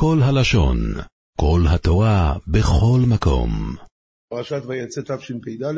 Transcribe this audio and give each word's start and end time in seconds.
כל 0.00 0.18
הלשון, 0.22 0.78
כל 1.40 1.60
התורה, 1.68 2.34
בכל 2.46 3.00
מקום. 3.08 3.74
פרשת 4.30 4.62
ויצא 4.66 5.00
תשפ"ד, 5.00 5.74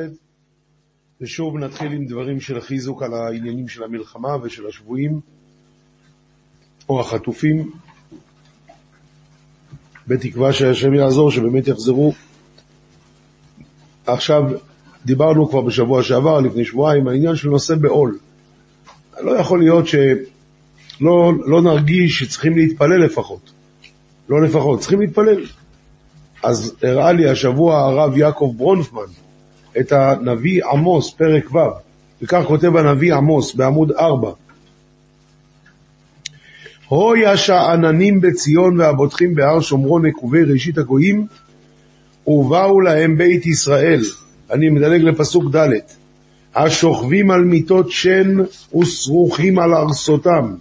ושוב 1.20 1.58
נתחיל 1.58 1.92
עם 1.92 2.06
דברים 2.06 2.40
של 2.40 2.60
חיזוק 2.60 3.02
על 3.02 3.14
העניינים 3.14 3.68
של 3.68 3.82
המלחמה 3.82 4.28
ושל 4.42 4.66
השבויים, 4.66 5.20
או 6.88 7.00
החטופים, 7.00 7.70
בתקווה 10.06 10.52
שהשם 10.52 10.94
יעזור, 10.94 11.30
שבאמת 11.30 11.68
יחזרו. 11.68 12.12
עכשיו, 14.06 14.42
דיברנו 15.04 15.48
כבר 15.48 15.60
בשבוע 15.60 16.02
שעבר, 16.02 16.40
לפני 16.40 16.64
שבועיים, 16.64 17.08
העניין 17.08 17.36
של 17.36 17.48
נושא 17.48 17.74
בעול. 17.74 18.18
לא 19.20 19.38
יכול 19.38 19.58
להיות 19.58 19.86
שלא 19.86 21.32
לא 21.46 21.62
נרגיש 21.62 22.18
שצריכים 22.18 22.56
להתפלל 22.56 23.04
לפחות. 23.04 23.59
לא 24.30 24.42
לפחות, 24.42 24.80
צריכים 24.80 25.00
להתפלל. 25.00 25.44
אז 26.42 26.74
הראה 26.82 27.12
לי 27.12 27.28
השבוע 27.28 27.78
הרב 27.78 28.16
יעקב 28.16 28.52
ברונפמן 28.56 29.02
את 29.80 29.92
הנביא 29.92 30.64
עמוס, 30.64 31.10
פרק 31.10 31.54
ו', 31.54 31.58
וכך 32.22 32.42
כותב 32.46 32.76
הנביא 32.76 33.14
עמוס 33.14 33.54
בעמוד 33.54 33.92
4. 33.92 34.30
הויה 36.88 37.36
שעננים 37.36 38.20
בציון 38.20 38.80
והבוטחים 38.80 39.34
בהר 39.34 39.60
שומרון 39.60 40.06
נקובי 40.06 40.42
ראשית 40.42 40.78
הגויים, 40.78 41.26
ובאו 42.26 42.80
להם 42.80 43.18
בית 43.18 43.46
ישראל. 43.46 44.00
אני 44.50 44.68
מדלג 44.68 45.02
לפסוק 45.02 45.56
ד' 45.56 45.68
השוכבים 46.54 47.30
על 47.30 47.44
מיטות 47.44 47.90
שן 47.90 48.36
ושרוכים 48.80 49.58
על 49.58 49.74
ארסותם, 49.74 50.54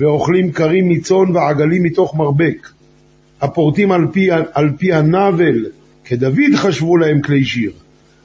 ואוכלים 0.00 0.52
קרים 0.52 0.88
מצאן 0.88 1.36
ועגלים 1.36 1.82
מתוך 1.82 2.14
מרבק. 2.14 2.79
הפורטים 3.40 3.92
על 3.92 4.06
פי, 4.12 4.28
על 4.52 4.70
פי 4.78 4.92
הנבל, 4.92 5.66
כדוד 6.04 6.54
חשבו 6.56 6.96
להם 6.96 7.22
כלי 7.22 7.44
שיר. 7.44 7.72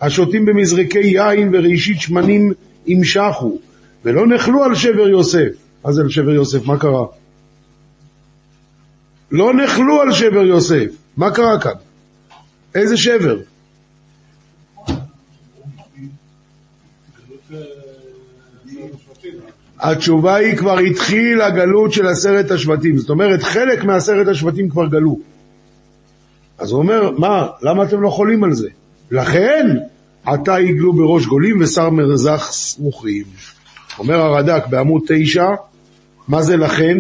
השותים 0.02 0.45
במזרקי 0.45 0.99
יין 0.99 1.49
וראשית 1.53 2.02
שמנים 2.02 2.53
ימשכו, 2.88 3.59
ולא 4.05 4.27
נחלו 4.27 4.63
על 4.63 4.75
שבר 4.75 5.09
יוסף. 5.09 5.47
מה 5.85 5.91
זה 5.91 6.02
על 6.02 6.09
שבר 6.09 6.31
יוסף? 6.31 6.66
מה 6.66 6.77
קרה? 6.77 7.05
לא 9.31 9.53
נחלו 9.53 10.02
על 10.02 10.11
שבר 10.11 10.45
יוסף. 10.45 10.85
מה 11.17 11.31
קרה 11.31 11.59
כאן? 11.59 11.72
איזה 12.75 12.97
שבר? 12.97 13.38
התשובה 19.80 20.36
היא 20.36 20.58
כבר 20.58 20.78
התחיל 20.80 21.42
הגלות 21.42 21.94
של 21.94 22.08
עשרת 22.08 22.52
השבטים, 22.52 22.98
זאת 22.98 23.09
אומרת 23.09 23.44
חלק 23.44 23.84
מעשרת 23.84 24.28
השבטים 24.28 24.70
כבר 24.70 24.88
גלו. 24.88 25.20
אז 26.58 26.72
הוא 26.72 26.80
אומר, 26.80 27.12
מה, 27.18 27.48
למה 27.62 27.84
אתם 27.84 28.02
לא 28.02 28.09
חולים 28.09 28.44
על 28.44 28.53
זה? 28.53 28.70
לכן 29.12 29.78
עתה 30.26 30.59
יגלו 30.59 30.94
בראש 30.94 31.26
גולים 31.26 31.62
ושר 31.62 31.90
מרזח 31.90 32.48
סמוכים. 32.52 33.23
אומר 34.00 34.22
הרד"ק 34.22 34.68
בעמוד 34.70 35.02
תשע, 35.08 35.48
מה 36.28 36.42
זה 36.42 36.58
לכן? 36.58 36.98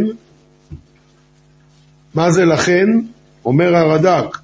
מה 2.15 2.31
זה 2.31 2.45
לכן? 2.45 2.87
אומר 3.45 3.75
הרד"ק, 3.75 4.37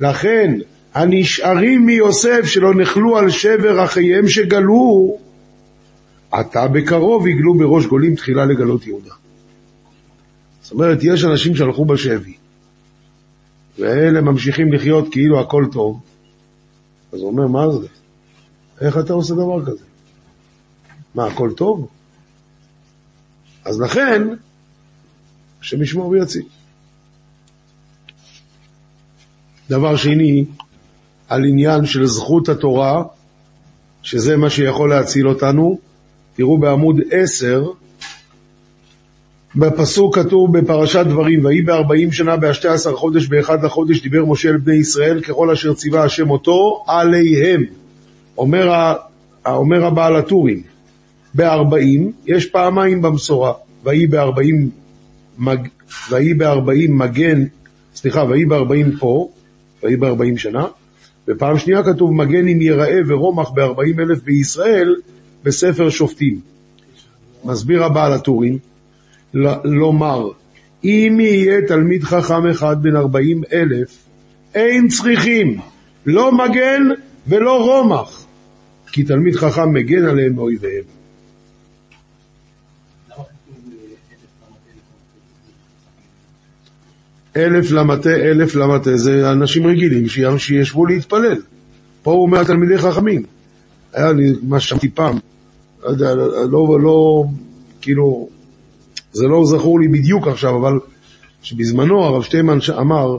לכן 0.00 0.54
הנשארים 0.94 1.86
מיוסף 1.86 2.40
שלא 2.44 2.74
נחלו 2.74 3.18
על 3.18 3.30
שבר 3.30 3.84
אחיהם 3.84 4.28
שגלו, 4.28 5.16
עתה 6.30 6.68
בקרוב 6.68 7.26
יגלו 7.26 7.54
בראש 7.54 7.86
גולים 7.86 8.14
תחילה 8.14 8.44
לגלות 8.44 8.86
יהודה. 8.86 9.14
זאת 10.62 10.72
אומרת, 10.72 10.98
יש 11.02 11.24
אנשים 11.24 11.56
שהלכו 11.56 11.84
בשבי, 11.84 12.34
ואלה 13.78 14.20
ממשיכים 14.20 14.72
לחיות 14.72 15.08
כאילו 15.12 15.40
הכל 15.40 15.64
טוב, 15.72 16.00
אז 17.12 17.20
הוא 17.20 17.28
אומר, 17.28 17.46
מה 17.46 17.72
זה? 17.72 17.86
איך 18.80 18.98
אתה 18.98 19.12
עושה 19.12 19.34
דבר 19.34 19.66
כזה? 19.66 19.84
מה, 21.14 21.26
הכל 21.26 21.52
טוב? 21.56 21.88
אז 23.64 23.80
לכן, 23.80 24.22
השם 25.60 25.82
ישמור 25.82 26.08
ויציל. 26.08 26.46
דבר 29.70 29.96
שני, 29.96 30.44
על 31.28 31.44
עניין 31.44 31.86
של 31.86 32.06
זכות 32.06 32.48
התורה, 32.48 33.02
שזה 34.02 34.36
מה 34.36 34.50
שיכול 34.50 34.90
להציל 34.90 35.28
אותנו, 35.28 35.78
תראו 36.40 36.58
בעמוד 36.58 37.00
10, 37.10 37.66
בפסוק 39.56 40.18
כתוב 40.18 40.58
בפרשת 40.58 41.04
דברים, 41.08 41.44
ויהי 41.44 41.62
בארבעים 41.62 42.12
שנה 42.12 42.36
באשתי 42.36 42.68
עשר 42.68 42.96
חודש 42.96 43.26
באחד 43.26 43.64
לחודש 43.64 44.02
דיבר 44.02 44.24
משה 44.24 44.48
אל 44.48 44.56
בני 44.56 44.74
ישראל 44.74 45.20
ככל 45.20 45.50
אשר 45.50 45.74
ציווה 45.74 46.04
השם 46.04 46.30
אותו 46.30 46.84
עליהם. 46.86 47.64
אומר, 48.38 48.70
ה, 48.70 48.94
אומר 49.46 49.86
הבעל 49.86 50.16
הטורים, 50.16 50.62
בארבעים 51.34 52.12
יש 52.26 52.46
פעמיים 52.46 53.02
במסורה, 53.02 53.52
ויהי 53.84 54.06
בארבעים, 54.06 54.70
מג, 55.38 55.68
ויהי 56.10 56.34
בארבעים 56.34 56.98
מגן, 56.98 57.44
סליחה, 57.94 58.24
ויהי 58.24 58.44
בארבעים 58.44 58.92
פה, 58.98 59.28
ויהי 59.82 59.96
בארבעים 59.96 60.36
שנה, 60.36 60.64
ופעם 61.28 61.58
שנייה 61.58 61.82
כתוב 61.82 62.12
מגן 62.12 62.48
אם 62.48 62.60
יראה 62.60 62.98
ורומח 63.06 63.50
בארבעים 63.50 64.00
אלף 64.00 64.22
בישראל, 64.22 64.94
בספר 65.44 65.90
שופטים. 65.90 66.40
מסביר 67.44 67.84
הבעל 67.84 68.12
הטורים, 68.12 68.58
לומר, 69.64 70.30
אם 70.84 71.18
יהיה 71.20 71.66
תלמיד 71.68 72.04
חכם 72.04 72.46
אחד 72.46 72.82
בן 72.82 72.96
ארבעים 72.96 73.42
אלף, 73.52 73.98
אין 74.54 74.88
צריכים 74.88 75.60
לא 76.06 76.32
מגן 76.32 76.82
ולא 77.26 77.64
רומח, 77.64 78.26
כי 78.92 79.04
תלמיד 79.04 79.36
חכם 79.36 79.72
מגן 79.72 80.04
עליהם 80.04 80.34
מאויביהם. 80.34 80.84
אלף 87.36 87.70
למטה, 87.70 88.10
אלף 88.10 88.54
למטה, 88.54 88.96
זה 88.96 89.30
אנשים 89.32 89.66
רגילים 89.66 90.08
שישבו 90.38 90.86
להתפלל. 90.86 91.42
פה 92.02 92.10
הוא 92.10 92.22
אומר 92.22 92.44
תלמידי 92.44 92.78
חכמים. 92.78 93.22
היה 93.92 94.12
לי 94.12 94.32
מה 94.42 94.60
ששמעתי 94.60 94.88
פעם, 94.88 95.18
לא 95.82 95.88
יודע, 95.88 96.14
לא, 96.50 96.80
לא, 96.80 97.24
כאילו, 97.80 98.28
זה 99.12 99.26
לא 99.26 99.44
זכור 99.44 99.80
לי 99.80 99.88
בדיוק 99.88 100.28
עכשיו, 100.28 100.56
אבל 100.56 100.78
שבזמנו 101.42 102.04
הרב 102.04 102.22
שטיימן 102.22 102.58
אמר, 102.78 103.16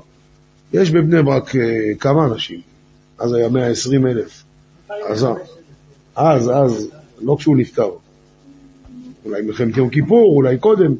יש 0.74 0.92
בבני 0.92 1.24
ברק 1.24 1.56
אה, 1.56 1.62
כמה 2.00 2.26
אנשים, 2.26 2.60
אז 3.20 3.34
היה 3.34 3.50
120 3.50 4.08
אלף. 4.08 4.44
אז, 5.10 5.26
אז, 6.16 6.52
אז, 6.54 6.88
לא 7.22 7.36
כשהוא 7.40 7.58
נפטר. 7.58 7.90
אולי 9.26 9.42
מלחמת 9.42 9.78
יום 9.78 9.90
כיפור, 9.90 10.36
אולי 10.36 10.58
קודם. 10.58 10.94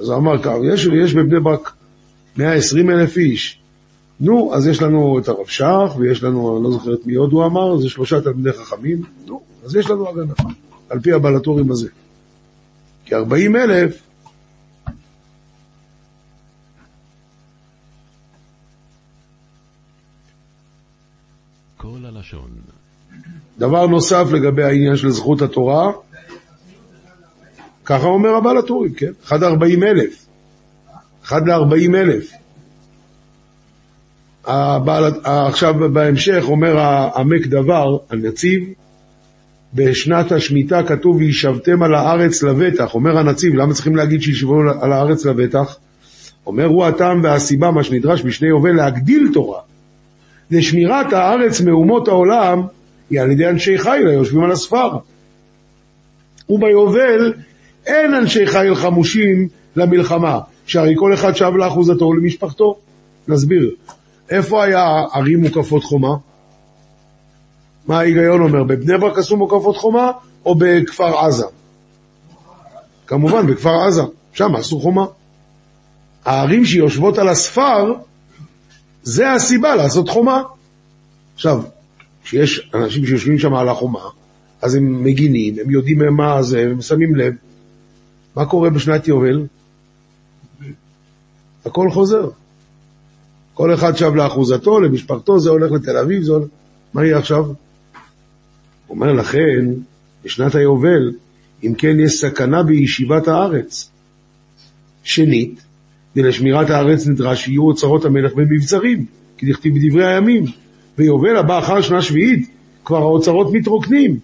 אז 0.00 0.08
הוא 0.08 0.16
אמר 0.16 0.42
ככה, 0.42 0.54
יש, 0.72 0.88
יש 1.04 1.14
בבני 1.14 1.40
ברק 1.40 1.72
120 2.36 2.90
אלף 2.90 3.16
איש. 3.16 3.63
נו, 4.20 4.54
אז 4.54 4.66
יש 4.66 4.82
לנו 4.82 5.18
את 5.18 5.28
הרב 5.28 5.46
שך, 5.46 5.94
ויש 5.98 6.22
לנו, 6.22 6.56
אני 6.56 6.64
לא 6.64 6.70
זוכר 6.70 6.94
את 6.94 7.06
מי 7.06 7.14
עוד 7.14 7.32
הוא 7.32 7.46
אמר, 7.46 7.76
זה 7.78 7.88
שלושה 7.88 8.20
תלמידי 8.20 8.52
חכמים. 8.52 9.02
נו, 9.26 9.40
אז 9.64 9.76
יש 9.76 9.90
לנו 9.90 10.08
הגנה, 10.08 10.32
על 10.90 11.00
פי 11.00 11.12
הבלטורים 11.12 11.70
הזה. 11.70 11.88
כי 13.04 13.14
40 13.14 13.56
אלף. 13.56 14.02
דבר 23.58 23.86
נוסף 23.86 24.24
לגבי 24.32 24.62
העניין 24.64 24.96
של 24.96 25.10
זכות 25.10 25.42
התורה, 25.42 25.92
ככה 27.84 28.06
אומר 28.06 28.28
הבעל 28.28 28.58
הטורים, 28.58 28.94
כן? 28.94 29.12
אחד 29.24 29.40
לארבעים 29.40 29.82
אלף. 29.82 30.26
אחד 31.24 31.46
לארבעים 31.46 31.94
אלף. 31.94 32.30
הבעל, 34.46 35.12
עכשיו 35.24 35.74
בהמשך 35.92 36.44
אומר 36.48 36.78
העמק 36.78 37.46
דבר, 37.46 37.96
הנציב, 38.10 38.64
בשנת 39.74 40.32
השמיטה 40.32 40.82
כתוב 40.82 41.16
וישבתם 41.16 41.82
על 41.82 41.94
הארץ 41.94 42.42
לבטח, 42.42 42.94
אומר 42.94 43.18
הנציב, 43.18 43.54
למה 43.54 43.74
צריכים 43.74 43.96
להגיד 43.96 44.22
שישבו 44.22 44.60
על 44.80 44.92
הארץ 44.92 45.26
לבטח? 45.26 45.76
אומר 46.46 46.64
הוא 46.64 46.84
הטעם 46.84 47.20
והסיבה, 47.24 47.70
מה 47.70 47.82
שנדרש 47.84 48.22
בשני 48.22 48.48
יובל, 48.48 48.72
להגדיל 48.72 49.30
תורה. 49.32 49.60
לשמירת 50.50 51.12
הארץ 51.12 51.60
מאומות 51.60 52.08
העולם 52.08 52.62
היא 53.10 53.20
על 53.20 53.30
ידי 53.30 53.48
אנשי 53.48 53.78
חיל 53.78 54.08
היושבים 54.08 54.44
על 54.44 54.52
הספר. 54.52 54.90
וביובל 56.48 57.32
אין 57.86 58.14
אנשי 58.14 58.46
חיל 58.46 58.74
חמושים 58.74 59.48
למלחמה, 59.76 60.40
שהרי 60.66 60.94
כל 60.96 61.14
אחד 61.14 61.36
שב 61.36 61.52
לאחוזתו 61.56 62.04
ולמשפחתו. 62.04 62.76
נסביר. 63.28 63.70
איפה 64.30 64.64
היה 64.64 64.84
ערים 65.12 65.40
מוקפות 65.40 65.84
חומה? 65.84 66.16
מה 67.86 67.98
ההיגיון 67.98 68.42
אומר? 68.42 68.64
בבני 68.64 68.98
ברק 68.98 69.18
עשו 69.18 69.36
מוקפות 69.36 69.76
חומה 69.76 70.10
או 70.46 70.54
בכפר 70.54 71.18
עזה? 71.18 71.46
כמובן, 73.06 73.46
בכפר 73.46 73.74
עזה, 73.86 74.02
שם 74.32 74.56
עשו 74.56 74.80
חומה. 74.80 75.04
הערים 76.24 76.64
שיושבות 76.64 77.18
על 77.18 77.28
הספר, 77.28 77.94
זה 79.02 79.32
הסיבה 79.32 79.74
לעשות 79.74 80.08
חומה. 80.08 80.42
עכשיו, 81.34 81.62
כשיש 82.24 82.70
אנשים 82.74 83.06
שיושבים 83.06 83.38
שם 83.38 83.54
על 83.54 83.68
החומה, 83.68 84.08
אז 84.62 84.74
הם 84.74 85.04
מגינים, 85.04 85.54
הם 85.60 85.70
יודעים 85.70 85.98
מה 86.16 86.42
זה, 86.42 86.60
הם 86.60 86.82
שמים 86.82 87.14
לב. 87.14 87.32
מה 88.36 88.46
קורה 88.46 88.70
בשנת 88.70 89.08
יובל? 89.08 89.46
הכל 91.66 91.90
חוזר. 91.90 92.28
כל 93.54 93.74
אחד 93.74 93.96
שב 93.96 94.14
לאחוזתו, 94.14 94.80
למשפחתו, 94.80 95.38
זה 95.38 95.50
הולך 95.50 95.72
לתל 95.72 95.96
אביב, 95.96 96.22
זה 96.22 96.32
הולך... 96.32 96.46
מה 96.94 97.04
יהיה 97.04 97.18
עכשיו? 97.18 97.44
אומר 98.90 99.12
לכן, 99.12 99.66
בשנת 100.24 100.54
היובל, 100.54 101.12
אם 101.64 101.74
כן 101.74 102.00
יש 102.00 102.20
סכנה 102.20 102.62
בישיבת 102.62 103.28
הארץ. 103.28 103.90
שנית, 105.04 105.64
ולשמירת 106.16 106.70
הארץ 106.70 107.06
נדרש 107.06 107.44
שיהיו 107.44 107.62
אוצרות 107.62 108.04
המלך 108.04 108.32
במבצרים, 108.34 109.04
כי 109.36 109.46
דכתיב 109.46 109.74
בדברי 109.74 110.06
הימים. 110.06 110.44
ויובל 110.98 111.36
הבא 111.36 111.58
אחר 111.58 111.80
שנה 111.80 112.02
שביעית, 112.02 112.48
כבר 112.84 112.98
האוצרות 112.98 113.52
מתרוקנים. 113.52 114.18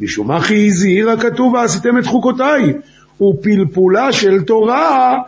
משום 0.00 0.28
מה 0.28 0.42
כי 0.42 0.66
הזהיר 0.66 1.10
הכתוב 1.10 1.54
ועשיתם 1.54 1.98
את 1.98 2.06
חוקותיי, 2.06 2.72
ופלפולה 3.22 4.12
של 4.12 4.42
תורה 4.42 5.18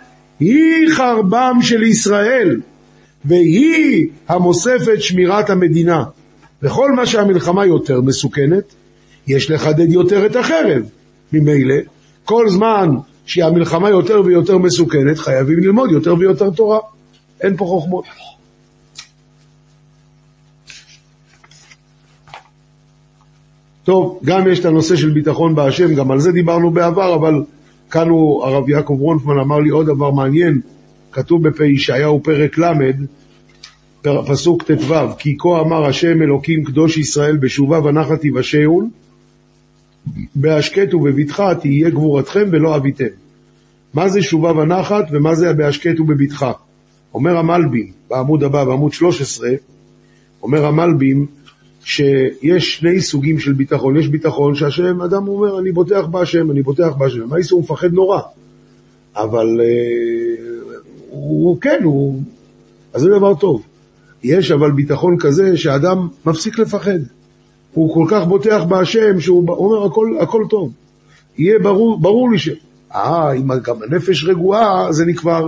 היא 0.41 0.89
חרבם 0.91 1.59
של 1.63 1.83
ישראל, 1.83 2.61
והיא 3.25 4.07
המוספת 4.29 5.03
שמירת 5.03 5.51
המדינה. 5.51 6.05
וכל 6.63 6.93
מה 6.93 7.07
שהמלחמה 7.07 7.67
יותר 7.67 8.01
מסוכנת, 8.01 8.75
יש 9.27 9.51
לחדד 9.51 9.93
יותר 9.93 10.27
את 10.27 10.37
החרב. 10.37 10.83
ממילא, 11.33 11.75
כל 12.25 12.49
זמן 12.49 12.89
שהמלחמה 13.27 13.91
יותר 13.91 14.23
ויותר 14.25 14.59
מסוכנת, 14.59 15.19
חייבים 15.19 15.59
ללמוד 15.59 15.91
יותר 15.91 16.15
ויותר 16.19 16.51
תורה. 16.51 16.79
אין 17.41 17.57
פה 17.57 17.65
חוכמות. 17.65 18.05
טוב, 23.85 24.21
גם 24.25 24.49
יש 24.49 24.61
את 24.61 24.65
הנושא 24.65 24.97
של 24.97 25.11
ביטחון 25.11 25.55
בהשם, 25.55 25.95
גם 25.95 26.11
על 26.11 26.21
זה 26.21 26.33
דיברנו 26.33 26.71
בעבר, 26.71 27.15
אבל 27.15 27.45
כאן 27.91 28.09
הוא, 28.09 28.45
הרב 28.45 28.69
יעקב 28.69 28.97
רונפמן 29.01 29.39
אמר 29.39 29.59
לי 29.59 29.71
עוד 29.71 29.87
דבר 29.87 30.11
מעניין, 30.11 30.61
כתוב 31.19 31.49
בפ 31.49 31.61
ישעיהו 31.61 32.23
פרק 32.23 32.59
ל', 32.59 32.73
פסוק 34.03 34.63
ט"ו, 34.63 34.95
כי 35.19 35.37
כה 35.39 35.61
אמר 35.61 35.85
השם 35.85 36.23
אלוקים 36.23 36.65
קדוש 36.65 36.97
ישראל 36.97 37.37
בשובה 37.37 37.85
ונחת 37.85 38.25
יבשעון, 38.25 38.91
בהשקט 40.35 40.95
ובבטחה 40.95 41.55
תהיה 41.55 41.91
גבורתכם 41.91 42.49
ולא 42.53 42.77
אביתם. 42.77 43.05
מה 43.95 44.09
זה 44.09 44.23
שובה 44.23 44.53
ונחת 44.53 45.05
ומה 45.11 45.35
זה 45.35 45.53
בהשקט 45.53 46.01
ובבטחה? 46.01 46.53
אומר 47.15 47.37
המלבים, 47.37 47.87
בעמוד 48.11 48.45
הבא, 48.45 48.65
בעמוד 48.65 48.93
13, 48.93 49.51
אומר 50.43 50.67
המלבים, 50.67 51.27
שיש 51.85 52.77
שני 52.77 53.01
סוגים 53.01 53.39
של 53.39 53.53
ביטחון. 53.53 53.97
יש 53.97 54.09
ביטחון 54.09 54.55
שהשם, 54.55 55.03
אדם 55.03 55.29
אומר, 55.29 55.59
אני 55.59 55.73
בוטח 55.73 56.07
בהשם, 56.11 56.51
אני 56.51 56.63
בוטח 56.63 56.97
בהשם. 56.99 57.29
מה 57.29 57.39
יעשו? 57.39 57.55
הוא 57.55 57.63
מפחד 57.63 57.93
נורא. 57.93 58.21
אבל 59.17 59.61
אה, 59.61 60.58
הוא 61.11 61.61
כן, 61.61 61.81
הוא... 61.85 62.23
אז 62.95 63.01
זה 63.01 63.09
דבר 63.09 63.35
טוב. 63.35 63.63
יש 64.23 64.51
אבל 64.51 64.71
ביטחון 64.71 65.17
כזה 65.19 65.57
שאדם 65.57 66.09
מפסיק 66.27 66.59
לפחד. 66.59 66.99
הוא 67.73 67.95
כל 67.95 68.07
כך 68.11 68.27
בוטח 68.27 68.65
בהשם, 68.69 69.21
שהוא 69.21 69.49
אומר 69.49 69.87
הכל, 69.87 70.15
הכל 70.21 70.45
טוב. 70.51 70.73
יהיה 71.39 71.59
ברור, 71.59 72.01
ברור 72.01 72.31
לי 72.31 72.39
ש... 72.39 72.49
אה, 72.95 73.33
אם 73.33 73.49
גם 73.63 73.77
הנפש 73.83 74.25
רגועה, 74.25 74.93
זה 74.93 75.07
נקרא... 75.07 75.41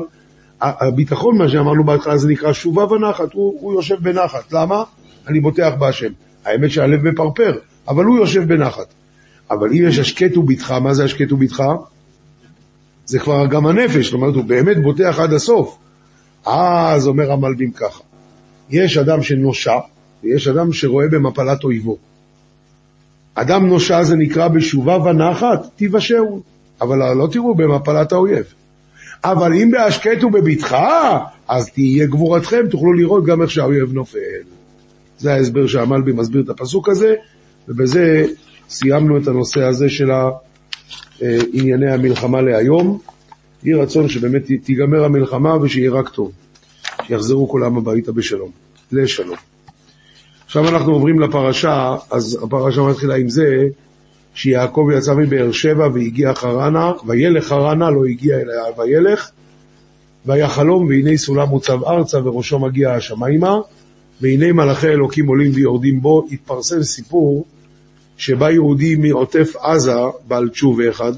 הביטחון, 0.61 1.39
מה 1.39 1.49
שאמרנו 1.49 1.85
בהתחלה, 1.85 2.19
זה 2.19 2.29
נקרא 2.29 2.53
שובה 2.53 2.93
ונחת. 2.93 3.33
הוא, 3.33 3.59
הוא 3.61 3.73
יושב 3.73 3.97
בנחת. 4.03 4.53
למה? 4.53 4.83
אני 5.29 5.41
בוטח 5.41 5.71
בהשם. 5.79 6.13
האמת 6.45 6.71
שהלב 6.71 7.09
מפרפר, 7.09 7.59
אבל 7.89 8.05
הוא 8.05 8.19
יושב 8.19 8.49
בנחת. 8.49 8.95
אבל 9.51 9.69
אם 9.69 9.89
יש 9.89 9.99
השקט 9.99 10.37
ובטחה, 10.37 10.81
מה 10.81 10.95
זה 10.95 11.05
השקט 11.05 11.33
ובטחה? 11.33 11.77
זה 13.11 13.19
כבר 13.19 13.47
גם 13.47 13.67
הנפש, 13.67 14.05
זאת 14.05 14.15
אומרת, 14.15 14.35
הוא 14.35 14.45
באמת 14.45 14.83
בוטח 14.83 15.19
עד 15.19 15.33
הסוף. 15.33 15.79
אז 16.47 17.07
אומר 17.07 17.33
המלבים 17.33 17.73
ככה, 17.73 18.03
יש 18.71 18.97
אדם 18.97 19.23
שנושע, 19.23 19.79
ויש 20.23 20.49
אדם 20.49 20.73
שרואה 20.73 21.09
במפלת 21.09 21.65
אויבו. 21.65 21.97
אדם 23.35 23.67
נושע 23.67 24.03
זה 24.03 24.17
נקרא 24.17 24.49
בשובה 24.49 24.99
ונחת, 25.03 25.67
תיוושעו, 25.77 26.43
אבל 26.81 27.13
לא 27.13 27.29
תראו 27.33 27.55
במפלת 27.55 28.13
האויב. 28.13 28.45
אבל 29.25 29.53
אם 29.55 29.71
בהשקט 29.71 30.25
ובבטחה, 30.25 31.19
אז 31.49 31.71
תהיה 31.71 32.07
גבורתכם, 32.07 32.67
תוכלו 32.71 32.93
לראות 32.93 33.25
גם 33.25 33.43
איך 33.43 33.51
שהאויב 33.51 33.93
נופל. 33.93 34.43
זה 35.19 35.35
ההסבר 35.35 35.67
שהמלבי 35.67 36.13
מסביר 36.13 36.43
את 36.43 36.49
הפסוק 36.49 36.89
הזה, 36.89 37.15
ובזה 37.69 38.25
סיימנו 38.69 39.19
את 39.19 39.29
הנושא 39.29 39.63
הזה 39.63 39.89
של 39.89 40.11
ענייני 41.53 41.93
המלחמה 41.93 42.41
להיום. 42.41 42.99
יהי 43.63 43.75
רצון 43.75 44.09
שבאמת 44.09 44.43
תיגמר 44.65 45.05
המלחמה 45.05 45.57
ושיהיה 45.63 45.91
רק 45.91 46.09
טוב. 46.09 46.33
שיחזרו 47.07 47.49
כולם 47.49 47.77
הביתה 47.77 48.13
בשלום. 48.13 48.51
לשלום. 48.93 49.37
עכשיו 50.47 50.69
אנחנו 50.69 50.93
עוברים 50.93 51.21
לפרשה, 51.21 51.97
אז 52.11 52.39
הפרשה 52.43 52.81
מתחילה 52.81 53.17
עם 53.17 53.29
זה 53.29 53.69
שיעקב 54.35 54.89
יצא 54.97 55.15
מבאר 55.15 55.53
שבע 55.53 55.89
והגיע 55.95 56.35
חרנה, 56.35 56.93
וילך 57.07 57.45
חרנה, 57.45 57.91
לא 57.91 58.05
הגיע 58.05 58.41
אלא 58.41 58.53
וילך, 58.79 59.31
והיה 60.27 60.49
חלום 60.49 60.87
והנה 60.87 61.17
סולם 61.17 61.49
מוצב 61.49 61.85
ארצה 61.85 62.19
וראשו 62.25 62.59
מגיע 62.59 62.93
השמיימה, 62.93 63.59
והנה 64.21 64.53
מלאכי 64.53 64.89
אלוקים 64.89 65.27
עולים 65.27 65.51
ויורדים 65.55 66.01
בו, 66.01 66.27
התפרסם 66.33 66.83
סיפור 66.83 67.45
שבא 68.21 68.51
יהודי 68.51 68.97
מעוטף 68.97 69.57
עזה, 69.57 69.95
בעל 70.29 70.49
תשובה 70.49 70.91
אחד, 70.91 71.13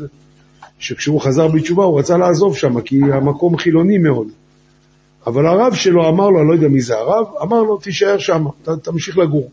שכשהוא 0.79 1.21
חזר 1.21 1.49
בתשובה 1.49 1.85
הוא 1.85 1.99
רצה 1.99 2.17
לעזוב 2.17 2.57
שם, 2.57 2.81
כי 2.81 3.01
המקום 3.13 3.59
חילוני 3.59 3.99
מאוד. 3.99 4.29
אבל 5.27 5.47
הרב 5.47 5.75
שלו 5.75 6.09
אמר 6.09 6.31
לו, 6.31 6.41
אני 6.41 6.49
לא 6.49 6.55
יודע 6.55 6.69
מי 6.69 6.81
זה 6.81 6.95
הרב, 6.95 7.27
אמר 7.43 7.63
לו, 7.63 7.77
תישאר 7.77 8.19
שם, 8.19 8.45
תמשיך 8.83 9.19
לגור. 9.19 9.51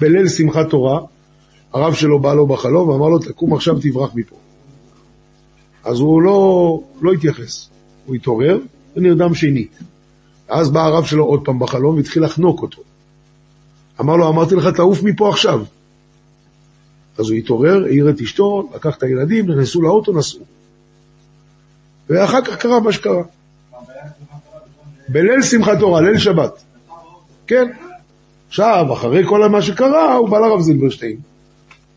בליל 0.00 0.28
שמחת 0.28 0.70
תורה, 0.70 1.00
הרב 1.72 1.94
שלו 1.94 2.20
בא 2.20 2.34
לו 2.34 2.46
בחלום 2.46 2.88
ואמר 2.88 3.08
לו, 3.08 3.18
תקום 3.18 3.54
עכשיו, 3.54 3.78
תברח 3.80 4.10
מפה. 4.14 4.36
אז 5.84 6.00
הוא 6.00 6.22
לא, 6.22 6.80
לא 7.00 7.12
התייחס. 7.12 7.68
הוא 8.06 8.14
התעורר 8.14 8.58
ונרדם 8.96 9.34
שנית. 9.34 9.78
אז 10.48 10.70
בא 10.70 10.80
הרב 10.80 11.04
שלו 11.04 11.24
עוד 11.24 11.44
פעם 11.44 11.58
בחלום 11.58 11.96
והתחיל 11.96 12.24
לחנוק 12.24 12.62
אותו. 12.62 12.82
אמר 14.00 14.16
לו, 14.16 14.28
אמרתי 14.28 14.54
לך, 14.54 14.66
תעוף 14.66 15.02
מפה 15.02 15.28
עכשיו. 15.28 15.62
אז 17.20 17.30
הוא 17.30 17.38
התעורר, 17.38 17.84
העיר 17.84 18.10
את 18.10 18.20
אשתו, 18.20 18.70
לקח 18.74 18.96
את 18.96 19.02
הילדים, 19.02 19.50
נכנסו 19.50 19.82
לאוטו, 19.82 20.12
נסעו. 20.12 20.40
ואחר 22.10 22.44
כך 22.44 22.56
קרה 22.56 22.80
מה 22.80 22.92
שקרה. 22.92 23.22
בליל 25.08 25.42
שמחת 25.42 25.78
תורה, 25.78 26.00
ליל 26.00 26.18
שבת. 26.18 26.62
כן. 27.46 27.70
עכשיו, 28.48 28.92
אחרי 28.92 29.26
כל 29.26 29.48
מה 29.48 29.62
שקרה, 29.62 30.14
הוא 30.14 30.28
בא 30.28 30.38
לרב 30.38 30.60
זילברשטיין. 30.60 31.16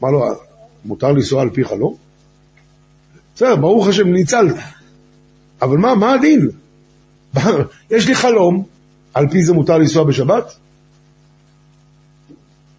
אמר 0.01 0.11
לו, 0.11 0.25
מותר 0.85 1.11
לנסוע 1.11 1.41
על 1.41 1.49
פי 1.49 1.63
חלום? 1.63 1.95
בסדר, 3.35 3.55
ברוך 3.55 3.87
השם, 3.87 4.07
ניצלת. 4.07 4.55
אבל 5.61 5.77
מה, 5.77 5.95
מה 5.95 6.13
הדין? 6.13 6.49
יש 7.91 8.07
לי 8.07 8.15
חלום, 8.15 8.63
על 9.13 9.29
פי 9.29 9.43
זה 9.43 9.53
מותר 9.53 9.77
לנסוע 9.77 10.03
בשבת? 10.03 10.53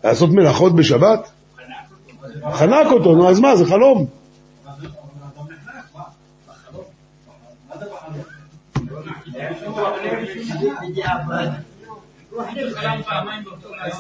לעשות 0.04 0.30
מלאכות 0.30 0.76
בשבת? 0.76 1.30
חנק 2.53 2.87
אותו, 2.87 3.14
נו 3.14 3.29
אז 3.29 3.41
מה, 3.41 3.57
זה 3.57 3.67
חלום. 3.67 4.07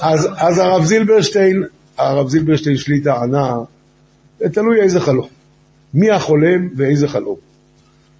אז, 0.00 0.58
הרב 0.58 0.84
זילברשטיין, 0.84 1.64
הרב 1.98 2.28
זילברשטיין 2.28 2.76
שלי 2.76 3.00
טענה, 3.00 3.54
תלוי 4.38 4.80
איזה 4.80 5.00
חלום. 5.00 5.28
מי 5.94 6.10
החולם 6.10 6.68
ואיזה 6.76 7.08
חלום. 7.08 7.36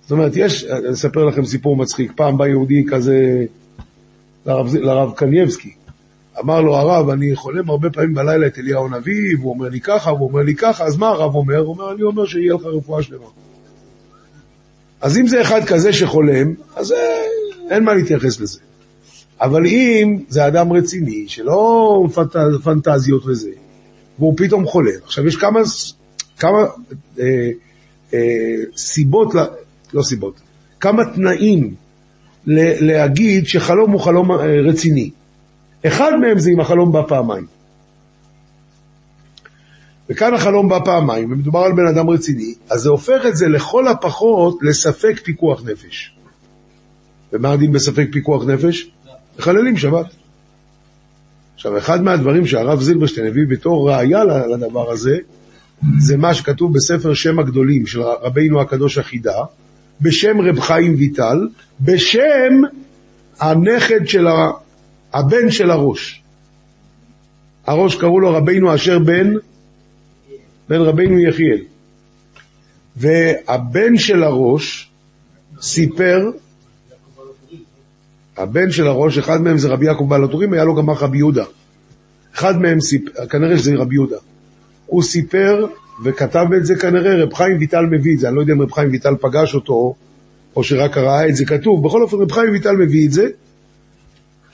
זאת 0.02 0.10
אומרת, 0.10 0.32
יש, 0.36 0.64
אני 0.64 0.92
אספר 0.92 1.24
לכם 1.24 1.44
סיפור 1.44 1.76
מצחיק. 1.76 2.12
פעם 2.16 2.38
בא 2.38 2.46
יהודי 2.46 2.84
כזה 2.90 3.44
לרב, 4.46 4.74
לרב 4.74 5.12
קנייבסקי. 5.16 5.74
אמר 6.40 6.60
לו 6.60 6.76
הרב, 6.76 7.08
אני 7.08 7.36
חולם 7.36 7.70
הרבה 7.70 7.90
פעמים 7.90 8.14
בלילה 8.14 8.46
את 8.46 8.58
אליהו 8.58 8.86
הנביא, 8.86 9.36
והוא 9.38 9.50
אומר 9.50 9.68
לי 9.68 9.80
ככה, 9.80 10.12
והוא 10.12 10.28
אומר 10.28 10.42
לי 10.42 10.54
ככה, 10.54 10.84
אז 10.84 10.96
מה 10.96 11.08
הרב 11.08 11.34
אומר? 11.34 11.58
הוא 11.58 11.68
אומר, 11.68 11.92
אני 11.92 12.02
אומר 12.02 12.26
שיהיה 12.26 12.54
לך 12.54 12.64
רפואה 12.64 13.02
שלמה. 13.02 13.26
אז 15.00 15.18
אם 15.18 15.26
זה 15.26 15.40
אחד 15.40 15.64
כזה 15.64 15.92
שחולם, 15.92 16.54
אז 16.76 16.92
אה, 16.92 16.98
אין 17.70 17.84
מה 17.84 17.94
להתייחס 17.94 18.40
לזה. 18.40 18.58
אבל 19.40 19.66
אם 19.66 20.18
זה 20.28 20.46
אדם 20.46 20.72
רציני, 20.72 21.24
שלא 21.28 22.06
פנט, 22.14 22.36
פנטזיות 22.64 23.26
וזה, 23.26 23.50
והוא 24.18 24.34
פתאום 24.36 24.66
חולם, 24.66 24.90
עכשיו 25.04 25.26
יש 25.26 25.36
כמה, 25.36 25.60
כמה 26.38 26.58
אה, 27.18 27.50
אה, 28.14 28.20
סיבות, 28.76 29.34
לא 29.94 30.02
סיבות, 30.02 30.40
כמה 30.80 31.02
תנאים 31.14 31.74
ל- 32.46 32.86
להגיד 32.92 33.46
שחלום 33.46 33.90
הוא 33.90 34.00
חלום 34.00 34.32
אה, 34.32 34.36
רציני. 34.68 35.10
אחד 35.86 36.12
מהם 36.20 36.38
זה 36.38 36.50
אם 36.50 36.60
החלום 36.60 36.92
בא 36.92 37.02
פעמיים. 37.08 37.46
וכאן 40.10 40.34
החלום 40.34 40.68
בא 40.68 40.78
פעמיים, 40.84 41.32
ומדובר 41.32 41.58
על 41.58 41.72
בן 41.72 41.86
אדם 41.86 42.10
רציני, 42.10 42.54
אז 42.70 42.80
זה 42.80 42.88
הופך 42.88 43.26
את 43.28 43.36
זה 43.36 43.48
לכל 43.48 43.88
הפחות 43.88 44.58
לספק 44.62 45.20
פיקוח 45.22 45.62
נפש. 45.64 46.14
ומה 47.32 47.52
הדין 47.52 47.72
בספק 47.72 48.08
פיקוח 48.12 48.44
נפש? 48.44 48.90
מחללים 49.38 49.76
שבת. 49.76 50.06
עכשיו, 51.54 51.78
אחד 51.78 52.02
מהדברים 52.02 52.46
שהרב 52.46 52.80
זילברשטיין 52.80 53.26
הביא 53.26 53.42
בתור 53.48 53.90
ראייה 53.90 54.24
לדבר 54.24 54.90
הזה, 54.90 55.16
זה 55.98 56.16
מה 56.16 56.34
שכתוב 56.34 56.74
בספר 56.74 57.14
שם 57.14 57.38
הגדולים 57.38 57.86
של 57.86 58.02
רבינו 58.02 58.60
הקדוש 58.60 58.98
החידה, 58.98 59.44
בשם 60.00 60.40
רב 60.40 60.60
חיים 60.60 60.94
ויטל, 60.98 61.48
בשם 61.80 62.60
הנכד 63.40 64.08
של. 64.08 64.26
הבן 65.14 65.50
של 65.50 65.70
הראש. 65.70 66.22
הראש 67.66 67.96
קראו 67.96 68.20
לו 68.20 68.32
רבינו 68.32 68.74
אשר 68.74 68.98
בן, 68.98 69.32
בן 70.68 70.80
רבינו 70.80 71.18
יחיאל. 71.18 71.60
והבן 72.96 73.96
של 73.96 74.22
הראש 74.22 74.90
סיפר, 75.60 76.30
הבן 78.36 78.70
של 78.70 78.86
הראש, 78.86 79.18
אחד 79.18 79.40
מהם 79.42 79.58
זה 79.58 79.68
רבי 79.68 79.86
יעקב 79.86 80.08
בעל 80.08 80.24
הטורים, 80.24 80.52
היה 80.52 80.64
לו 80.64 80.74
גם 80.74 80.90
אח 80.90 81.02
רבי 81.02 81.18
יהודה. 81.18 81.44
אחד 82.34 82.60
מהם 82.60 82.80
סיפר, 82.80 83.26
כנראה 83.26 83.58
שזה 83.58 83.74
רבי 83.76 83.94
יהודה. 83.94 84.16
הוא 84.86 85.02
סיפר 85.02 85.66
וכתב 86.04 86.46
את 86.56 86.66
זה 86.66 86.74
כנראה, 86.76 87.22
רב 87.22 87.34
חיים 87.34 87.58
ויטל 87.58 87.86
מביא 87.86 88.14
את 88.14 88.18
זה, 88.18 88.28
אני 88.28 88.36
לא 88.36 88.40
יודע 88.40 88.52
אם 88.52 88.62
רב 88.62 88.72
חיים 88.72 88.90
ויטל 88.90 89.14
פגש 89.20 89.54
אותו, 89.54 89.94
או 90.56 90.64
שרק 90.64 90.96
ראה 90.96 91.28
את 91.28 91.36
זה 91.36 91.44
כתוב, 91.44 91.86
בכל 91.86 92.02
אופן 92.02 92.16
רב 92.16 92.32
חיים 92.32 92.52
ויטל 92.52 92.76
מביא 92.76 93.06
את 93.06 93.12
זה, 93.12 93.28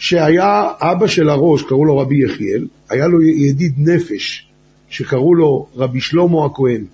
שהיה 0.01 0.69
אבא 0.81 1.07
של 1.07 1.29
הראש, 1.29 1.63
קראו 1.63 1.85
לו 1.85 1.99
רבי 1.99 2.25
יחיאל, 2.25 2.67
היה 2.91 3.07
לו 3.07 3.23
ידיד 3.23 3.75
נפש, 3.77 4.49
שקראו 4.89 5.35
לו 5.35 5.67
רבי 5.77 6.01
שלמה 6.01 6.47
הכהן. 6.47 6.85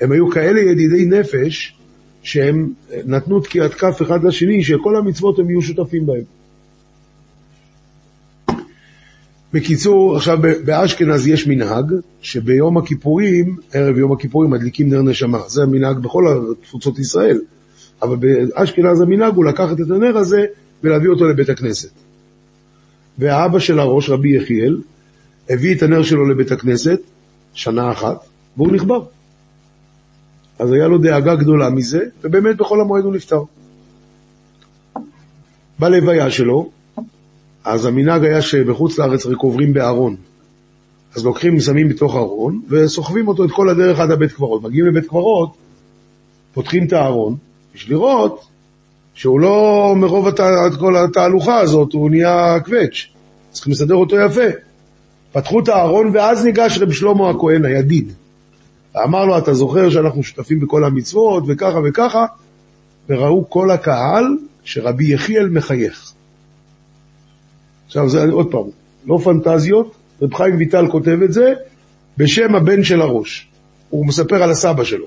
הם 0.00 0.12
היו 0.12 0.30
כאלה 0.30 0.60
ידידי 0.60 1.06
נפש, 1.06 1.74
שהם 2.22 2.72
נתנו 3.06 3.40
תקיעת 3.40 3.74
כף 3.74 4.02
אחד 4.02 4.24
לשני, 4.24 4.64
שכל 4.64 4.96
המצוות 4.96 5.38
הם 5.38 5.50
יהיו 5.50 5.62
שותפים 5.62 6.06
בהם. 6.06 6.22
בקיצור, 9.52 10.16
עכשיו 10.16 10.38
באשכנז 10.64 11.26
יש 11.26 11.46
מנהג 11.46 11.92
שביום 12.22 12.78
הכיפורים, 12.78 13.56
ערב 13.72 13.98
יום 13.98 14.12
הכיפורים 14.12 14.50
מדליקים 14.50 14.88
נר 14.88 15.02
נשמה. 15.02 15.38
זה 15.48 15.62
המנהג 15.62 15.98
בכל 15.98 16.24
תפוצות 16.62 16.98
ישראל. 16.98 17.38
אבל 18.02 18.16
באשכנז 18.16 19.00
המנהג 19.00 19.34
הוא 19.34 19.44
לקחת 19.44 19.80
את 19.80 19.90
הנר 19.90 20.16
הזה 20.18 20.46
ולהביא 20.84 21.08
אותו 21.08 21.24
לבית 21.28 21.48
הכנסת. 21.48 21.90
והאבא 23.18 23.58
של 23.58 23.78
הראש, 23.78 24.10
רבי 24.10 24.36
יחיאל, 24.36 24.80
הביא 25.50 25.74
את 25.74 25.82
הנר 25.82 26.02
שלו 26.02 26.28
לבית 26.28 26.52
הכנסת, 26.52 27.00
שנה 27.54 27.92
אחת, 27.92 28.24
והוא 28.56 28.72
נכבר. 28.72 29.02
אז 30.58 30.72
היה 30.72 30.88
לו 30.88 30.98
דאגה 30.98 31.34
גדולה 31.34 31.70
מזה, 31.70 32.00
ובאמת 32.24 32.56
בכל 32.56 32.80
המועד 32.80 33.04
הוא 33.04 33.14
נפטר. 33.14 33.42
בלוויה 35.78 36.30
שלו, 36.30 36.70
אז 37.64 37.86
המנהג 37.86 38.24
היה 38.24 38.42
שבחוץ 38.42 38.98
לארץ 38.98 39.26
רק 39.26 39.38
עוברים 39.38 39.72
בארון. 39.72 40.16
אז 41.14 41.24
לוקחים, 41.24 41.60
שמים 41.60 41.88
בתוך 41.88 42.16
ארון, 42.16 42.60
וסוחבים 42.68 43.28
אותו 43.28 43.44
את 43.44 43.50
כל 43.50 43.68
הדרך 43.68 43.98
עד 44.00 44.10
הבית 44.10 44.32
קברות. 44.32 44.62
מגיעים 44.62 44.86
לבית 44.86 45.08
קברות, 45.08 45.52
פותחים 46.54 46.86
את 46.86 46.92
הארון, 46.92 47.36
בשביל 47.74 47.96
לראות 47.96 48.46
שהוא 49.20 49.40
לא, 49.40 49.92
מרוב 49.96 50.28
הת... 50.28 50.40
כל 50.78 50.96
התהלוכה 50.96 51.60
הזאת, 51.60 51.92
הוא 51.92 52.10
נהיה 52.10 52.56
קווץ'. 52.64 53.06
צריכים 53.50 53.72
לסדר 53.72 53.94
אותו 53.94 54.16
יפה. 54.16 54.46
פתחו 55.32 55.60
את 55.60 55.68
הארון, 55.68 56.10
ואז 56.14 56.44
ניגש 56.44 56.78
רב 56.78 56.92
שלמה 56.92 57.30
הכהן, 57.30 57.64
הידיד. 57.64 58.12
ואמר 58.94 59.24
לו, 59.24 59.38
אתה 59.38 59.54
זוכר 59.54 59.90
שאנחנו 59.90 60.22
שותפים 60.22 60.60
בכל 60.60 60.84
המצוות, 60.84 61.44
וככה 61.48 61.78
וככה, 61.84 62.26
וראו 63.08 63.50
כל 63.50 63.70
הקהל 63.70 64.24
שרבי 64.64 65.12
יחיאל 65.12 65.48
מחייך. 65.48 66.12
עכשיו, 67.86 68.08
זה 68.08 68.24
עוד 68.32 68.50
פעם, 68.50 68.66
לא 69.06 69.18
פנטזיות, 69.24 69.94
רב 70.22 70.34
חיים 70.34 70.56
ויטל 70.56 70.88
כותב 70.90 71.18
את 71.24 71.32
זה 71.32 71.52
בשם 72.18 72.54
הבן 72.54 72.84
של 72.84 73.00
הראש. 73.00 73.48
הוא 73.90 74.06
מספר 74.06 74.42
על 74.42 74.50
הסבא 74.50 74.84
שלו. 74.84 75.06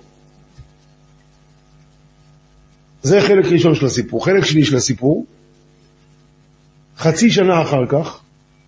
זה 3.04 3.22
חלק 3.22 3.46
ראשון 3.46 3.76
של 3.76 3.86
הסיפור. 3.86 4.26
חלק 4.26 4.46
שני 4.46 4.64
של 4.64 4.76
הסיפור, 4.76 5.26
חצי 6.98 7.30
שנה 7.30 7.62
אחר 7.62 7.86
כך, 7.90 8.20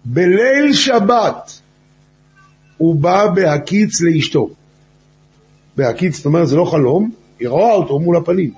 בליל 0.06 0.74
שבת, 0.74 1.62
הוא 2.78 2.96
בא 2.96 3.28
בהקיץ 3.28 4.02
לאשתו. 4.02 4.50
בהקיץ, 5.78 6.16
זאת 6.16 6.26
אומרת, 6.26 6.48
זה 6.48 6.56
לא 6.56 6.66
חלום, 6.66 7.12
היא 7.40 7.48
רואה 7.48 7.74
אותו 7.74 8.00
מול 8.00 8.18
הפנים. 8.18 8.52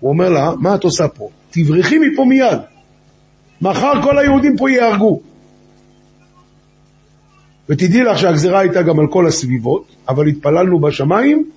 הוא 0.00 0.10
אומר 0.10 0.28
לה, 0.28 0.52
מה 0.58 0.74
את 0.74 0.84
עושה 0.84 1.08
פה? 1.08 1.28
תברחי 1.50 1.98
מפה 1.98 2.24
מיד. 2.24 2.58
מחר 3.60 4.02
כל 4.02 4.18
היהודים 4.18 4.56
פה 4.56 4.70
ייהרגו. 4.70 5.20
ותדעי 7.68 8.02
לך 8.02 8.18
שהגזרה 8.18 8.58
הייתה 8.58 8.82
גם 8.82 9.00
על 9.00 9.06
כל 9.10 9.26
הסביבות, 9.26 9.86
אבל 10.08 10.26
התפללנו 10.26 10.80
בשמיים 10.80 11.50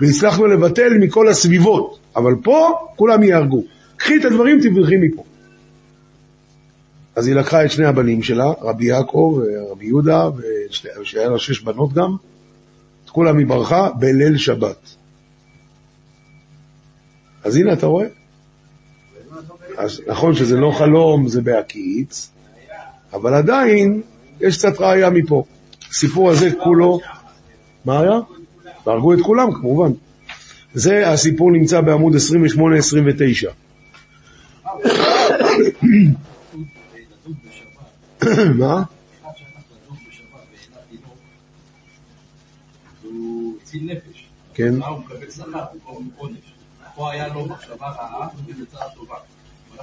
והצלחנו 0.00 0.46
לבטל 0.46 0.98
מכל 1.00 1.28
הסביבות. 1.28 1.98
אבל 2.18 2.34
פה 2.42 2.88
כולם 2.96 3.22
ייהרגו. 3.22 3.62
קחי 3.96 4.16
את 4.16 4.24
הדברים, 4.24 4.60
תברחי 4.62 4.96
מפה. 4.96 5.22
אז 7.16 7.26
היא 7.26 7.34
לקחה 7.34 7.64
את 7.64 7.70
שני 7.70 7.86
הבנים 7.86 8.22
שלה, 8.22 8.52
רבי 8.60 8.86
יעקב 8.86 9.40
ורבי 9.40 9.86
יהודה, 9.86 10.28
שהיה 11.02 11.28
לה 11.28 11.38
שש 11.38 11.60
בנות 11.60 11.92
גם, 11.92 12.16
את 13.04 13.10
כולם 13.10 13.38
היא 13.38 13.46
ברחה 13.46 13.90
בליל 13.90 14.36
שבת. 14.36 14.94
אז 17.44 17.56
הנה, 17.56 17.72
אתה 17.72 17.86
רואה? 17.86 18.06
אז 19.76 20.02
נכון 20.06 20.34
שזה 20.34 20.56
לא 20.56 20.70
חלום, 20.78 21.28
זה 21.28 21.42
בהקיץ, 21.42 22.30
אבל 23.12 23.34
עדיין 23.34 24.02
יש 24.40 24.58
קצת 24.58 24.80
ראייה 24.80 25.10
מפה. 25.10 25.44
הסיפור 25.90 26.30
הזה 26.30 26.50
כולו... 26.64 27.00
מה 27.84 28.00
היה? 28.00 28.18
והרגו 28.86 29.14
את 29.14 29.18
כולם, 29.22 29.52
כמובן. 29.52 29.92
זה 30.74 31.08
הסיפור 31.08 31.50
נמצא 31.52 31.80
בעמוד 31.80 32.14
28-29. 32.14 32.18
מה? 38.58 38.82
כן. 44.54 44.74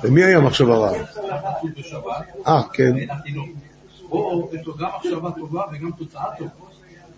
למי 0.04 0.24
היה 0.24 0.40
מחשבה 0.40 0.78
רעה? 0.78 0.94
אה, 2.48 2.64
כן. 2.74 2.96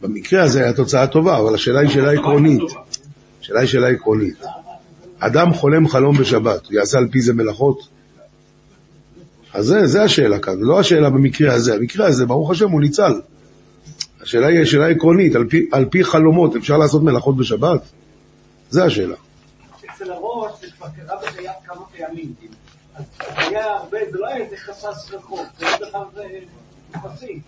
במקרה 0.02 0.44
הזה 0.44 0.64
היה 0.64 0.74
תוצאה 0.74 1.08
טובה, 1.08 1.38
אבל 1.40 1.56
השאלה 1.56 1.80
היא 1.80 1.90
שאלה 1.90 2.12
עקרונית. 2.12 2.62
השאלה 3.48 3.60
היא 3.60 3.68
שאלה 3.68 3.88
עקרונית. 3.88 4.44
אדם 5.20 5.54
חולם 5.54 5.88
חלום 5.88 6.18
בשבת, 6.18 6.66
הוא 6.66 6.74
יעשה 6.74 6.98
על 6.98 7.08
פי 7.12 7.22
זה 7.22 7.34
מלאכות? 7.34 7.88
אז 9.54 9.66
זה, 9.66 9.88
זה 9.88 10.04
השאלה 10.04 10.40
כאן, 10.40 10.54
לא 10.60 10.80
השאלה 10.80 11.10
במקרה 11.10 11.54
הזה. 11.54 11.76
המקרה 11.76 12.08
הזה, 12.08 12.26
ברוך 12.26 12.52
השם, 12.52 12.70
הוא 12.70 12.82
ניצל. 12.82 13.22
השאלה 14.22 14.48
היא 14.48 14.66
שאלה 14.66 14.88
עקרונית, 14.88 15.36
על 15.36 15.48
פי, 15.50 15.70
על 15.72 15.86
פי 15.86 16.04
חלומות 16.04 16.56
אפשר 16.56 16.78
לעשות 16.78 17.04
מלאכות 17.04 17.38
בשבת? 17.38 17.82
זה 18.70 18.84
השאלה. 18.84 19.16
אצל 19.96 20.12
הראש 20.12 20.52
זה 20.62 20.68
כבר 20.78 20.88
קרה 20.96 21.18
בחייו 21.22 21.52
כמה 21.66 21.82
פעמים. 21.98 22.34
אז 22.96 23.06
היה 23.38 23.66
הרבה, 23.66 23.98
זה 24.12 24.18
לא 24.20 24.28
היה 24.28 24.46
איזה 24.46 24.58
חשש 24.58 25.14
רחוב, 25.14 25.46
זה 25.60 25.68
היה 25.68 25.78
בכלל 25.78 26.04
יחסי. 26.96 27.40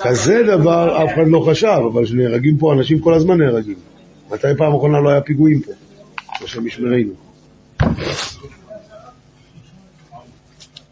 כזה 0.00 0.42
דבר 0.46 1.04
אף 1.04 1.10
אחד 1.14 1.26
לא 1.26 1.46
חשב, 1.50 1.80
אבל 1.92 2.06
שנהרגים 2.06 2.58
פה 2.58 2.72
אנשים 2.72 3.00
כל 3.00 3.14
הזמן 3.14 3.38
נהרגים. 3.38 3.76
מתי 4.30 4.46
פעם 4.58 4.74
אחרונה 4.74 5.00
לא 5.00 5.10
היה 5.10 5.20
פיגועים 5.20 5.60
פה? 5.60 5.72
השם 6.44 6.66
ישמרנו. 6.66 7.12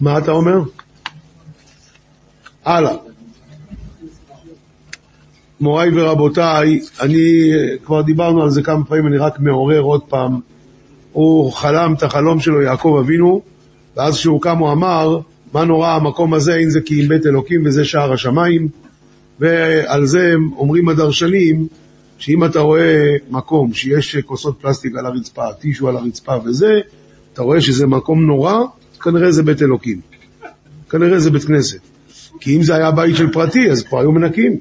מה 0.00 0.18
אתה 0.18 0.30
אומר? 0.30 0.60
הלאה. 2.64 2.92
מוריי 5.60 5.90
ורבותיי, 5.94 6.80
אני, 7.00 7.50
כבר 7.84 8.02
דיברנו 8.02 8.42
על 8.42 8.50
זה 8.50 8.62
כמה 8.62 8.84
פעמים, 8.84 9.06
אני 9.06 9.18
רק 9.18 9.40
מעורר 9.40 9.80
עוד 9.80 10.02
פעם. 10.08 10.40
הוא 11.12 11.52
חלם 11.52 11.94
את 11.94 12.02
החלום 12.02 12.40
שלו, 12.40 12.62
יעקב 12.62 12.96
אבינו, 13.00 13.42
ואז 13.96 14.14
כשהוא 14.14 14.42
קם 14.42 14.58
הוא 14.58 14.72
אמר, 14.72 15.20
מה 15.56 15.64
נורא 15.64 15.88
המקום 15.88 16.34
הזה, 16.34 16.56
אם 16.56 16.70
זה 16.70 16.80
כי 16.80 17.02
אם 17.02 17.08
בית 17.08 17.26
אלוקים 17.26 17.62
וזה 17.66 17.84
שער 17.84 18.12
השמיים, 18.12 18.68
ועל 19.40 20.06
זה 20.06 20.34
אומרים 20.56 20.88
הדרשנים, 20.88 21.66
שאם 22.18 22.44
אתה 22.44 22.60
רואה 22.60 23.16
מקום 23.30 23.72
שיש 23.72 24.16
כוסות 24.16 24.58
פלסטיק 24.60 24.92
על 24.96 25.06
הרצפה, 25.06 25.52
טישו 25.60 25.88
על 25.88 25.96
הרצפה 25.96 26.32
וזה, 26.44 26.80
אתה 27.32 27.42
רואה 27.42 27.60
שזה 27.60 27.86
מקום 27.86 28.26
נורא, 28.26 28.64
כנראה 29.00 29.32
זה 29.32 29.42
בית 29.42 29.62
אלוקים. 29.62 30.00
כנראה 30.90 31.18
זה 31.18 31.30
בית 31.30 31.44
כנסת. 31.44 31.80
כי 32.40 32.56
אם 32.56 32.62
זה 32.62 32.74
היה 32.74 32.90
בית 32.90 33.16
של 33.16 33.32
פרטי, 33.32 33.70
אז 33.70 33.82
כבר 33.82 34.00
היו 34.00 34.12
מנקים. 34.12 34.56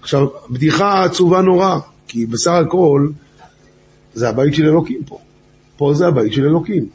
עכשיו, 0.00 0.26
בדיחה 0.50 1.04
עצובה 1.04 1.42
נורא, 1.42 1.78
כי 2.08 2.26
בסך 2.26 2.50
הכל 2.66 3.08
זה 4.14 4.28
הבית 4.28 4.54
של 4.54 4.66
אלוקים 4.66 5.00
פה. 5.06 5.18
פה 5.76 5.94
זה 5.94 6.06
הבית 6.06 6.32
של 6.32 6.44
אלוקים. 6.44 6.86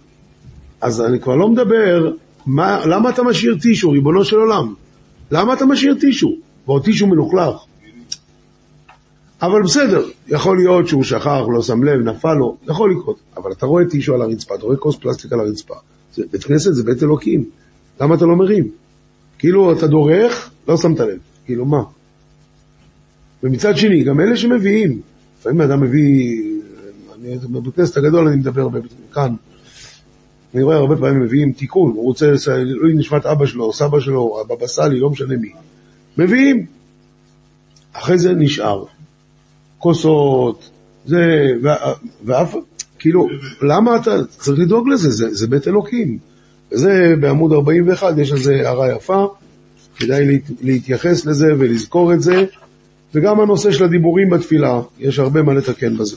אז 0.81 1.01
אני 1.01 1.19
כבר 1.19 1.35
לא 1.35 1.49
מדבר, 1.49 2.11
מה, 2.45 2.85
למה 2.85 3.09
אתה 3.09 3.23
משאיר 3.23 3.57
טישו, 3.61 3.89
ריבונו 3.89 4.25
של 4.25 4.35
עולם? 4.35 4.73
למה 5.31 5.53
אתה 5.53 5.65
משאיר 5.65 5.95
טישו? 5.99 6.35
ועוד 6.65 6.83
טישו 6.83 7.07
מלוכלך. 7.07 7.55
אבל 9.41 9.63
בסדר, 9.63 10.05
יכול 10.27 10.57
להיות 10.57 10.87
שהוא 10.87 11.03
שכח, 11.03 11.41
לא 11.53 11.61
שם 11.61 11.83
לב, 11.83 12.09
נפל 12.09 12.33
לו, 12.33 12.57
יכול 12.67 12.91
לקרות. 12.91 13.17
אבל 13.37 13.51
אתה 13.51 13.65
רואה 13.65 13.85
טישו 13.85 14.13
על 14.13 14.21
הרצפה, 14.21 14.55
אתה 14.55 14.63
רואה 14.63 14.77
כוס 14.77 14.95
פלסטיק 14.95 15.33
על 15.33 15.39
הרצפה. 15.39 15.73
זה, 16.13 16.23
בית 16.31 16.43
כנסת 16.43 16.73
זה 16.73 16.83
בית 16.83 17.03
אלוקים. 17.03 17.43
למה 18.01 18.15
אתה 18.15 18.25
לא 18.25 18.35
מרים? 18.35 18.67
כאילו 19.39 19.71
אתה 19.73 19.87
דורך, 19.87 20.49
לא 20.67 20.77
שמת 20.77 20.99
לב. 20.99 21.17
כאילו 21.45 21.65
מה? 21.65 21.83
ומצד 23.43 23.77
שני, 23.77 24.03
גם 24.03 24.19
אלה 24.19 24.37
שמביאים, 24.37 25.01
לפעמים 25.39 25.61
אדם 25.61 25.81
מביא, 25.81 26.41
אני, 27.15 27.37
בבית 27.37 27.75
כנסת 27.75 27.97
הגדול 27.97 28.27
אני 28.27 28.35
מדבר 28.35 28.67
כאן, 29.13 29.35
אני 30.53 30.63
רואה 30.63 30.77
הרבה 30.77 30.95
פעמים 30.97 31.21
מביאים 31.21 31.51
תיקון, 31.51 31.91
הוא 31.91 32.03
רוצה, 32.03 32.33
לא 32.65 32.89
נשמת 32.95 33.25
אבא 33.25 33.45
שלו, 33.45 33.73
סבא 33.73 33.99
שלו, 33.99 34.41
הבבא 34.41 34.67
סאלי, 34.67 34.99
לא 34.99 35.09
משנה 35.09 35.37
מי. 35.37 35.51
מביאים. 36.17 36.65
אחרי 37.93 38.17
זה 38.17 38.33
נשאר. 38.33 38.83
כוסות, 39.77 40.69
זה, 41.05 41.47
ואף, 42.25 42.55
כאילו, 42.99 43.27
למה 43.61 43.95
אתה 43.95 44.25
צריך 44.25 44.59
לדאוג 44.59 44.89
לזה? 44.89 45.09
זה, 45.09 45.33
זה 45.33 45.47
בית 45.47 45.67
אלוקים. 45.67 46.17
וזה 46.71 47.13
בעמוד 47.19 47.53
41, 47.53 48.17
יש 48.17 48.31
לזה 48.31 48.53
הערה 48.55 48.95
יפה, 48.95 49.27
כדאי 49.97 50.39
להתייחס 50.61 51.25
לזה 51.25 51.47
ולזכור 51.59 52.13
את 52.13 52.21
זה, 52.21 52.45
וגם 53.15 53.39
הנושא 53.39 53.71
של 53.71 53.83
הדיבורים 53.83 54.29
בתפילה, 54.29 54.81
יש 54.99 55.19
הרבה 55.19 55.41
מה 55.41 55.53
לתקן 55.53 55.97
בזה. 55.97 56.15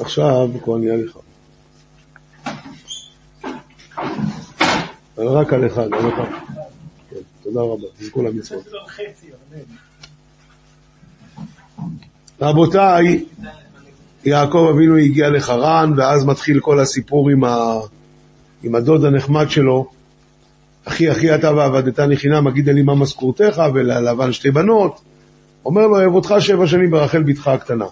עכשיו 0.00 0.48
כבר 0.64 0.76
נהיה 0.76 0.96
לך. 0.96 1.18
רק 5.18 5.52
על 5.52 5.66
אחד, 5.66 5.92
על 5.92 6.08
אחד. 6.08 6.30
כן, 7.10 7.16
תודה 7.42 7.60
רבה, 7.60 7.86
תזכו 7.98 8.22
למצוות. 8.22 8.68
רבותיי, 12.40 13.24
יעקב 14.24 14.70
אבינו 14.74 14.96
הגיע 14.96 15.28
לחרן, 15.30 15.92
ואז 15.96 16.24
מתחיל 16.24 16.60
כל 16.60 16.80
הסיפור 16.80 17.30
עם, 17.30 17.44
ה... 17.44 17.80
עם 18.62 18.74
הדוד 18.74 19.04
הנחמד 19.04 19.50
שלו. 19.50 19.90
אחי, 20.84 21.10
אחי 21.10 21.34
אתה 21.34 21.54
ועבדתני 21.54 22.16
חינם, 22.16 22.48
אגיד 22.48 22.68
לי 22.68 22.82
מה 22.82 22.94
משכורתך, 22.94 23.62
וללבן 23.74 24.32
שתי 24.32 24.50
בנות. 24.50 25.00
אומר 25.64 25.86
לו, 25.86 25.96
אוהב 25.96 26.14
אותך 26.14 26.34
שבע 26.38 26.66
שנים 26.66 26.90
ברחל 26.90 27.22
בתך 27.22 27.48
הקטנה. 27.48 27.86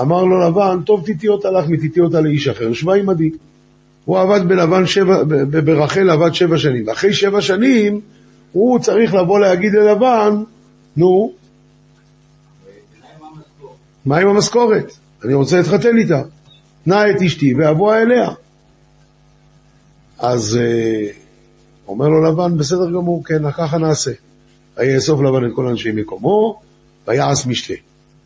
אמר 0.00 0.24
לו 0.24 0.48
לבן, 0.48 0.78
טוב 0.86 1.04
תיתי 1.04 1.28
אותה 1.28 1.50
לך 1.50 1.68
מתיתי 1.68 2.00
אותה 2.00 2.20
לאיש 2.20 2.48
אחר, 2.48 2.72
שבה 2.72 2.94
עמדי. 2.94 3.30
הוא 4.04 4.18
עבד 4.18 4.48
בלבן 4.48 4.86
שבע, 4.86 5.22
ברחל 5.64 6.10
עבד 6.10 6.34
שבע 6.34 6.58
שנים, 6.58 6.88
ואחרי 6.88 7.12
שבע 7.12 7.40
שנים 7.40 8.00
הוא 8.52 8.78
צריך 8.78 9.14
לבוא 9.14 9.40
להגיד 9.40 9.72
ללבן, 9.72 10.42
נו, 10.96 11.32
מה 14.04 14.18
עם 14.18 14.28
המשכורת? 14.28 14.92
אני 15.24 15.34
רוצה 15.34 15.56
להתחתן 15.56 15.98
איתה. 15.98 16.22
נא 16.86 17.04
את 17.10 17.22
אשתי 17.22 17.54
ואבוא 17.54 17.94
אליה. 17.94 18.28
אז 20.18 20.56
אה, 20.56 21.10
אומר 21.88 22.08
לו 22.08 22.24
לבן, 22.24 22.58
בסדר 22.58 22.90
גמור, 22.90 23.24
כן, 23.24 23.52
ככה 23.52 23.78
נעשה. 23.78 24.10
ויאסוף 24.76 25.20
לבן 25.20 25.46
את 25.46 25.50
כל 25.54 25.66
אנשי 25.66 25.92
מקומו, 25.92 26.60
ויעש 27.06 27.46
משתה. 27.46 27.74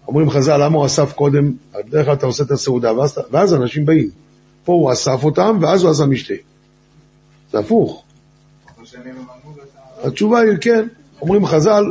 אומרים 0.08 0.30
חז"ל, 0.30 0.64
למה 0.64 0.78
הוא 0.78 0.86
אסף 0.86 1.12
קודם? 1.12 1.52
בדרך 1.86 2.06
כלל 2.06 2.14
אתה 2.14 2.26
עושה 2.26 2.44
את 2.44 2.50
הסעודה, 2.50 2.98
ואז, 2.98 3.18
ואז 3.30 3.54
אנשים 3.54 3.86
באים. 3.86 4.08
פה 4.64 4.72
הוא 4.72 4.92
אסף 4.92 5.24
אותם, 5.24 5.58
ואז 5.60 5.82
הוא 5.82 5.90
עשה 5.90 6.06
משתה. 6.06 6.34
זה 7.52 7.58
הפוך. 7.58 8.04
התשובה 10.04 10.38
היא 10.38 10.58
כן. 10.60 10.88
אומרים 11.22 11.46
חז"ל, 11.46 11.84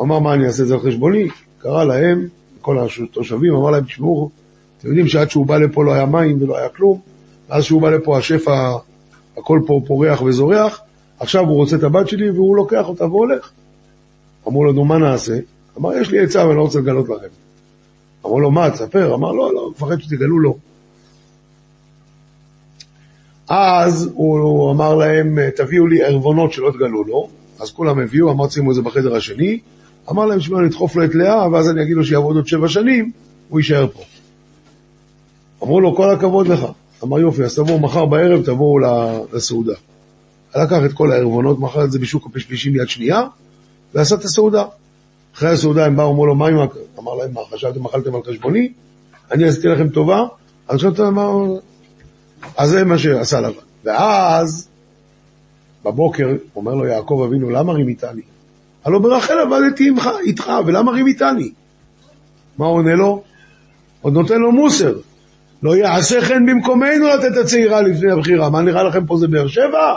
אמר, 0.00 0.18
מה 0.18 0.34
אני 0.34 0.46
אעשה 0.46 0.62
את 0.62 0.68
זה 0.68 0.74
על 0.74 0.80
חשבוני? 0.80 1.28
קרא 1.58 1.84
להם, 1.84 2.28
כל 2.60 2.78
התושבים, 2.78 3.54
אמר 3.54 3.70
להם, 3.70 3.84
תשמעו, 3.84 4.30
אתם 4.78 4.88
יודעים 4.88 5.08
שעד 5.08 5.30
שהוא 5.30 5.46
בא 5.46 5.58
לפה 5.58 5.84
לא 5.84 5.92
היה 5.92 6.06
מים 6.06 6.42
ולא 6.42 6.58
היה 6.58 6.68
כלום, 6.68 7.00
ואז 7.48 7.64
שהוא 7.64 7.82
בא 7.82 7.90
לפה 7.90 8.18
השפע, 8.18 8.72
הכל 9.38 9.60
פה 9.66 9.80
פורח 9.86 10.22
וזורח, 10.22 10.80
עכשיו 11.20 11.44
הוא 11.44 11.56
רוצה 11.56 11.76
את 11.76 11.82
הבת 11.82 12.08
שלי 12.08 12.30
והוא 12.30 12.56
לוקח 12.56 12.88
אותה 12.88 13.04
והולך. 13.04 13.50
אמרו 14.48 14.64
לו, 14.64 14.72
נו, 14.72 14.84
מה 14.84 14.98
נעשה? 14.98 15.38
אמר, 15.80 15.96
יש 15.96 16.10
לי 16.10 16.24
עצה 16.24 16.46
ואני 16.46 16.56
לא 16.56 16.62
רוצה 16.62 16.78
לגלות 16.78 17.08
לכם. 17.08 17.28
אמרו 18.24 18.40
לו, 18.40 18.50
מה, 18.50 18.70
תספר? 18.70 19.14
אמר, 19.14 19.32
לא, 19.32 19.54
לא, 19.54 19.70
מפחד 19.70 20.00
שתגלו 20.00 20.38
לו. 20.38 20.56
אז 23.48 24.10
הוא 24.14 24.70
אמר 24.70 24.94
להם, 24.94 25.38
תביאו 25.56 25.86
לי 25.86 26.02
ערבונות 26.02 26.52
שלא 26.52 26.70
תגלו 26.74 27.04
לו. 27.04 27.28
אז 27.60 27.70
כולם 27.70 27.98
הביאו, 27.98 28.30
אמר, 28.30 28.48
שימו 28.48 28.70
את 28.70 28.76
זה 28.76 28.82
בחדר 28.82 29.16
השני. 29.16 29.58
אמר 30.10 30.26
להם, 30.26 30.40
שמע, 30.40 30.60
נדחוף 30.60 30.96
לו 30.96 31.04
את 31.04 31.14
לאה, 31.14 31.48
ואז 31.52 31.70
אני 31.70 31.82
אגיד 31.82 31.96
לו 31.96 32.04
שיעבוד 32.04 32.36
עוד 32.36 32.46
שבע 32.46 32.68
שנים, 32.68 33.12
הוא 33.48 33.60
יישאר 33.60 33.86
פה. 33.88 34.02
אמרו 35.62 35.80
לו, 35.80 35.96
כל 35.96 36.10
הכבוד 36.10 36.48
לך. 36.48 36.66
אמר, 37.04 37.18
יופי, 37.18 37.44
אז 37.44 37.54
תבואו 37.54 37.78
מחר 37.78 38.06
בערב, 38.06 38.44
תבואו 38.44 38.78
לסעודה. 39.32 39.74
לקח 40.56 40.78
את 40.84 40.92
כל 40.92 41.12
הערבונות, 41.12 41.58
מכר 41.58 41.84
את 41.84 41.92
זה 41.92 41.98
בשוק 41.98 42.26
הפשפשים 42.26 42.76
יד 42.76 42.88
שנייה, 42.88 43.22
ועשה 43.94 44.14
את 44.14 44.24
הסעודה. 44.24 44.64
אחרי 45.34 45.50
הסעודה 45.50 45.86
הם 45.86 45.96
באו, 45.96 46.10
אמרו 46.10 46.26
לו, 46.26 46.34
מה 46.34 46.48
עם... 46.48 46.56
אמר 46.98 47.14
להם, 47.14 47.34
מה, 47.34 47.40
חשבתם, 47.50 47.84
אכלתם 47.84 48.14
על 48.14 48.20
חשבוני? 48.28 48.72
אני 49.32 49.48
עשיתי 49.48 49.68
לכם 49.68 49.88
טובה? 49.88 50.26
אז 50.68 50.76
חשבתם, 50.76 51.14
מה... 51.14 51.28
אז 52.56 52.70
זה 52.70 52.84
מה 52.84 52.98
שעשה 52.98 53.40
לבן. 53.40 53.60
ואז, 53.84 54.68
בבוקר, 55.84 56.28
אומר 56.56 56.74
לו 56.74 56.86
יעקב 56.86 57.24
אבינו, 57.26 57.50
למה 57.50 57.72
רימיתני? 57.72 58.22
הלא 58.84 58.98
ברחל 58.98 59.38
עבדתי 59.38 59.88
עמך, 59.88 60.10
איתך, 60.24 60.52
ולמה 60.66 60.92
רימיתני? 60.92 61.52
מה 62.58 62.66
הוא 62.66 62.76
עונה 62.76 62.94
לו? 62.94 63.22
עוד 64.00 64.12
נותן 64.12 64.38
לו 64.38 64.52
מוסר. 64.52 64.98
לא 65.62 65.76
יעשה 65.76 66.20
חן 66.20 66.46
במקומנו 66.46 67.08
לתת 67.08 67.36
הצעירה 67.40 67.80
לפני 67.80 68.10
הבחירה. 68.10 68.50
מה 68.50 68.62
נראה 68.62 68.82
לכם 68.82 69.06
פה 69.06 69.16
זה 69.16 69.28
באר 69.28 69.48
שבע? 69.48 69.94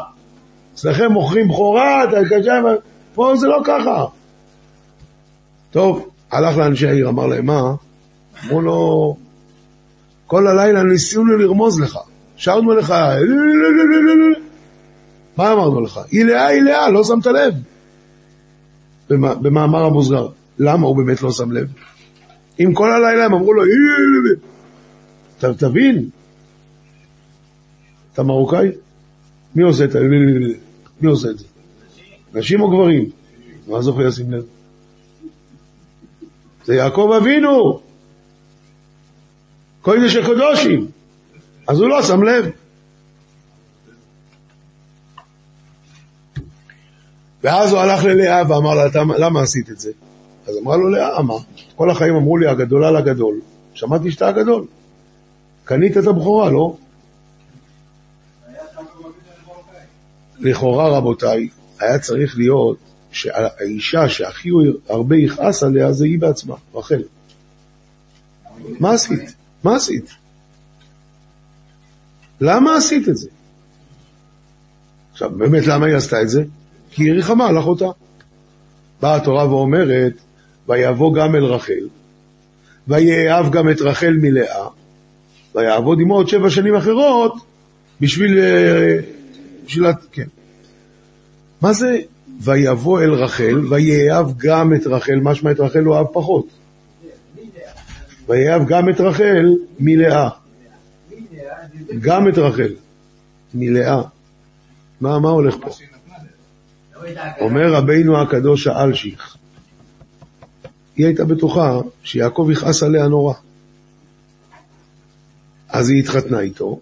אצלכם 0.73 1.11
מוכרים 1.11 1.47
בכורה, 1.47 2.05
פה 3.13 3.35
זה 3.35 3.47
לא 3.47 3.61
ככה. 3.65 4.05
טוב, 5.73 6.09
הלך 6.31 6.57
לאנשי 6.57 6.87
העיר, 6.87 7.09
אמר 7.09 7.27
להם, 7.27 7.45
מה? 7.45 7.75
אמרו 8.45 8.61
לו, 8.61 9.17
כל 10.27 10.47
הלילה 10.47 10.83
ניסינו 10.83 11.37
לרמוז 11.37 11.81
לך, 11.81 11.99
שרנו 12.35 12.73
לך, 12.73 12.93
מה 15.37 15.53
אמרנו 15.53 15.81
לך? 15.81 15.99
היא 16.11 16.25
לאה, 16.25 16.47
היא 16.47 16.61
לאה, 16.61 16.89
לא 16.89 17.03
שמת 17.03 17.25
לב. 17.25 17.53
במאמר 19.41 19.85
המוסגר. 19.85 20.27
למה 20.59 20.87
הוא 20.87 20.97
באמת 20.97 21.21
לא 21.21 21.31
שם 21.31 21.51
לב? 21.51 21.67
אם 22.59 22.73
כל 22.73 22.91
הלילה 22.91 23.25
הם 23.25 23.33
אמרו 23.33 23.53
לו, 23.53 23.63
תבין, 25.57 26.09
אתה 28.13 28.23
מרוקאי? 28.23 28.71
מי 29.55 29.63
עושה 29.63 29.83
את 29.83 29.91
זה? 29.91 29.99
מי 31.01 31.07
עושה 31.07 31.29
את 31.29 31.39
זה? 31.39 31.45
נשים 32.33 32.61
או 32.61 32.69
גברים? 32.69 33.09
מה 33.67 33.79
יכול 33.89 34.07
לשים 34.07 34.31
לב? 34.31 34.43
זה 36.65 36.75
יעקב 36.75 37.09
אבינו, 37.21 37.79
קודש 39.81 40.15
הקדושים. 40.15 40.87
אז 41.67 41.79
הוא 41.79 41.89
לא 41.89 42.03
שם 42.03 42.23
לב. 42.23 42.49
ואז 47.43 47.71
הוא 47.71 47.79
הלך 47.79 48.03
ללאה 48.03 48.41
ואמר 48.49 48.73
לה, 48.73 48.85
למה 49.17 49.41
עשית 49.41 49.69
את 49.69 49.79
זה? 49.79 49.91
אז 50.47 50.57
אמרה 50.57 50.77
לו 50.77 50.89
לאה, 50.89 51.21
מה? 51.21 51.33
כל 51.75 51.89
החיים 51.89 52.15
אמרו 52.15 52.37
לי, 52.37 52.47
הגדולה 52.47 52.91
לגדול. 52.91 53.39
שמעתי 53.73 54.11
שאתה 54.11 54.27
הגדול. 54.27 54.65
קנית 55.63 55.97
את 55.97 56.07
הבכורה, 56.07 56.49
לא? 56.49 56.75
לכאורה, 60.39 60.97
רבותיי, 60.97 61.47
היה 61.79 61.99
צריך 61.99 62.37
להיות 62.37 62.77
שהאישה 63.13 64.09
שהכי 64.09 64.49
הרבה 64.89 65.15
יכעס 65.15 65.63
עליה 65.63 65.91
זה 65.91 66.05
היא 66.05 66.19
בעצמה, 66.19 66.55
רחל. 66.75 67.01
מה 68.79 68.91
עשית? 68.93 69.35
מה 69.63 69.75
עשית? 69.75 70.09
למה 72.41 72.77
עשית 72.77 73.09
את 73.09 73.17
זה? 73.17 73.29
עכשיו, 75.11 75.29
באמת 75.29 75.67
למה 75.67 75.85
היא 75.85 75.95
עשתה 75.95 76.21
את 76.21 76.29
זה? 76.29 76.43
כי 76.91 77.03
היא 77.03 77.13
ריחמה 77.13 77.47
על 77.47 77.59
אחותה. 77.59 77.85
באה 79.01 79.15
התורה 79.15 79.49
ואומרת, 79.49 80.13
ויבוא 80.67 81.15
גם 81.15 81.35
אל 81.35 81.43
רחל, 81.43 81.87
ויאהב 82.87 83.51
גם 83.51 83.69
את 83.69 83.81
רחל 83.81 84.13
מלאה, 84.21 84.67
ויעבוד 85.55 85.99
עמו 86.01 86.15
עוד 86.15 86.27
שבע 86.27 86.49
שנים 86.49 86.75
אחרות, 86.75 87.33
בשביל... 88.01 88.39
אה, 88.39 88.97
בשביל... 89.65 89.85
כן. 90.11 90.27
מה 91.61 91.73
זה 91.73 92.01
ויבוא 92.43 93.01
אל 93.01 93.13
רחל, 93.13 93.65
ויאהב 93.69 94.31
גם 94.37 94.73
את 94.73 94.87
רחל, 94.87 95.15
משמע 95.23 95.51
את 95.51 95.59
רחל 95.59 95.79
הוא 95.79 95.95
אהב 95.95 96.07
פחות. 96.13 96.47
ויאהב 98.29 98.67
גם 98.67 98.89
את 98.89 98.99
רחל 98.99 99.55
מלאה. 99.79 100.29
גם 102.01 102.27
את 102.29 102.37
רחל, 102.37 102.73
מלאה. 103.53 104.01
מה, 105.01 105.19
מה 105.19 105.29
הולך 105.29 105.55
פה? 105.61 105.69
אומר 107.39 107.73
רבינו 107.73 108.21
הקדוש 108.21 108.67
האלשיך, 108.67 109.37
היא 110.95 111.05
הייתה 111.05 111.25
בטוחה 111.25 111.79
שיעקב 112.03 112.47
יכעס 112.51 112.83
עליה 112.83 113.07
נורא. 113.07 113.33
אז 115.69 115.89
היא 115.89 115.99
התחתנה 115.99 116.39
איתו, 116.39 116.79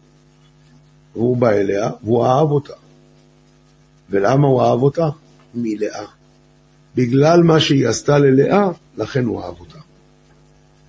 והוא 1.14 1.38
בא 1.38 1.50
אליה, 1.50 1.90
והוא 2.04 2.26
אהב 2.26 2.52
אותה. 2.52 2.74
ולמה 4.10 4.48
הוא 4.48 4.62
אהב 4.62 4.82
אותה? 4.82 5.10
מלאה. 5.56 6.06
בגלל 6.96 7.44
מה 7.44 7.60
שהיא 7.60 7.88
עשתה 7.88 8.20
ללאה, 8.20 8.70
לכן 8.98 9.26
הוא 9.26 9.44
אהב 9.44 9.60
אותה. 9.60 9.78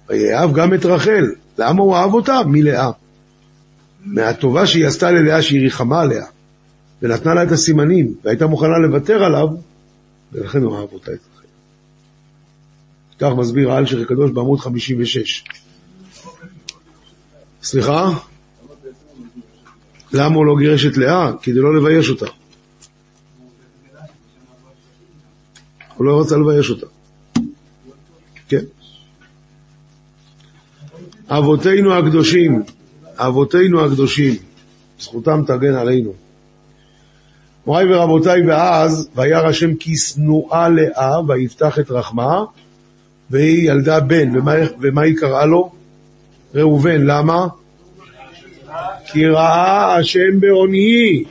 ויאהב 0.09 0.53
גם 0.55 0.75
את 0.75 0.85
רחל. 0.85 1.25
למה 1.59 1.83
הוא 1.83 1.97
אהב 1.97 2.15
אותה? 2.15 2.41
מלאה. 2.47 2.91
מהטובה 4.05 4.67
שהיא 4.67 4.87
עשתה 4.87 5.11
ללאה, 5.11 5.43
שהיא 5.43 5.61
ריחמה 5.61 6.01
עליה, 6.01 6.25
ונתנה 7.03 7.35
לה 7.35 7.43
את 7.43 7.53
הסימנים, 7.53 8.15
והייתה 8.25 8.47
מוכנה 8.47 8.79
לוותר 8.79 9.25
עליו, 9.25 9.49
ולכן 10.33 10.63
הוא 10.63 10.79
אהב 10.79 10.93
אותה 10.93 11.13
את 11.13 11.19
רחל. 11.35 11.47
כך 13.19 13.39
מסביר 13.39 13.73
האלשיך 13.73 14.01
הקדוש 14.01 14.31
בעמוד 14.31 14.61
56. 14.61 15.45
סליחה? 17.63 18.11
למה 20.13 20.35
הוא 20.35 20.47
לא 20.47 20.55
גירש 20.59 20.87
את 20.87 20.97
לאה? 20.97 21.33
כדי 21.43 21.59
לא 21.59 21.77
לבייש 21.77 22.11
אותה. 22.11 22.27
הוא 25.97 26.07
לא 26.07 26.21
רצה 26.21 26.37
לבייש 26.37 26.71
אותה. 26.71 26.87
כן. 28.49 28.65
אבותינו 31.29 31.95
הקדושים, 31.95 32.63
אבותינו 33.17 33.85
הקדושים, 33.85 34.35
זכותם 35.01 35.43
תגן 35.47 35.75
עלינו. 35.75 36.13
מוריי 37.67 37.95
ורבותיי, 37.95 38.47
ואז 38.47 39.09
וירא 39.17 39.49
השם 39.49 39.75
כי 39.75 39.97
שנואה 39.97 40.69
לאה, 40.69 41.21
ויפתח 41.29 41.79
את 41.79 41.91
רחמה, 41.91 42.45
והיא 43.31 43.71
ילדה 43.71 44.01
בן, 44.01 44.37
ומה, 44.37 44.53
ומה 44.81 45.03
היא 45.03 45.17
קראה 45.17 45.47
לו? 45.47 45.73
ראובן, 46.55 47.01
למה? 47.03 47.47
כי 49.07 49.27
ראה 49.27 49.97
השם 49.97 50.41
בעוניי, 50.41 51.25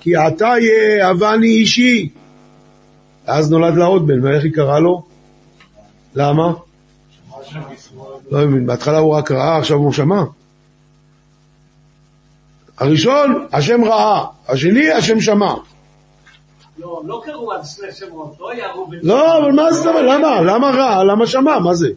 כי 0.00 0.16
עתה 0.16 0.52
יאהבני 0.60 1.48
אישי. 1.48 2.08
אז 3.28 3.50
נולד 3.50 3.76
לה 3.76 3.84
עוד 3.84 4.06
בן, 4.06 4.24
ואיך 4.24 4.44
היא 4.44 4.52
קראה 4.52 4.78
לו? 4.78 5.02
למה? 6.14 6.52
לא 8.30 8.46
מבין, 8.46 8.66
בהתחלה 8.66 8.98
הוא 8.98 9.14
רק 9.14 9.30
ראה, 9.30 9.58
עכשיו 9.58 9.76
הוא 9.76 9.92
שמע. 9.92 10.22
הראשון, 12.78 13.46
השם 13.52 13.84
ראה, 13.84 14.24
השני, 14.48 14.92
השם 14.92 15.20
שמע. 15.20 15.54
לא, 16.78 17.02
לא 17.04 17.22
קראו 17.24 17.52
על 17.52 17.64
שני 17.64 17.92
שמות, 17.92 18.36
לא 18.40 18.54
ירו... 18.54 18.90
לא, 19.02 19.38
אבל 19.38 19.52
מה 19.52 19.72
זה, 19.72 19.90
למה? 19.90 20.40
למה 20.40 20.70
ראה? 20.70 21.04
למה 21.04 21.26
שמע? 21.26 21.58
מה 21.58 21.74
זה? 21.74 21.88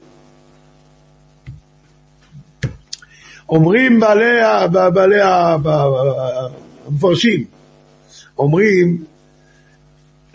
אומרים 3.50 4.00
בעלי, 4.00 4.40
בעלי 4.94 5.20
המפרשים, 6.88 7.46
אומרים, 8.38 9.11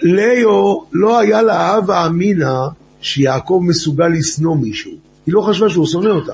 ליאו 0.02 0.84
לא 0.92 1.18
היה 1.18 1.42
לה 1.42 1.74
הווה 1.74 2.06
אמינא 2.06 2.54
שיעקב 3.00 3.60
מסוגל 3.62 4.08
לשנוא 4.08 4.56
מישהו. 4.56 4.92
היא 5.26 5.34
לא 5.34 5.40
חשבה 5.40 5.70
שהוא 5.70 5.86
שונא 5.86 6.08
אותה. 6.08 6.32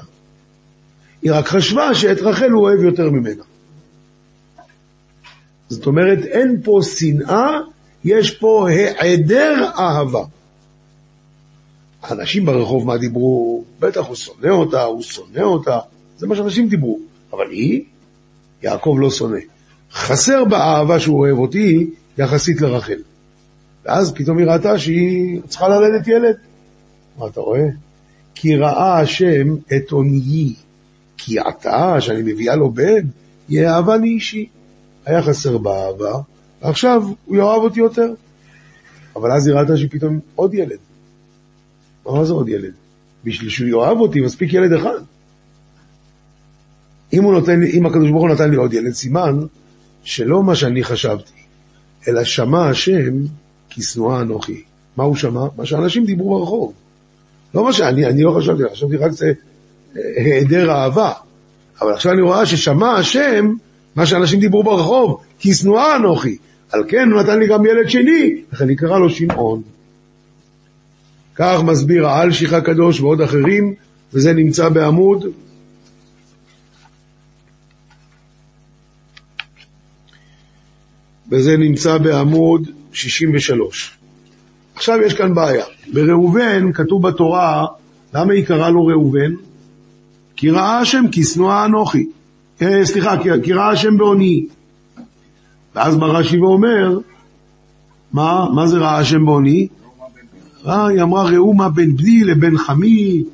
היא 1.23 1.33
רק 1.33 1.47
חשבה 1.49 1.95
שאת 1.95 2.21
רחל 2.21 2.51
הוא 2.51 2.63
אוהב 2.63 2.81
יותר 2.81 3.11
ממנה. 3.11 3.43
זאת 5.69 5.87
אומרת, 5.87 6.19
אין 6.25 6.61
פה 6.65 6.81
שנאה, 6.83 7.59
יש 8.05 8.31
פה 8.31 8.69
היעדר 8.69 9.71
אהבה. 9.79 10.25
האנשים 12.03 12.45
ברחוב 12.45 12.87
מה 12.87 12.99
דיברו? 12.99 13.65
בטח 13.81 14.07
הוא 14.07 14.17
שונא 14.17 14.49
אותה, 14.49 14.83
הוא 14.83 15.03
שונא 15.03 15.41
אותה. 15.41 15.79
זה 16.19 16.27
מה 16.27 16.37
שאנשים 16.37 16.69
דיברו. 16.69 16.99
אבל 17.33 17.51
היא, 17.51 17.85
יעקב 18.63 18.97
לא 19.01 19.11
שונא. 19.11 19.39
חסר 19.93 20.45
באהבה 20.45 21.01
שהוא 21.01 21.19
אוהב 21.19 21.39
אותי 21.39 21.91
יחסית 22.19 22.61
לרחל. 22.61 22.99
ואז 23.85 24.13
פתאום 24.15 24.39
היא 24.39 24.47
ראתה 24.47 24.79
שהיא 24.79 25.41
צריכה 25.49 25.69
ללדת 25.69 26.09
ילד. 26.09 26.37
מה 27.19 27.27
אתה 27.27 27.41
רואה? 27.41 27.67
כי 28.35 28.57
ראה 28.57 29.01
השם 29.01 29.57
את 29.77 29.91
עוניי, 29.91 30.55
כי 31.17 31.39
עתה, 31.39 32.01
שאני 32.01 32.23
מביאה 32.23 32.57
לו 32.57 32.71
בן, 32.71 33.07
יאהבה 33.49 33.97
לי 33.97 34.09
אישי. 34.09 34.49
היה 35.07 35.23
חסר 35.23 35.59
באהבה, 35.59 36.21
ועכשיו 36.63 37.03
הוא 37.25 37.37
יאהב 37.37 37.63
אותי 37.63 37.81
יותר. 37.81 38.15
אבל 39.17 39.33
אז 39.33 39.47
היא 39.47 39.57
ראתה 39.57 39.77
שפתאום 39.77 40.21
עוד 40.35 40.55
ילד. 40.55 40.79
מה 42.07 42.25
זה 42.25 42.33
עוד 42.33 42.49
ילד? 42.49 42.73
בשביל 43.25 43.51
שהוא 43.51 43.69
יאהב 43.69 43.99
אותי 43.99 44.21
מספיק 44.21 44.53
ילד 44.53 44.73
אחד. 44.73 44.99
אם, 47.13 47.23
נותן, 47.23 47.63
אם 47.63 47.87
הקדוש 47.87 48.11
ברוך 48.11 48.23
הוא 48.23 48.31
נתן 48.31 48.51
לי 48.51 48.57
עוד 48.57 48.73
ילד, 48.73 48.93
סימן 48.93 49.39
שלא 50.05 50.43
מה 50.43 50.55
שאני 50.55 50.85
חשבתי, 50.85 51.33
אלא 52.09 52.25
שמע 52.25 52.69
השם 52.69 53.13
כי 53.75 53.83
שנואה 53.83 54.21
אנוכי. 54.21 54.63
מה 54.97 55.05
הוא 55.05 55.17
שמע? 55.17 55.47
מה 55.57 55.67
שאנשים 55.67 56.05
דיברו 56.05 56.39
ברחוב. 56.39 56.73
לא 57.55 57.65
מה 57.65 57.73
שאני, 57.73 58.07
אני 58.07 58.23
לא 58.23 58.35
חשבתי, 58.39 58.63
חשבתי 58.73 58.97
רק 58.97 59.11
זה 59.11 59.33
היעדר 59.95 60.71
אהבה. 60.71 61.13
אבל 61.81 61.93
עכשיו 61.93 62.13
אני 62.13 62.23
רואה 62.23 62.47
ששמע 62.47 62.91
השם 62.91 63.53
מה 63.97 64.07
שאנשים 64.07 64.41
דיברו 64.41 64.63
ברחוב, 64.63 65.21
כי 65.39 65.55
שנואה 65.55 65.97
אנוכי. 65.97 66.37
על 66.73 66.85
כן 66.89 67.11
הוא 67.11 67.21
נתן 67.21 67.39
לי 67.39 67.49
גם 67.49 67.67
ילד 67.67 67.89
שני, 67.89 68.43
לכן 68.53 68.67
נקרא 68.67 68.99
לו 68.99 69.11
שמעון. 69.11 69.63
כך 71.35 71.61
מסביר 71.65 72.07
האלשיך 72.07 72.53
הקדוש 72.53 73.01
ועוד 73.01 73.21
אחרים, 73.21 73.75
וזה 74.13 74.33
נמצא 74.33 74.69
בעמוד 74.69 75.27
וזה 81.31 81.57
נמצא 81.57 81.99
בעמוד 81.99 82.69
63. 82.93 83.91
עכשיו 84.75 84.99
יש 85.07 85.15
כאן 85.15 85.35
בעיה. 85.35 85.65
בראובן 85.93 86.73
כתוב 86.73 87.09
בתורה, 87.09 87.67
למה 88.15 88.33
היא 88.33 88.45
קראה 88.45 88.71
לו 88.71 88.87
ראובן? 88.87 89.33
כי 90.37 90.51
ראה 90.51 90.79
השם 90.79 91.05
כי 91.13 91.25
שנואה 91.25 91.65
אנוכי. 91.65 92.07
אה, 92.63 92.87
סליחה, 92.87 93.23
כי, 93.23 93.29
כי 93.43 93.53
ראה 93.53 93.71
השם 93.71 93.97
בעוני. 93.97 94.47
ואז 95.75 95.97
בא 95.97 96.07
רש"י 96.07 96.39
ואומר, 96.39 96.99
מה, 98.13 98.47
מה 98.55 98.67
זה 98.67 98.79
ראה 98.79 98.99
השם 98.99 99.27
בעוני? 99.27 99.69
היא 100.65 101.03
אמרה 101.03 101.31
ראומה 101.31 101.69
בין 101.69 101.97
בני 101.97 102.25
לבין 102.25 102.59
חמי, 102.59 103.25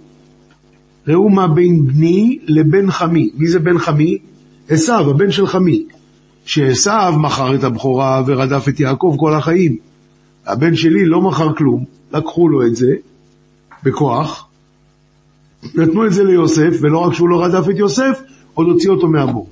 ראומה 1.08 1.48
בין 1.48 1.86
בני 1.86 2.38
לבין 2.46 2.90
חמי. 2.90 3.30
מי 3.34 3.48
זה 3.48 3.58
בן 3.58 3.78
חמי? 3.78 4.18
עשו, 4.68 5.10
הבן 5.10 5.30
של 5.30 5.46
חמי. 5.46 5.84
שעשו 6.48 7.18
מכר 7.18 7.54
את 7.54 7.64
הבכורה 7.64 8.22
ורדף 8.26 8.68
את 8.68 8.80
יעקב 8.80 9.16
כל 9.18 9.34
החיים. 9.34 9.76
הבן 10.46 10.76
שלי 10.76 11.06
לא 11.06 11.20
מכר 11.20 11.54
כלום, 11.54 11.84
לקחו 12.12 12.48
לו 12.48 12.66
את 12.66 12.76
זה 12.76 12.92
בכוח, 13.82 14.48
נתנו 15.74 16.06
את 16.06 16.12
זה 16.12 16.24
ליוסף, 16.24 16.70
ולא 16.80 16.98
רק 16.98 17.14
שהוא 17.14 17.28
לא 17.28 17.44
רדף 17.44 17.68
את 17.70 17.78
יוסף, 17.78 18.20
עוד 18.54 18.66
הוציא 18.66 18.90
אותו 18.90 19.08
מהבור. 19.08 19.48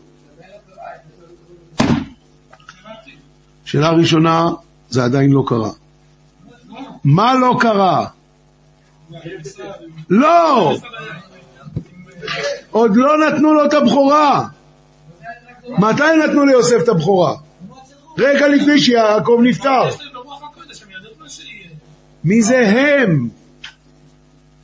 שאלה 3.64 3.90
ראשונה, 3.90 4.48
זה 4.88 5.04
עדיין 5.04 5.30
לא 5.30 5.44
קרה. 5.46 5.70
מה 7.04 7.34
לא 7.34 7.56
קרה? 7.60 8.06
לא! 10.10 10.76
עוד 12.70 12.96
לא 12.96 13.28
נתנו 13.28 13.54
לו 13.54 13.64
את 13.64 13.74
הבכורה. 13.74 14.48
מתי 15.68 16.02
נתנו 16.24 16.44
ליוסף 16.44 16.76
את 16.82 16.88
הבכורה? 16.88 17.34
רגע 18.18 18.48
לפני 18.48 18.80
שיעקב 18.80 19.38
נפטר. 19.42 19.88
מי 22.24 22.42
זה 22.42 22.68
הם? 22.68 23.28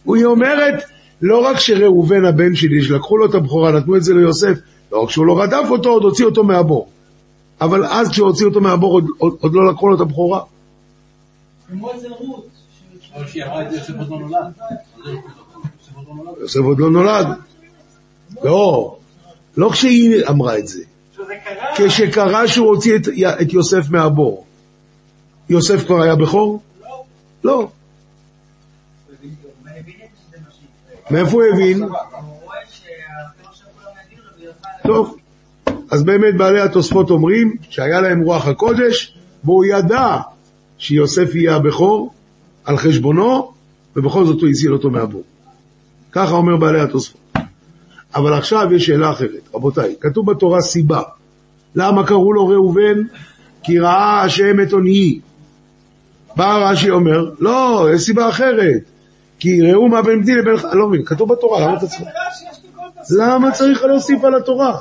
היא 0.07 0.25
אומרת, 0.25 0.83
לא 1.23 1.45
רק 1.45 1.61
שראובן 1.61 2.25
הבן 2.25 2.55
שלי, 2.55 2.83
שלקחו 2.83 3.17
לו 3.17 3.27
את 3.27 3.35
הבכורה, 3.35 3.73
נתנו 3.73 3.97
את 3.97 4.05
זה 4.05 4.15
ליוסף, 4.15 4.59
לא 4.93 5.03
רק 5.03 5.11
שהוא 5.11 5.27
לא 5.27 5.43
רדף 5.43 5.67
אותו, 5.71 5.89
עוד 5.89 6.03
הוציא 6.03 6.25
אותו 6.25 6.45
מהבור. 6.45 6.89
אבל 7.61 7.85
אז 7.85 8.09
כשהוציאו 8.09 8.49
אותו 8.49 8.61
מהבור 8.61 8.93
עוד, 8.93 9.07
עוד, 9.19 9.37
עוד 9.41 9.53
לא 9.55 9.71
לקחו 9.73 9.89
לו 9.89 9.97
את 9.97 10.01
הבכורה. 10.01 10.41
יוסף 16.41 16.61
עוד 16.61 16.79
לא 16.79 16.91
נולד. 16.91 17.27
לא, 18.45 18.97
לא 19.57 19.71
כשהיא 19.73 20.27
אמרה 20.29 20.59
את 20.59 20.69
זה. 20.69 20.83
כשקרה 21.77 22.49
שהוא 22.49 22.67
הוציא 22.67 22.97
את, 22.97 23.09
את 23.41 23.53
יוסף 23.53 23.91
מהבור. 23.91 24.47
יוסף 25.49 25.87
כבר 25.87 26.03
היה 26.03 26.17
בכור? 26.17 26.63
לא. 27.45 27.69
מאיפה 31.11 31.33
הוא 31.33 31.43
הבין? 31.53 31.89
טוב, 34.87 35.17
אז 35.91 36.03
באמת 36.03 36.37
בעלי 36.37 36.61
התוספות 36.61 37.11
אומרים 37.11 37.57
שהיה 37.71 38.01
להם 38.01 38.21
רוח 38.21 38.47
הקודש, 38.47 39.15
והוא 39.45 39.65
ידע 39.65 40.19
שיוסף 40.79 41.35
יהיה 41.35 41.57
הבכור 41.57 42.15
על 42.65 42.77
חשבונו, 42.77 43.53
ובכל 43.97 44.25
זאת 44.25 44.41
הוא 44.41 44.49
הציל 44.49 44.73
אותו 44.73 44.91
מהבור. 44.91 45.23
ככה 46.13 46.33
אומר 46.33 46.57
בעלי 46.57 46.81
התוספות. 46.81 47.22
אבל 48.15 48.33
עכשיו 48.35 48.75
יש 48.75 48.87
שאלה 48.87 49.11
אחרת. 49.11 49.49
רבותיי, 49.55 49.95
כתוב 50.01 50.31
בתורה 50.31 50.61
סיבה. 50.61 51.03
למה 51.75 52.07
קראו 52.07 52.33
לו 52.33 52.49
ראובן? 52.49 53.03
כי 53.63 53.79
ראה 53.79 54.23
השם 54.23 54.61
את 54.63 54.73
עוניי. 54.73 55.21
בא 56.37 56.57
רש"י 56.57 56.91
אומר, 56.91 57.31
לא, 57.39 57.89
יש 57.95 58.03
סיבה 58.03 58.29
אחרת. 58.29 58.83
כי 59.39 59.63
ראו 59.63 59.89
מה 59.89 60.03
בין 60.03 60.23
בני 60.23 60.35
לבין... 60.35 60.55
אני 60.71 60.79
לא 60.79 60.89
מבין, 60.89 61.05
כתוב 61.05 61.33
בתורה, 61.33 61.61
למה 61.61 61.79
אתה 61.79 61.87
צריך... 61.87 62.03
למה 63.11 63.53
צריך 63.53 63.83
להוסיף 63.83 64.25
על 64.25 64.35
התורה? 64.35 64.79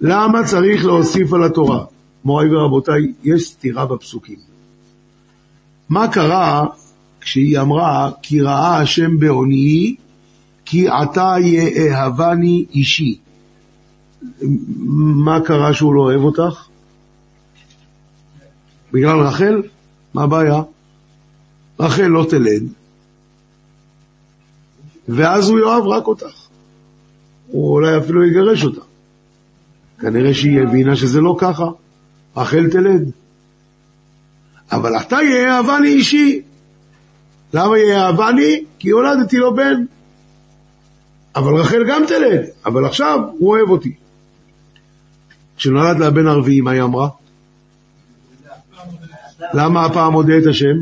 למה 0.00 0.44
צריך 0.44 0.84
להוסיף 0.84 1.32
על 1.32 1.44
התורה? 1.44 1.84
מוריי 2.24 2.54
ורבותיי, 2.54 3.12
יש 3.24 3.50
סתירה 3.50 3.86
בפסוקים. 3.86 4.38
מה 5.88 6.08
קרה 6.08 6.64
כשהיא 7.26 7.60
אמרה, 7.60 8.10
כי 8.22 8.40
ראה 8.40 8.80
השם 8.80 9.18
בעוניי, 9.18 9.94
כי 10.64 10.88
עתה 10.88 11.34
יאהבני 11.40 12.64
אישי. 12.74 13.18
מה 14.96 15.40
קרה 15.40 15.74
שהוא 15.74 15.94
לא 15.94 16.00
אוהב 16.00 16.20
אותך? 16.20 16.66
בגלל 18.92 19.20
רחל? 19.20 19.62
מה 20.14 20.22
הבעיה? 20.22 20.62
רחל 21.80 22.02
לא 22.02 22.26
תלד, 22.30 22.62
ואז 25.08 25.48
הוא 25.48 25.58
יאהב 25.58 25.86
רק 25.86 26.06
אותך. 26.06 26.46
הוא 27.46 27.74
אולי 27.74 27.98
אפילו 27.98 28.26
יגרש 28.26 28.64
אותה. 28.64 28.80
כנראה 30.00 30.34
שהיא 30.34 30.60
הבינה 30.60 30.96
שזה 30.96 31.20
לא 31.20 31.36
ככה. 31.38 31.66
רחל 32.36 32.70
תלד. 32.70 33.10
אבל 34.72 34.96
אתה 34.96 35.16
יאהבני 35.22 35.88
אישי. 35.88 36.42
למה 37.54 37.78
יאהבני? 37.78 38.64
כי 38.78 38.90
הולדתי 38.90 39.36
לו 39.36 39.54
בן. 39.54 39.84
אבל 41.36 41.54
רחל 41.54 41.84
גם 41.88 42.02
תלד, 42.08 42.44
אבל 42.66 42.86
עכשיו 42.86 43.20
הוא 43.38 43.50
אוהב 43.50 43.70
אותי. 43.70 43.94
כשנולד 45.56 45.98
לה 45.98 46.06
הבן 46.06 46.26
הרביעי, 46.26 46.60
מה 46.60 46.70
היא 46.70 46.82
אמרה? 46.82 47.08
למה 49.54 49.84
הפעם 49.84 50.12
מודה 50.12 50.38
את 50.38 50.46
השם? 50.46 50.76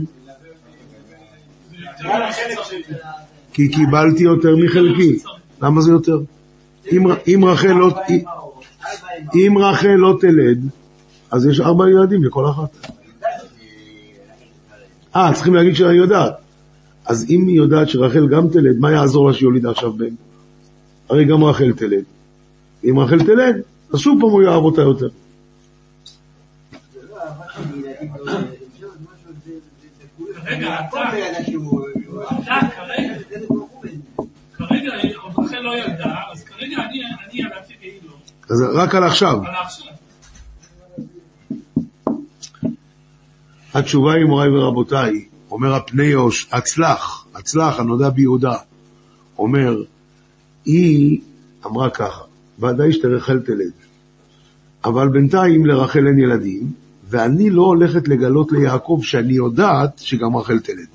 כי 3.53 3.68
קיבלתי 3.68 4.22
יותר 4.22 4.57
מחלקי. 4.57 5.18
למה 5.62 5.81
זה 5.81 5.92
יותר? 5.92 6.18
אם, 7.27 7.44
רחל 7.44 7.68
לא, 7.68 8.00
אם 9.35 9.59
רחל 9.59 9.88
לא 9.88 10.18
תלד, 10.20 10.59
אז 11.31 11.46
יש 11.46 11.61
ארבע 11.61 11.90
ילדים 11.90 12.24
לכל 12.24 12.50
אחת. 12.50 12.88
אה, 15.16 15.33
צריכים 15.35 15.55
להגיד 15.55 15.74
שהיא 15.74 15.88
יודעת. 15.88 16.43
אז 17.06 17.26
אם 17.30 17.46
היא 17.46 17.56
יודעת 17.56 17.88
שרחל 17.88 18.28
גם 18.28 18.48
תלד, 18.48 18.78
מה 18.78 18.92
יעזור 18.92 19.28
לה 19.28 19.34
שהיא 19.34 19.46
הולידה 19.46 19.70
עכשיו 19.70 19.92
בן? 19.92 20.14
הרי 21.08 21.24
גם 21.24 21.44
רחל 21.44 21.72
תלד. 21.72 22.04
אם 22.84 22.98
רחל 22.98 23.18
תלד, 23.18 23.62
אז 23.94 24.00
שוב 24.00 24.20
פעם 24.20 24.30
הוא 24.30 24.42
יאהב 24.42 24.62
אותה 24.62 24.82
יותר. 24.82 25.08
רגע, 30.44 30.80
אתה, 30.80 30.98
כרגע, 34.56 34.92
רחל 35.38 35.60
לא 35.60 35.78
ילדה, 35.78 36.14
אז 36.32 36.44
כרגע 36.44 36.76
אני 36.76 37.02
אני 37.04 37.40
ילדתי 37.40 37.74
והיא 37.80 38.00
לא. 38.06 38.12
אז 38.50 38.62
רק 38.74 38.94
על 38.94 39.04
עכשיו. 39.04 39.38
על 39.46 39.54
עכשיו. 39.54 39.92
התשובה 43.74 44.14
היא, 44.14 44.24
מוריי 44.24 44.48
ורבותיי, 44.48 45.24
אומר 45.54 45.74
הפניוש, 45.74 46.48
הצלח, 46.52 47.26
הצלח, 47.34 47.80
הנודע 47.80 48.10
ביהודה, 48.10 48.56
אומר, 49.38 49.82
היא 50.64 51.20
אמרה 51.66 51.90
ככה, 51.90 52.22
ודאי 52.58 52.92
שתרחל 52.92 53.40
תלד, 53.40 53.72
אבל 54.84 55.08
בינתיים 55.08 55.66
לרחל 55.66 56.06
אין 56.06 56.18
ילדים, 56.18 56.72
ואני 57.08 57.50
לא 57.50 57.62
הולכת 57.62 58.08
לגלות 58.08 58.52
ליעקב 58.52 59.00
שאני 59.02 59.32
יודעת 59.32 59.98
שגם 59.98 60.36
רחל 60.36 60.58
תלד. 60.58 60.86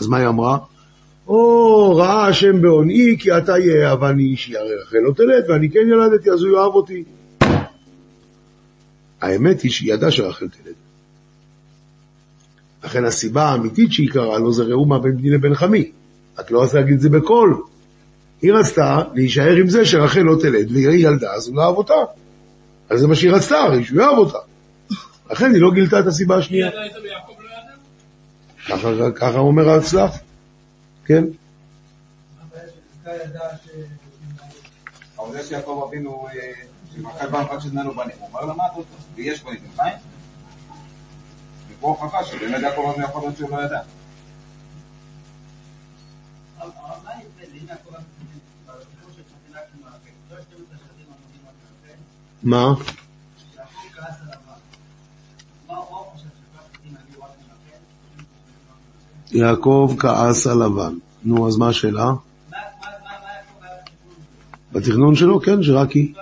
אז 0.00 0.06
מה 0.06 0.16
היא 0.16 0.28
אמרה? 0.28 0.58
או, 1.28 1.96
ראה 1.96 2.26
השם 2.26 2.62
בעוני, 2.62 3.16
כי 3.18 3.38
אתה 3.38 3.58
יאהבני 3.58 4.22
אישי, 4.22 4.56
הרי 4.56 4.74
רחל 4.82 4.98
לא 4.98 5.12
תלד, 5.12 5.50
ואני 5.50 5.70
כן 5.70 5.88
ילדתי, 5.88 6.30
אז 6.30 6.42
הוא 6.42 6.56
יאהב 6.56 6.72
אותי. 6.74 7.04
האמת 9.20 9.60
היא 9.60 9.70
שהיא 9.70 9.94
ידעה 9.94 10.10
שרחל 10.10 10.48
תלד. 10.48 10.83
לכן 12.84 13.04
הסיבה 13.04 13.42
האמיתית 13.42 13.92
שהיא 13.92 14.10
קראה 14.10 14.38
לו 14.38 14.52
זה 14.52 14.62
ראומה 14.62 14.98
בין 14.98 15.16
בני 15.16 15.30
לבין 15.30 15.54
חמי. 15.54 15.90
את 16.40 16.50
לא 16.50 16.62
רצתה 16.62 16.80
להגיד 16.80 16.94
את 16.94 17.00
זה 17.00 17.08
בקול. 17.08 17.62
היא 18.42 18.52
רצתה 18.52 19.02
להישאר 19.14 19.56
עם 19.56 19.68
זה 19.68 19.84
שרחל 19.84 20.20
לא 20.20 20.36
תלד, 20.40 20.70
והיא 20.72 21.08
ילדה, 21.08 21.32
אז 21.32 21.48
הוא 21.48 21.56
לא 21.56 21.62
אהב 21.62 21.76
אותה. 21.76 21.94
אז 22.90 23.00
זה 23.00 23.06
מה 23.06 23.14
שהיא 23.14 23.30
רצתה, 23.30 23.56
הרי 23.56 23.84
שהוא 23.84 24.00
יאהב 24.00 24.18
אותה. 24.18 24.38
לכן 25.30 25.52
היא 25.54 25.60
לא 25.60 25.70
גילתה 25.74 26.00
את 26.00 26.06
הסיבה 26.06 26.36
השנייה. 26.36 26.70
לא? 26.70 26.80
ככה, 28.68 29.10
ככה 29.14 29.38
אומר 29.38 29.68
ההצלח, 29.68 30.18
כן? 31.04 31.24
זה 35.32 35.42
שיעקב 35.42 35.84
אבינו, 35.88 36.26
אה, 36.28 36.52
שמחל 36.94 37.28
בר 37.28 37.42
אחד 37.42 37.58
שתננו 37.60 37.94
בנים, 37.94 38.16
הוא 38.18 38.28
אומר 38.28 38.44
לה, 38.44 38.54
מה 38.54 38.66
את 38.66 38.72
רוצה? 38.74 38.88
ויש 39.14 39.42
בנים, 39.42 39.60
חיים? 39.76 39.96
ופה 41.84 42.02
הוכחה 42.02 42.24
שבאמת 42.24 42.62
יעקב 42.62 42.80
אבינו 42.90 43.04
יכול 43.04 43.20
להיות 43.20 43.36
שהוא 43.36 43.50
לא 43.50 43.62
ידע. 43.62 43.80
מה? 52.42 52.74
יעקב 59.32 59.94
כעס 59.98 60.46
על 60.46 60.64
לבן. 60.64 60.94
נו, 61.24 61.48
אז 61.48 61.56
מה 61.56 61.68
השאלה? 61.68 62.12
בתכנון 64.72 65.14
שלו, 65.14 65.40
כן, 65.40 65.62
שרק 65.62 65.90
היא. 65.90 66.14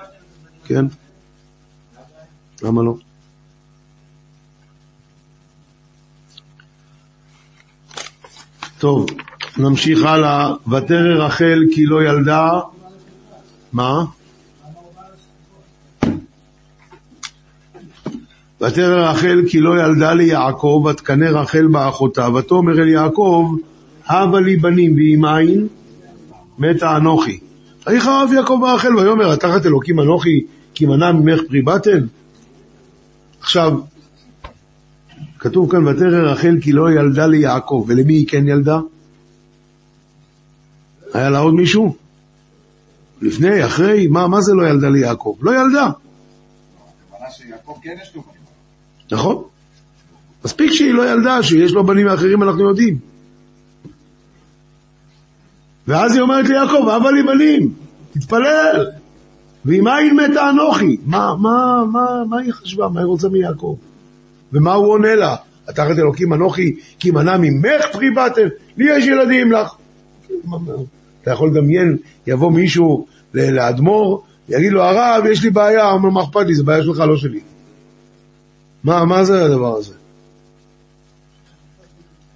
כן. 0.65 0.85
למה 2.63 2.83
לא? 2.83 2.95
טוב, 8.83 9.07
נמשיך 9.59 10.05
הלאה. 10.05 10.55
ותרא 10.71 11.25
רחל 11.25 11.65
כי 11.75 11.87
לא 11.87 12.03
ילדה, 12.03 12.61
מה? 13.73 14.05
ותרא 18.61 19.11
רחל 19.11 19.43
כי 19.49 19.61
לא 19.61 19.81
ילדה 19.81 20.15
ליעקב, 20.15 20.87
ותקנא 20.91 21.25
רחל 21.25 21.67
באחותה, 21.67 22.29
ותאמר 22.35 22.73
אל 22.73 22.89
יעקב, 22.89 23.57
הבה 24.07 24.41
לי 24.41 24.57
בנים 24.57 24.95
ואם 24.97 25.25
אין, 25.25 25.69
מתה 26.59 26.97
אנוכי. 26.97 27.41
ויך 27.87 28.07
אהב 28.07 28.33
יעקב 28.33 28.59
ברחל, 28.61 28.97
ויאמר, 28.97 29.33
התחת 29.33 29.67
אלוקים 29.67 30.01
אנוכי, 30.01 30.45
כי 30.75 30.87
מנע 30.87 31.13
ממך 31.13 31.41
פרי 31.49 31.63
בטן? 31.63 32.07
עכשיו, 33.41 33.79
כתוב 35.43 35.71
כאן, 35.71 35.89
ותרא 35.89 36.33
רחל 36.33 36.57
כי 36.61 36.73
לא 36.73 36.93
ילדה 36.93 37.27
ליעקב, 37.27 37.85
ולמי 37.89 38.15
היא 38.15 38.29
כן 38.29 38.49
ילדה? 38.49 38.81
היה 41.15 41.31
לה 41.31 41.39
עוד 41.39 41.55
מישהו? 41.55 41.97
לפני, 43.23 43.67
אחרי, 43.67 44.07
מה, 44.07 44.29
מה 44.29 44.41
זה 44.41 44.55
לא 44.55 44.69
ילדה 44.69 44.89
ליעקב? 44.89 45.37
לא 45.41 45.51
ילדה. 45.51 45.91
כן. 47.83 47.97
נכון. 49.11 49.45
מספיק 50.45 50.73
שהיא 50.73 50.95
לא 50.95 51.13
ילדה, 51.13 51.43
שיש 51.43 51.73
לו 51.73 51.87
בנים 51.87 52.09
האחרים 52.09 52.43
אנחנו 52.43 52.69
יודעים. 52.69 52.99
ואז 55.87 56.13
היא 56.13 56.21
אומרת 56.21 56.49
ליעקב, 56.49 56.89
אבא 56.97 57.11
לי 57.11 57.23
בנים, 57.23 57.75
תתפלל. 58.13 58.91
ואם 59.65 59.89
אין 59.89 60.17
מתה 60.17 60.51
אנוכי, 60.51 60.97
מה, 61.07 61.35
מה, 61.37 61.85
מה, 61.93 62.25
מה 62.29 62.39
היא 62.39 62.53
חשבה, 62.53 62.89
מה 62.89 63.01
היא 63.01 63.07
רוצה 63.07 63.29
מיעקב? 63.29 63.77
ומה 64.53 64.75
הוא 64.75 64.93
עונה 64.93 65.15
לה? 65.15 65.37
התחת 65.69 65.99
אלוקים 65.99 66.33
אנוכי, 66.33 66.77
כי 66.99 67.11
מנע 67.11 67.37
ממך 67.37 67.87
פרי 67.93 68.11
בטן, 68.11 68.49
לי 68.77 68.97
יש 68.97 69.07
ילדים 69.07 69.53
לך. 69.53 69.75
אתה 71.23 71.31
יכול 71.31 71.51
לדמיין, 71.51 71.97
יבוא 72.27 72.53
מישהו 72.53 73.07
לאדמו"ר, 73.35 74.23
יגיד 74.49 74.73
לו, 74.73 74.83
הרב, 74.83 75.25
יש 75.27 75.43
לי 75.43 75.51
בעיה, 75.51 75.85
הוא 75.85 75.99
אומר, 75.99 76.11
מה 76.11 76.23
אכפת 76.23 76.47
לי, 76.47 76.55
זה 76.55 76.63
בעיה 76.63 76.83
שלך, 76.83 76.99
לא 76.99 77.17
שלי. 77.17 77.41
מה, 78.85 79.05
מה 79.05 79.25
זה 79.25 79.45
הדבר 79.45 79.77
הזה? 79.77 79.95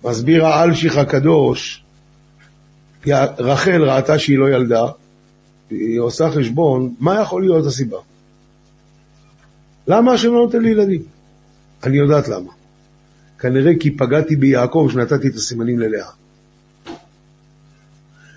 מסביר 0.04 0.46
האלשיך 0.46 0.96
הקדוש, 0.96 1.82
רחל 3.38 3.82
ראתה 3.82 4.18
שהיא 4.18 4.38
לא 4.38 4.48
ילדה, 4.48 4.86
היא 5.70 6.00
עושה 6.00 6.30
חשבון, 6.30 6.94
מה 7.00 7.20
יכול 7.20 7.42
להיות 7.42 7.66
הסיבה? 7.66 7.98
למה 9.88 10.12
השם 10.12 10.32
לא 10.32 10.38
נותן 10.38 10.62
לי 10.62 10.70
ילדים? 10.70 11.02
אני 11.86 11.96
יודעת 11.96 12.28
למה. 12.28 12.52
כנראה 13.38 13.72
כי 13.80 13.90
פגעתי 13.90 14.36
ביעקב 14.36 14.88
שנתתי 14.92 15.28
את 15.28 15.34
הסימנים 15.34 15.78
ללאה. 15.78 16.10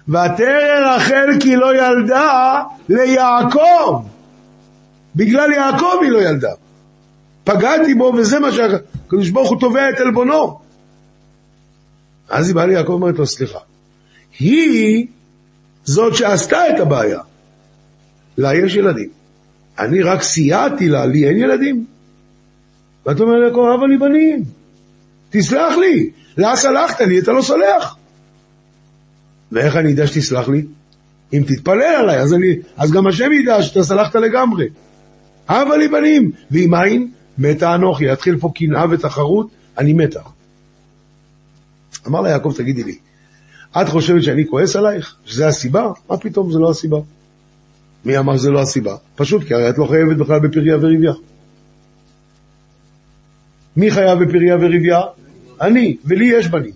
ותרא 0.10 0.96
רחל 0.96 1.30
כי 1.40 1.56
לא 1.56 1.76
ילדה 1.76 2.62
ליעקב. 2.90 4.06
בגלל 5.16 5.52
יעקב 5.52 5.98
היא 6.02 6.12
לא 6.12 6.18
ילדה. 6.18 6.52
פגעתי 7.44 7.94
בו 7.94 8.14
וזה 8.18 8.40
מה 8.40 8.52
שהקדוש 8.52 9.30
ברוך 9.30 9.50
הוא 9.50 9.60
תובע 9.60 9.90
את 9.90 10.00
עלבונו. 10.00 10.60
אז 12.30 12.48
היא 12.48 12.56
באה 12.56 12.66
ליעקב 12.66 12.90
ואומרת 12.90 13.16
לו, 13.18 13.28
סליחה, 13.28 13.60
היא 14.40 15.08
זאת 15.84 16.16
שעשתה 16.16 16.70
את 16.70 16.80
הבעיה. 16.80 17.20
לה 18.38 18.56
יש 18.56 18.76
ילדים. 18.76 19.10
אני 19.80 20.02
רק 20.02 20.22
סייעתי 20.22 20.90
לה, 20.90 21.06
לי 21.06 21.28
אין 21.28 21.38
ילדים. 21.38 21.86
ואתה 23.10 23.24
אומר 23.24 23.36
ליעקב, 23.36 23.66
אבא 23.76 23.86
לי 23.86 23.98
בנים. 23.98 24.44
תסלח 25.30 25.76
לי. 25.78 26.10
לה 26.38 26.56
סלחת 26.56 27.02
לי, 27.02 27.20
אתה 27.20 27.32
לא 27.32 27.42
סולח. 27.42 27.96
ואיך 29.52 29.76
אני 29.76 29.94
אדע 29.94 30.08
שתסלח 30.08 30.50
לי? 30.50 30.66
אם 31.34 31.44
תתפלל 31.48 31.96
עליי, 32.00 32.20
אז, 32.20 32.34
אני, 32.34 32.56
אז 32.78 32.92
גם 32.92 33.08
השם 33.08 33.32
ידע 33.32 33.64
שאתה 33.64 33.84
סלחת 33.84 34.16
לגמרי. 34.16 34.68
אבא 35.48 35.76
לי 35.76 35.88
בנים, 35.88 36.32
ואם 36.52 36.76
אין, 36.76 37.12
מתה 37.38 37.76
אנוכי. 37.76 38.12
יתחיל 38.12 38.38
פה 38.38 38.52
קנאה 38.56 38.86
ותחרות, 38.92 39.48
אני 39.78 39.94
מתה. 39.94 40.22
אמר 42.08 42.22
לה 42.22 42.30
יעקב, 42.30 42.54
תגידי 42.58 42.84
לי, 42.84 42.98
את 43.82 43.90
חושבת 43.90 44.24
שאני 44.24 44.48
כועס 44.48 44.76
עלייך? 44.76 45.16
שזה 45.26 45.48
הסיבה? 45.48 45.92
מה 46.10 46.18
פתאום 46.18 46.52
זה 46.52 46.60
לא 46.60 46.70
הסיבה? 46.70 46.98
מי 48.06 48.18
אמר 48.18 48.38
שזה 48.38 48.50
לא 48.50 48.62
הסיבה? 48.62 48.96
פשוט, 49.16 49.44
כי 49.44 49.54
הרי 49.54 49.70
את 49.70 49.78
לא 49.78 49.86
חייבת 49.86 50.18
בכלל 50.18 50.40
בפריה 50.40 50.78
וריביה. 50.78 51.14
מי 53.78 53.92
חייב 53.92 54.24
בפריה 54.24 54.56
וריביה? 54.56 55.02
אני, 55.62 55.98
ולי 56.06 56.26
יש 56.26 56.48
בנים. 56.48 56.72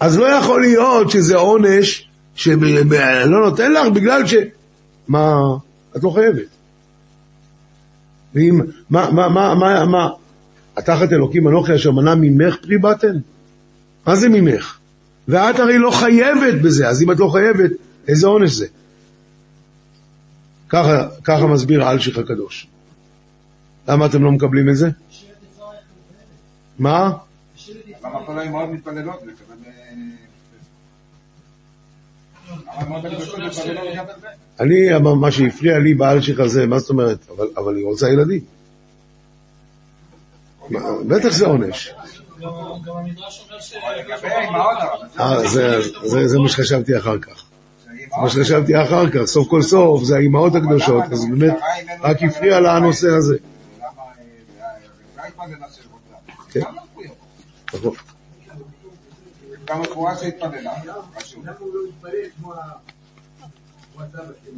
אז 0.00 0.18
לא 0.18 0.26
יכול 0.26 0.60
להיות 0.60 1.10
שזה 1.10 1.36
עונש 1.36 2.08
שלא 2.34 3.40
נותן 3.44 3.72
לך 3.72 3.88
בגלל 3.94 4.26
ש... 4.26 4.34
מה? 5.08 5.40
את 5.96 6.04
לא 6.04 6.10
חייבת. 6.10 6.48
ואם, 8.34 8.60
מה, 8.90 9.10
מה, 9.10 9.28
מה, 9.28 9.54
מה, 9.54 9.86
מה, 9.86 10.08
התחת 10.76 11.12
אלוקים 11.12 11.48
אנוכי 11.48 11.74
אשר 11.74 11.90
מנע 11.90 12.14
ממך 12.14 12.56
פרי 12.62 12.78
בטן? 12.78 13.16
מה 14.06 14.16
זה 14.16 14.28
ממך? 14.28 14.78
ואת 15.28 15.58
הרי 15.58 15.78
לא 15.78 15.90
חייבת 15.90 16.62
בזה, 16.62 16.88
אז 16.88 17.02
אם 17.02 17.12
את 17.12 17.18
לא 17.18 17.28
חייבת, 17.28 17.70
איזה 18.08 18.26
עונש 18.26 18.50
זה? 18.50 18.66
ככה, 20.68 21.08
ככה 21.24 21.46
מסביר 21.46 21.84
האלשיך 21.84 22.18
הקדוש. 22.18 22.66
למה 23.88 24.06
אתם 24.06 24.24
לא 24.24 24.32
מקבלים 24.32 24.68
את 24.68 24.76
זה? 24.76 24.90
מה? 26.80 27.10
למה 28.04 28.26
כל 28.26 28.38
האימהות 28.38 28.70
מתפללות. 28.70 29.22
אה, 32.68 33.52
זה? 33.52 33.72
אני, 34.60 34.98
מה 35.20 35.30
שהפריע 35.30 35.78
לי 35.78 35.94
באלשיך 35.94 36.40
הזה, 36.40 36.66
מה 36.66 36.78
זאת 36.78 36.90
אומרת? 36.90 37.18
אבל, 37.36 37.46
אבל 37.56 37.76
היא 37.76 37.84
רוצה 37.84 38.08
ילדים. 38.08 38.40
מה, 40.70 40.80
בטח 41.08 41.28
זה 41.28 41.46
עונש. 41.46 41.94
אה, 45.20 45.48
זה, 45.48 45.80
זה, 46.04 46.28
זה 46.28 46.38
מה 46.38 46.48
שחשבתי 46.48 46.98
אחר 46.98 47.18
כך. 47.18 47.44
זה 47.84 47.92
מה 48.22 48.30
שחשבתי 48.30 48.82
אחר 48.82 49.10
כך, 49.10 49.24
סוף 49.24 49.48
כל 49.48 49.62
סוף, 49.62 50.04
זה 50.04 50.16
האימהות 50.16 50.54
הקדושות, 50.54 51.04
אז 51.12 51.24
באמת 51.30 51.54
רק 52.00 52.22
הפריע 52.22 52.60
לה 52.60 52.76
הנושא 52.76 53.08
הזה. 53.08 53.36
כן. 56.50 56.60
נכון. 57.74 57.94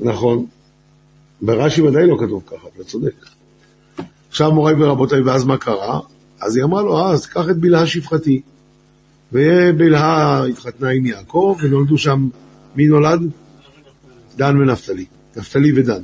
נכון. 0.00 0.46
ברש"י 1.42 1.82
ודאי 1.82 2.06
לא 2.06 2.16
כתוב 2.20 2.42
ככה, 2.46 2.68
אתה 2.74 2.84
צודק. 2.84 3.14
עכשיו 4.28 4.52
מוריי 4.52 4.74
ורבותיי, 4.82 5.20
ואז 5.20 5.44
מה 5.44 5.58
קרה? 5.58 6.00
אז 6.40 6.56
היא 6.56 6.64
אמרה 6.64 6.82
לו, 6.82 6.98
אה, 6.98 7.10
אז 7.10 7.26
קח 7.26 7.44
את 7.50 7.56
בלהה 7.56 7.86
שפחתי. 7.86 8.42
ובלהה 9.32 10.44
התחתנה 10.46 10.90
עם 10.90 11.06
יעקב, 11.06 11.56
ונולדו 11.62 11.98
שם, 11.98 12.28
מי 12.76 12.86
נולד? 12.86 13.20
דן 14.36 14.56
ונפתלי. 14.56 15.06
נפתלי 15.36 15.80
ודן. 15.80 16.02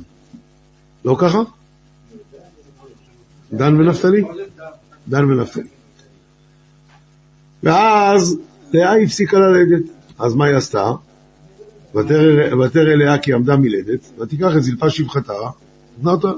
לא 1.05 1.15
ככה? 1.19 1.39
דן 3.53 3.81
ונפתלי? 3.81 4.23
דן 5.07 5.31
ונפתלי. 5.31 5.78
ואז 7.63 8.37
לאה 8.73 9.01
הפסיקה 9.03 9.37
ללדת. 9.39 9.83
אז 10.19 10.35
מה 10.35 10.45
היא 10.45 10.55
עשתה? 10.55 10.91
ותרא 11.95 12.95
לאה 12.95 13.17
כי 13.17 13.33
עמדה 13.33 13.55
מלדת, 13.55 14.19
ותיקח 14.19 14.51
את 14.57 14.63
זלפה 14.63 14.89
שפחתה, 14.89 15.33
נתנה 15.97 16.11
אותה. 16.11 16.31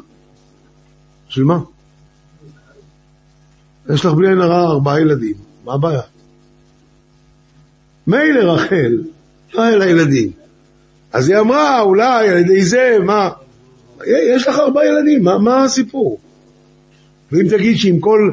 של 1.28 1.44
מה? 1.44 1.60
יש 3.94 4.06
לך 4.06 4.14
בלי 4.14 4.28
עין 4.30 4.42
הרע 4.42 4.68
ארבעה 4.72 5.02
ילדים, 5.02 5.36
מה 5.66 5.74
הבעיה? 5.74 6.02
מילא 8.08 8.54
רחל, 8.54 9.04
לא 9.54 9.62
היה 9.62 9.76
לה 9.76 9.90
ילדים. 9.90 10.32
אז 11.14 11.30
היא 11.30 11.40
אמרה, 11.40 11.82
אולי 11.82 12.30
על 12.30 12.38
ידי 12.38 12.64
זה, 12.66 12.98
מה? 13.06 13.30
יש 14.08 14.48
לך 14.48 14.60
ארבעה 14.60 14.86
ילדים, 14.86 15.24
מה, 15.24 15.38
מה 15.38 15.64
הסיפור? 15.64 16.20
ואם 17.32 17.48
תגיד 17.50 17.78
שאם 17.78 18.00
כל, 18.00 18.32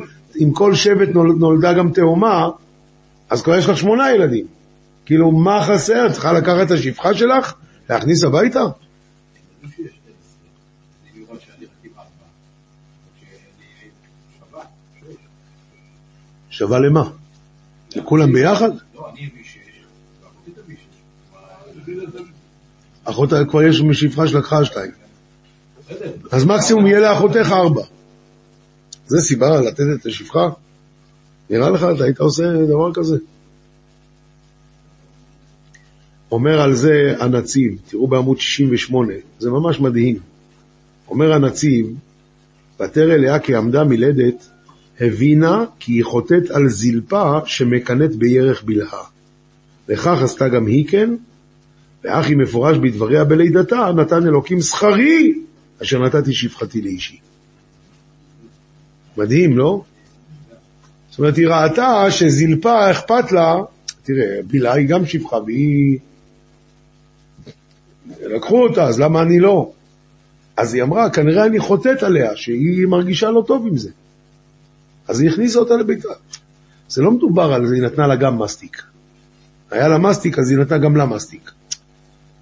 כל 0.52 0.74
שבט 0.74 1.08
נול- 1.08 1.36
נולדה 1.38 1.72
גם 1.72 1.90
תאומה, 1.92 2.48
אז 3.30 3.42
כבר 3.42 3.58
יש 3.58 3.66
לך 3.66 3.76
שמונה 3.76 4.12
ילדים. 4.14 4.46
כאילו, 5.06 5.30
מה 5.32 5.64
חסר? 5.64 6.12
צריכה 6.12 6.32
לקחת 6.32 6.66
את 6.66 6.70
השפחה 6.70 7.14
שלך? 7.14 7.54
להכניס 7.90 8.24
הביתה? 8.24 8.64
שווה 16.50 16.78
למה? 16.78 17.10
לכולם 17.96 18.32
ביחד? 18.32 18.70
אחות 23.04 23.30
כבר 23.50 23.62
יש 23.62 23.80
משפחה 23.80 24.28
שלקחה 24.28 24.64
שתיים. 24.64 24.90
אז 26.32 26.44
מקסימום 26.44 26.86
יהיה 26.86 27.00
לאחותך 27.00 27.52
ארבע. 27.52 27.82
זה 29.06 29.20
סיבה 29.20 29.60
לתת 29.60 29.84
את 30.00 30.06
השפחה? 30.06 30.48
נראה 31.50 31.70
לך, 31.70 31.86
אתה 31.96 32.04
היית 32.04 32.20
עושה 32.20 32.64
דבר 32.68 32.92
כזה? 32.94 33.16
אומר 36.32 36.60
על 36.60 36.74
זה 36.74 37.14
הנציב, 37.18 37.78
תראו 37.88 38.06
בעמוד 38.06 38.40
68, 38.40 39.12
זה 39.38 39.50
ממש 39.50 39.80
מדהים. 39.80 40.18
אומר 41.08 41.32
הנציב, 41.32 41.86
ותרא 42.80 43.16
לאה 43.16 43.38
כי 43.38 43.54
עמדה 43.54 43.84
מלדת, 43.84 44.48
הבינה 45.00 45.64
כי 45.78 45.92
היא 45.92 46.04
חוטאת 46.04 46.50
על 46.50 46.68
זלפה 46.68 47.38
שמקנאת 47.46 48.16
בירך 48.16 48.64
בלהה. 48.64 49.04
לכך 49.88 50.22
עשתה 50.22 50.48
גם 50.48 50.66
היא 50.66 50.88
כן, 50.88 51.14
ואך 52.04 52.26
היא 52.26 52.36
מפורש 52.36 52.76
בדבריה 52.78 53.24
בלידתה, 53.24 53.90
נתן 53.96 54.26
אלוקים 54.26 54.60
שכרי, 54.60 55.34
אשר 55.82 56.06
נתתי 56.06 56.32
שפחתי 56.32 56.82
לאישי. 56.82 57.18
מדהים, 59.16 59.58
לא? 59.58 59.82
זאת 61.18 61.20
אומרת, 61.20 61.36
היא 61.36 61.48
ראתה 61.48 62.10
שזלפה 62.10 62.90
אכפת 62.90 63.32
לה, 63.32 63.56
תראה, 64.02 64.40
בלהה 64.46 64.74
היא 64.74 64.88
גם 64.88 65.06
שפחה, 65.06 65.36
והיא... 65.36 65.98
לקחו 68.20 68.62
אותה, 68.62 68.84
אז 68.84 69.00
למה 69.00 69.22
אני 69.22 69.40
לא? 69.40 69.72
אז 70.56 70.74
היא 70.74 70.82
אמרה, 70.82 71.10
כנראה 71.10 71.46
אני 71.46 71.58
חוטאת 71.58 72.02
עליה, 72.02 72.36
שהיא 72.36 72.86
מרגישה 72.86 73.30
לא 73.30 73.44
טוב 73.46 73.66
עם 73.66 73.76
זה. 73.76 73.90
אז 75.08 75.20
היא 75.20 75.30
הכניסה 75.30 75.58
אותה 75.58 75.74
לביתה. 75.76 76.08
זה 76.88 77.02
לא 77.02 77.10
מדובר 77.10 77.52
על 77.52 77.66
זה, 77.66 77.74
היא 77.74 77.82
נתנה 77.82 78.06
לה 78.06 78.16
גם 78.16 78.38
מסטיק. 78.38 78.82
היה 79.70 79.88
לה 79.88 79.98
מסטיק, 79.98 80.38
אז 80.38 80.50
היא 80.50 80.58
נתנה 80.58 80.78
גם 80.78 80.96
לה 80.96 81.06
מסטיק. 81.06 81.50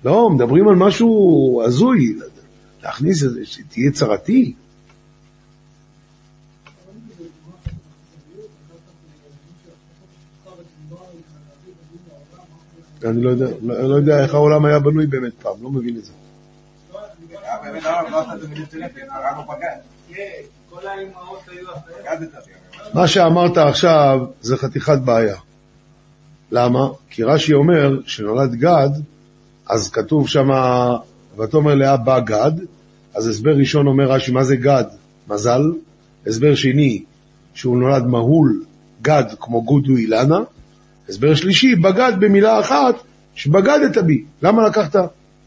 לא, 0.05 0.31
מדברים 0.31 0.69
על 0.69 0.75
משהו 0.75 1.63
הזוי. 1.67 2.17
להכניס 2.83 3.25
את 3.25 3.31
זה, 3.31 3.41
שתהיה 3.45 3.91
צרתי. 3.91 4.55
אני 13.05 13.23
לא 13.23 13.31
יודע, 13.31 13.47
לא 13.63 13.97
יודע 13.97 14.23
איך 14.23 14.35
העולם 14.35 14.65
היה 14.65 14.79
בנוי 14.79 15.07
באמת 15.07 15.33
פעם, 15.43 15.63
לא 15.63 15.71
מבין 15.71 15.97
את 15.97 16.05
זה. 16.05 16.13
מה 22.95 23.09
שאמרת 23.09 23.57
עכשיו 23.57 24.27
זה 24.41 24.57
חתיכת 24.57 24.99
בעיה. 25.05 25.37
למה? 26.53 26.89
כי 27.11 27.23
רש"י 27.23 27.55
אומר, 27.55 28.01
שנולד 28.07 28.55
גד, 28.55 28.91
אז 29.69 29.91
כתוב 29.91 30.29
שם, 30.29 30.49
ותאמר 31.39 31.75
לאה 31.75 31.97
בא 31.97 32.21
גד, 32.21 32.53
אז 33.15 33.27
הסבר 33.29 33.57
ראשון 33.57 33.87
אומר 33.87 34.05
רש"י, 34.05 34.33
מה 34.33 34.45
זה 34.45 34.57
גד? 34.57 34.85
מזל. 35.29 35.63
הסבר 36.27 36.55
שני, 36.55 37.05
שהוא 37.55 37.79
נולד 37.79 38.07
מהול, 38.07 38.65
גד 39.03 39.25
כמו 39.41 39.65
גודו 39.65 39.97
אילנה. 39.97 40.39
הסבר 41.09 41.35
שלישי, 41.35 41.75
בגד 41.75 42.13
במילה 42.21 42.61
אחת, 42.61 42.95
שבגדת 43.35 43.99
בי. 43.99 44.25
למה 44.43 44.69
לקחת? 44.69 44.97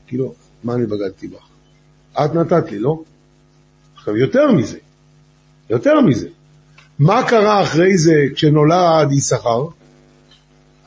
כאילו, 0.08 0.34
מה 0.64 0.74
אני 0.74 0.86
בגדתי 0.86 1.28
בך? 1.28 1.48
את 2.26 2.36
נתת 2.36 2.72
לי, 2.72 2.80
לא? 2.80 3.00
עכשיו, 3.96 4.18
יותר 4.18 4.52
מזה, 4.52 4.78
יותר 5.70 6.02
מזה. 6.02 6.28
מה 7.00 7.24
קרה 7.28 7.64
אחרי 7.64 7.98
זה 7.98 8.14
כשנולד 8.36 9.12
יששכר? 9.12 9.66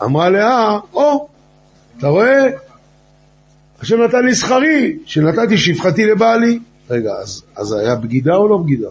אמרה 0.02 0.30
לאה, 0.30 0.78
או, 0.92 1.28
אתה 1.98 2.08
רואה? 2.08 2.46
השם 3.80 4.02
נתן 4.02 4.24
לי 4.24 4.34
שכרי, 4.34 4.98
שנתתי 5.06 5.58
שפחתי 5.58 6.06
לבעלי. 6.06 6.58
רגע, 6.90 7.12
אז, 7.22 7.42
אז 7.56 7.72
היה 7.72 7.94
בגידה 7.94 8.34
או 8.34 8.48
לא 8.48 8.56
בגידה? 8.56 8.88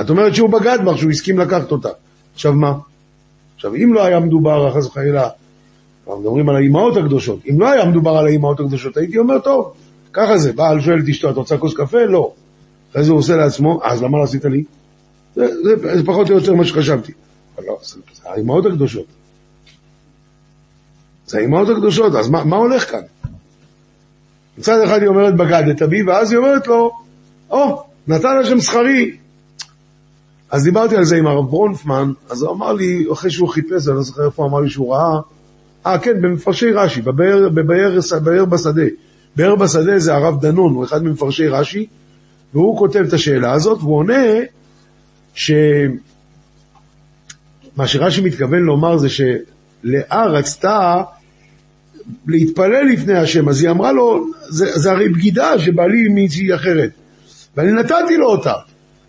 את 0.00 0.10
אומרת 0.10 0.34
שהוא 0.34 0.50
בגד 0.50 0.78
בך, 0.84 0.98
שהוא 0.98 1.10
הסכים 1.10 1.38
לקחת 1.38 1.70
אותה. 1.72 1.88
עכשיו 2.34 2.52
מה? 2.52 2.72
עכשיו, 3.62 3.74
אם 3.74 3.94
לא 3.94 4.04
היה 4.04 4.20
מדובר, 4.20 4.72
חס 4.74 4.86
וחלילה, 4.86 5.28
אנחנו 6.06 6.20
מדברים 6.20 6.48
על 6.48 6.56
האימהות 6.56 6.96
הקדושות, 6.96 7.38
אם 7.50 7.60
לא 7.60 7.70
היה 7.70 7.84
מדובר 7.84 8.10
על 8.10 8.26
האימהות 8.26 8.60
הקדושות, 8.60 8.96
הייתי 8.96 9.18
אומר, 9.18 9.38
טוב, 9.38 9.72
ככה 10.12 10.38
זה, 10.38 10.52
בעל 10.52 10.80
שואל 10.80 10.98
את 10.98 11.08
אשתו, 11.08 11.30
את 11.30 11.36
רוצה 11.36 11.58
כוס 11.58 11.74
קפה? 11.74 12.04
לא. 12.04 12.32
אחרי 12.90 13.04
זה 13.04 13.10
הוא 13.10 13.18
עושה 13.18 13.36
לעצמו, 13.36 13.80
אז 13.84 14.02
למה 14.02 14.18
לא 14.18 14.22
עשית 14.22 14.44
לי? 14.44 14.64
זה, 15.34 15.46
זה, 15.62 15.96
זה 15.96 16.06
פחות 16.06 16.30
או 16.30 16.34
יותר 16.34 16.54
מה 16.54 16.64
שחשבתי. 16.64 17.12
אבל 17.56 17.64
לא, 17.66 17.78
זה, 17.82 18.00
זה 18.14 18.30
האימהות 18.30 18.66
הקדושות. 18.66 19.06
זה 21.26 21.38
האימהות 21.38 21.68
הקדושות, 21.68 22.14
אז 22.14 22.28
מה, 22.28 22.44
מה 22.44 22.56
הולך 22.56 22.90
כאן? 22.90 23.02
מצד 24.58 24.82
אחד 24.84 25.00
היא 25.00 25.08
אומרת 25.08 25.36
בגדת 25.36 25.82
בי, 25.82 26.02
ואז 26.02 26.32
היא 26.32 26.38
אומרת 26.38 26.66
לו, 26.66 26.90
או, 27.50 27.82
נתן 28.08 28.38
השם 28.42 28.60
שכרי. 28.60 29.16
אז 30.52 30.64
דיברתי 30.64 30.96
על 30.96 31.04
זה 31.04 31.16
עם 31.16 31.26
הרב 31.26 31.50
ברונפמן, 31.50 32.12
אז 32.30 32.42
הוא 32.42 32.52
אמר 32.52 32.72
לי, 32.72 33.06
אחרי 33.12 33.30
שהוא 33.30 33.48
חיפש, 33.48 33.88
אני 33.88 33.96
לא 33.96 34.02
זוכר 34.02 34.26
איפה 34.26 34.42
הוא 34.42 34.50
אמר 34.50 34.60
לי 34.60 34.70
שהוא 34.70 34.94
ראה, 34.94 35.20
אה 35.86 35.98
כן, 35.98 36.22
במפרשי 36.22 36.70
רש"י, 36.72 37.00
בבאר, 37.00 37.48
בבאר, 37.48 37.98
בבאר 38.12 38.44
בשדה. 38.44 38.82
באר 39.36 39.56
בשדה 39.56 39.98
זה 39.98 40.14
הרב 40.14 40.40
דנון, 40.40 40.74
הוא 40.74 40.84
אחד 40.84 41.04
ממפרשי 41.04 41.48
רש"י, 41.48 41.86
והוא 42.54 42.78
כותב 42.78 43.04
את 43.08 43.12
השאלה 43.12 43.52
הזאת, 43.52 43.78
והוא 43.78 43.96
עונה 43.96 44.24
ש... 45.34 45.52
מה 47.76 47.86
שרש"י 47.86 48.20
מתכוון 48.20 48.62
לומר 48.62 48.98
זה 48.98 49.08
שלאה 49.08 50.26
רצתה 50.26 51.02
להתפלל 52.26 52.86
לפני 52.92 53.18
השם, 53.18 53.48
אז 53.48 53.62
היא 53.62 53.70
אמרה 53.70 53.92
לו, 53.92 54.26
זה, 54.48 54.78
זה 54.78 54.92
הרי 54.92 55.08
בגידה 55.08 55.58
שבעלי 55.58 56.08
מישהי 56.08 56.54
אחרת, 56.54 56.90
ואני 57.56 57.72
נתתי 57.72 58.16
לו 58.16 58.26
אותה, 58.26 58.54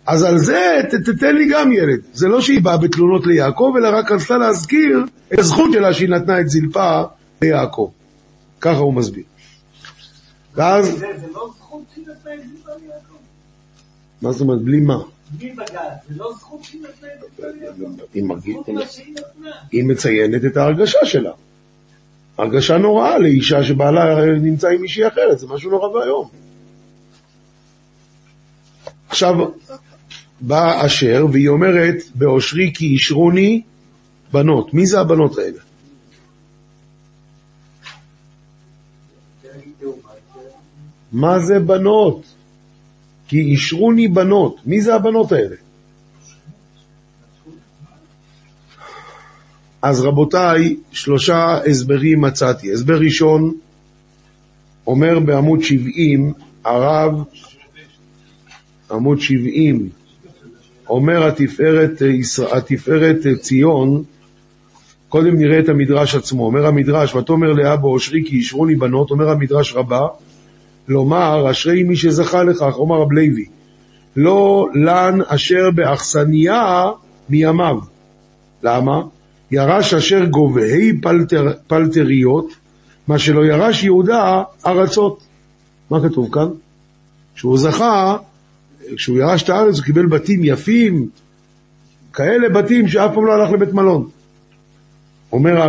אז 0.06 0.22
על 0.22 0.38
זה 0.38 0.80
ת, 0.90 0.94
תתן 0.94 1.36
לי 1.36 1.48
גם 1.52 1.72
ילד. 1.72 2.00
זה 2.12 2.28
לא 2.28 2.40
שהיא 2.40 2.62
באה 2.62 2.76
בתלונות 2.76 3.26
ליעקב, 3.26 3.72
אלא 3.78 3.88
רק 3.98 4.12
רצתה 4.12 4.36
להזכיר 4.36 5.04
את 5.34 5.38
הזכות 5.38 5.72
שלה 5.72 5.94
שהיא 5.94 6.08
נתנה 6.08 6.40
את 6.40 6.48
זלפה 6.48 7.02
ליעקב. 7.42 7.90
ככה 8.60 8.78
הוא 8.78 8.94
מסביר. 8.94 9.24
ואז, 10.54 10.86
זה 10.86 10.98
זה 10.98 11.26
לא 11.34 11.50
זכות 11.56 11.82
שהיא 11.94 12.04
נתנה 12.04 12.34
את 12.34 12.40
זה 12.64 12.70
ליעקב. 12.82 13.14
מה 14.22 14.32
זאת 14.32 14.40
אומרת, 14.40 14.62
בלי 14.62 14.80
מה? 14.80 14.98
בלי 15.30 15.50
בגד, 15.50 15.90
זה 16.08 16.14
לא 16.16 16.32
זכות 16.32 16.64
שהיא 16.64 16.80
נתנה 16.82 17.08
את 17.14 17.20
זה 17.36 17.46
ליעקב. 17.60 18.02
היא 18.14 18.24
מרגיש-. 18.24 19.00
היא 19.72 19.84
מציינת 19.84 20.44
את 20.44 20.56
ההרגשה 20.56 20.98
שלה. 21.04 21.32
הרגשה 22.38 22.78
נוראה 22.78 23.18
לאישה 23.18 23.64
שבעלה 23.64 24.26
נמצא 24.42 24.68
עם 24.68 24.80
מישהי 24.80 25.08
אחרת, 25.08 25.38
זה 25.38 25.46
משהו 25.46 25.70
נורא 25.70 25.88
ואיום. 25.88 26.28
עכשיו, 29.08 29.34
בא 30.46 30.86
אשר, 30.86 31.26
והיא 31.32 31.48
אומרת, 31.48 31.96
באושרי 32.14 32.72
כי 32.74 32.86
אישרוני 32.86 33.62
בנות. 34.32 34.74
מי 34.74 34.86
זה 34.86 35.00
הבנות 35.00 35.38
האלה? 35.38 35.58
מה 41.12 41.38
זה 41.38 41.58
בנות? 41.58 42.22
כי 43.28 43.40
אישרוני 43.40 44.08
בנות. 44.08 44.56
מי 44.66 44.80
זה 44.80 44.94
הבנות 44.94 45.32
האלה? 45.32 45.56
אז 49.82 50.00
רבותיי, 50.00 50.76
שלושה 50.92 51.58
הסברים 51.70 52.20
מצאתי. 52.20 52.72
הסבר 52.72 52.98
ראשון, 53.00 53.54
אומר 54.86 55.20
בעמוד 55.20 55.62
70, 55.62 56.32
הרב, 56.64 57.24
עמוד 58.90 59.20
70, 59.20 59.88
אומר 60.88 61.26
התפארת, 61.26 62.00
ישראל- 62.00 62.58
התפארת 62.58 63.18
ציון, 63.40 64.02
קודם 65.08 65.36
נראה 65.38 65.58
את 65.58 65.68
המדרש 65.68 66.14
עצמו. 66.14 66.46
אומר 66.46 66.66
המדרש, 66.66 67.14
ותאמר 67.14 67.52
לאה 67.52 67.76
באושרי 67.76 68.22
כי 68.26 68.36
אישרוני 68.36 68.74
בנות, 68.74 69.10
אומר 69.10 69.28
המדרש 69.30 69.74
רבה, 69.74 70.00
לומר, 70.88 71.50
אשרי 71.50 71.82
מי 71.82 71.96
שזכה 71.96 72.42
לכך, 72.42 72.74
אומר 72.76 73.00
רב 73.00 73.12
לוי, 73.12 73.44
לא 74.16 74.68
לן 74.74 75.18
אשר 75.26 75.70
באכסניה 75.74 76.84
מימיו. 77.28 77.78
למה? 78.62 79.02
ירש 79.50 79.94
אשר 79.94 80.24
גובהי 80.24 81.00
פלטר, 81.02 81.52
פלטריות, 81.66 82.46
מה 83.08 83.18
שלא 83.18 83.44
ירש 83.44 83.84
יהודה 83.84 84.42
ארצות. 84.66 85.22
מה 85.90 86.08
כתוב 86.08 86.28
כאן? 86.32 86.48
כשהוא 87.34 87.58
זכה, 87.58 88.16
כשהוא 88.96 89.18
ירש 89.18 89.42
את 89.42 89.48
הארץ 89.48 89.76
הוא 89.76 89.84
קיבל 89.84 90.06
בתים 90.06 90.40
יפים, 90.44 91.08
כאלה 92.12 92.48
בתים 92.48 92.88
שאף 92.88 93.14
פעם 93.14 93.26
לא 93.26 93.32
הלך 93.32 93.50
לבית 93.52 93.72
מלון. 93.72 94.08
אומר 95.32 95.68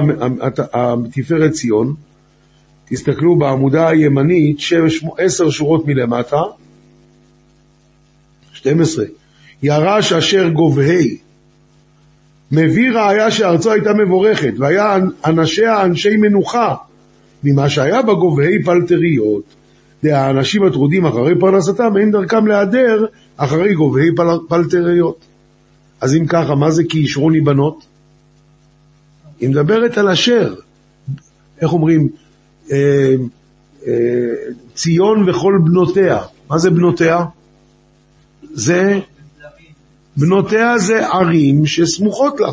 התפארת 0.74 1.52
ציון, 1.52 1.94
תסתכלו 2.90 3.36
בעמודה 3.36 3.88
הימנית, 3.88 4.58
עשר 5.18 5.50
שורות 5.50 5.88
מלמטה, 5.88 6.42
12, 8.54 9.06
ירש 9.64 10.14
אשר 10.14 10.50
גובהי, 10.50 11.18
מביא 12.52 12.92
ראיה 12.92 13.32
שארצו 13.32 13.72
הייתה 13.72 13.94
מבורכת, 13.94 14.54
והיה 14.58 14.98
אנשיה 15.26 15.84
אנשי 15.84 16.18
מנוחה, 16.18 16.76
ממה 17.44 17.70
שהיה 17.70 18.02
בגובהי 18.02 18.64
פלטריות. 18.64 19.44
האנשים 20.04 20.64
הטרודים 20.64 21.06
אחרי 21.06 21.40
פרנסתם, 21.40 21.98
אין 21.98 22.12
דרכם 22.12 22.48
להיעדר 22.48 23.06
אחרי 23.38 23.74
גובהי 23.74 24.16
פל... 24.16 24.28
פלטריות. 24.50 25.26
אז 26.02 26.16
אם 26.16 26.26
ככה, 26.28 26.56
מה 26.56 26.72
זה 26.72 26.84
כי 26.90 26.98
אישרוני 26.98 27.42
בנות? 27.42 27.86
היא 29.40 29.50
מדברת 29.50 29.98
על 29.98 30.10
אשר. 30.10 30.54
איך 31.62 31.74
אומרים? 31.74 32.08
אה, 32.72 33.16
אה, 33.88 33.94
ציון 34.74 35.30
וכל 35.30 35.60
בנותיה. 35.66 36.20
מה 36.50 36.58
זה 36.58 36.70
בנותיה? 36.70 37.26
זה 38.54 39.00
בנותיה 40.18 40.78
זה 40.78 41.08
ערים 41.08 41.66
שסמוכות 41.66 42.40
לה. 42.40 42.52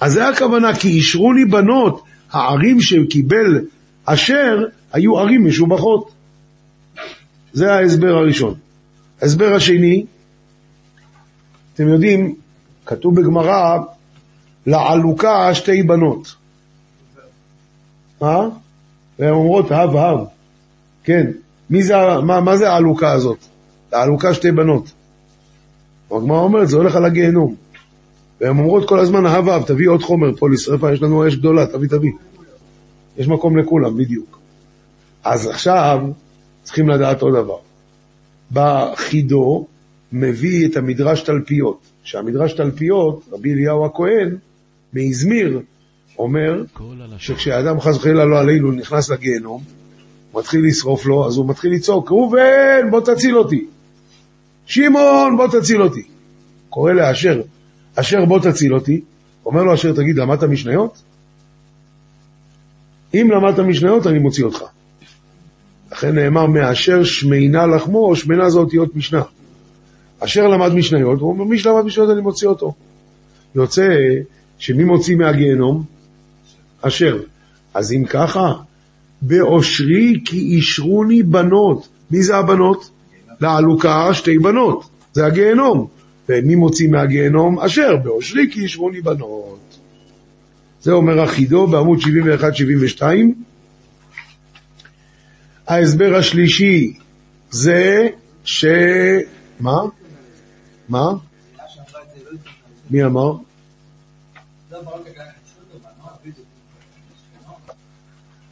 אז 0.00 0.12
זה 0.12 0.28
הכוונה, 0.28 0.74
כי 0.74 0.88
אישרו 0.88 1.32
לי 1.32 1.44
בנות, 1.44 2.02
הערים 2.30 2.80
שקיבל 2.80 3.60
אשר 4.04 4.64
היו 4.92 5.18
ערים 5.18 5.46
משובחות. 5.46 6.10
זה 7.52 7.72
ההסבר 7.74 8.14
הראשון. 8.14 8.54
ההסבר 9.22 9.54
השני, 9.54 10.06
אתם 11.74 11.88
יודעים, 11.88 12.34
כתוב 12.86 13.20
בגמרא, 13.20 13.78
לעלוקה 14.66 15.54
שתי 15.54 15.82
בנות. 15.82 16.34
מה? 18.20 18.48
והן 19.18 19.30
אומרות, 19.32 19.70
הב 19.70 19.96
הב. 19.96 20.18
כן. 21.04 21.26
מי 21.70 21.82
זה, 21.82 21.94
מה, 22.22 22.40
מה 22.40 22.56
זה 22.56 22.70
העלוקה 22.70 23.12
הזאת? 23.12 23.38
לעלוקה 23.92 24.34
שתי 24.34 24.50
בנות. 24.50 24.92
הגמרא 26.10 26.38
אומרת, 26.38 26.68
זה 26.68 26.76
הולך 26.76 26.96
על 26.96 27.04
הגיהנום. 27.04 27.54
והן 28.40 28.58
אומרות 28.58 28.88
כל 28.88 28.98
הזמן, 28.98 29.26
אהב 29.26 29.48
אהב, 29.48 29.62
תביא 29.62 29.88
עוד 29.88 30.02
חומר 30.02 30.36
פה 30.36 30.50
לשרפה, 30.50 30.92
יש 30.92 31.02
לנו 31.02 31.28
אש 31.28 31.36
גדולה, 31.36 31.66
תביא 31.66 31.88
תביא. 31.88 32.12
יש 33.16 33.28
מקום 33.28 33.58
לכולם, 33.58 33.96
בדיוק. 33.96 34.38
אז 35.24 35.46
עכשיו, 35.46 36.00
צריכים 36.62 36.88
לדעת 36.88 37.22
עוד 37.22 37.34
דבר. 37.34 37.58
בחידו 38.52 39.66
מביא 40.12 40.68
את 40.68 40.76
המדרש 40.76 41.20
תלפיות, 41.20 41.80
שהמדרש 42.04 42.52
תלפיות, 42.52 43.28
רבי 43.32 43.52
אליהו 43.52 43.86
הכהן, 43.86 44.36
מאזמיר, 44.92 45.60
אומר. 46.18 46.62
שכשאדם 47.18 47.80
חס 47.80 47.96
וחלילה 47.96 48.24
לא 48.24 48.38
עלינו 48.38 48.72
נכנס 48.72 49.10
לגיהנום, 49.10 49.62
מתחיל 50.34 50.66
לשרוף 50.66 51.06
לו, 51.06 51.26
אז 51.26 51.36
הוא 51.36 51.48
מתחיל 51.48 51.72
לצעוק, 51.72 52.10
ראובן, 52.10 52.90
בוא 52.90 53.00
תציל 53.00 53.38
אותי. 53.38 53.66
שמעון, 54.66 55.36
בוא 55.36 55.46
תציל 55.48 55.82
אותי. 55.82 56.02
קורא 56.68 56.92
לאשר, 56.92 57.42
אשר 57.94 58.24
בוא 58.24 58.38
תציל 58.38 58.74
אותי. 58.74 59.00
אומר 59.46 59.62
לו 59.62 59.74
אשר, 59.74 59.92
תגיד, 59.92 60.16
למדת 60.16 60.44
משניות? 60.44 61.02
אם 63.14 63.28
למדת 63.30 63.58
משניות, 63.58 64.06
אני 64.06 64.18
מוציא 64.18 64.44
אותך. 64.44 64.64
לכן 66.00 66.14
נאמר, 66.14 66.46
מאשר 66.46 67.04
שמינה 67.04 67.66
לחמו, 67.66 68.16
שמינה 68.16 68.50
זה 68.50 68.58
אותיות 68.58 68.96
משנה. 68.96 69.22
אשר 70.20 70.48
למד 70.48 70.74
משניות, 70.74 71.20
הוא 71.20 71.30
אומר, 71.30 71.44
מי 71.44 71.58
שלמד 71.58 71.84
משניות 71.84 72.10
אני 72.10 72.20
מוציא 72.20 72.48
אותו. 72.48 72.74
יוצא 73.54 73.88
שמי 74.58 74.84
מוציא 74.84 75.16
מהגיהנום? 75.16 75.84
אשר. 76.82 77.18
אז 77.74 77.92
אם 77.92 78.04
ככה, 78.04 78.52
באושרי 79.22 80.20
כי 80.24 80.38
אישרוני 80.38 81.22
בנות. 81.22 81.88
מי 82.10 82.22
זה 82.22 82.36
הבנות? 82.36 82.90
לעלוקה 83.40 84.14
שתי 84.14 84.38
בנות. 84.38 84.88
זה 85.12 85.26
הגיהנום. 85.26 85.86
ומי 86.28 86.54
מוציא 86.54 86.88
מהגיהנום? 86.88 87.58
אשר. 87.58 87.96
באושרי 87.96 88.50
כי 88.52 88.60
אישרוני 88.60 89.00
בנות. 89.00 89.78
זה 90.82 90.92
אומר 90.92 91.24
אחידו 91.24 91.66
בעמוד 91.66 91.98
71-72. 91.98 93.02
ההסבר 95.70 96.16
השלישי 96.16 96.94
זה 97.50 98.08
ש... 98.44 98.64
מה? 99.60 99.82
מה? 100.88 101.10
מי 102.90 103.04
אמר? 103.04 103.32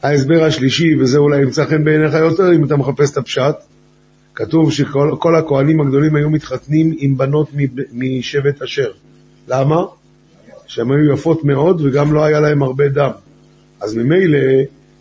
ההסבר 0.03 0.43
השלישי, 0.43 0.95
וזה 0.95 1.17
אולי 1.17 1.41
ימצא 1.41 1.65
חן 1.65 1.83
בעיניך 1.83 2.13
יותר 2.13 2.53
אם 2.55 2.65
אתה 2.65 2.77
מחפש 2.77 3.11
את 3.11 3.17
הפשט, 3.17 3.55
כתוב 4.35 4.71
שכל 4.71 5.15
כל 5.19 5.35
הכהנים 5.35 5.81
הגדולים 5.81 6.15
היו 6.15 6.29
מתחתנים 6.29 6.95
עם 6.97 7.17
בנות 7.17 7.49
משבט 7.91 8.61
אשר. 8.61 8.91
למה? 9.47 9.85
שהן 10.67 10.91
היו 10.91 11.13
יפות 11.13 11.43
מאוד 11.43 11.81
וגם 11.81 12.13
לא 12.13 12.23
היה 12.23 12.39
להם 12.39 12.63
הרבה 12.63 12.89
דם. 12.89 13.11
אז 13.81 13.95
ממילא, 13.95 14.39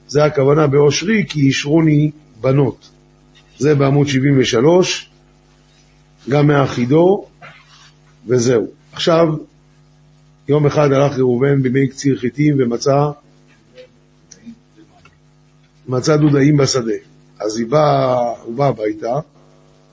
זה 0.09 0.25
הכוונה 0.25 0.67
באושרי, 0.67 1.25
כי 1.29 1.41
אישרוני 1.41 2.11
בנות. 2.41 2.89
זה 3.59 3.75
בעמוד 3.75 4.09
73, 4.09 5.11
גם 6.29 6.47
מהחידו, 6.47 7.25
וזהו. 8.27 8.67
עכשיו, 8.93 9.29
יום 10.49 10.67
אחד 10.67 10.93
הלך 10.93 11.19
ראובן 11.19 11.63
במי 11.63 11.89
קציר 11.89 12.19
חיטים 12.19 12.57
ומצא 12.59 13.11
מצא 15.89 16.17
דודאים 16.17 16.57
בשדה. 16.57 16.93
אז 17.41 17.59
היא 17.59 17.67
באה, 17.67 18.31
הוא 18.43 18.55
בא 18.55 18.67
הביתה, 18.67 19.21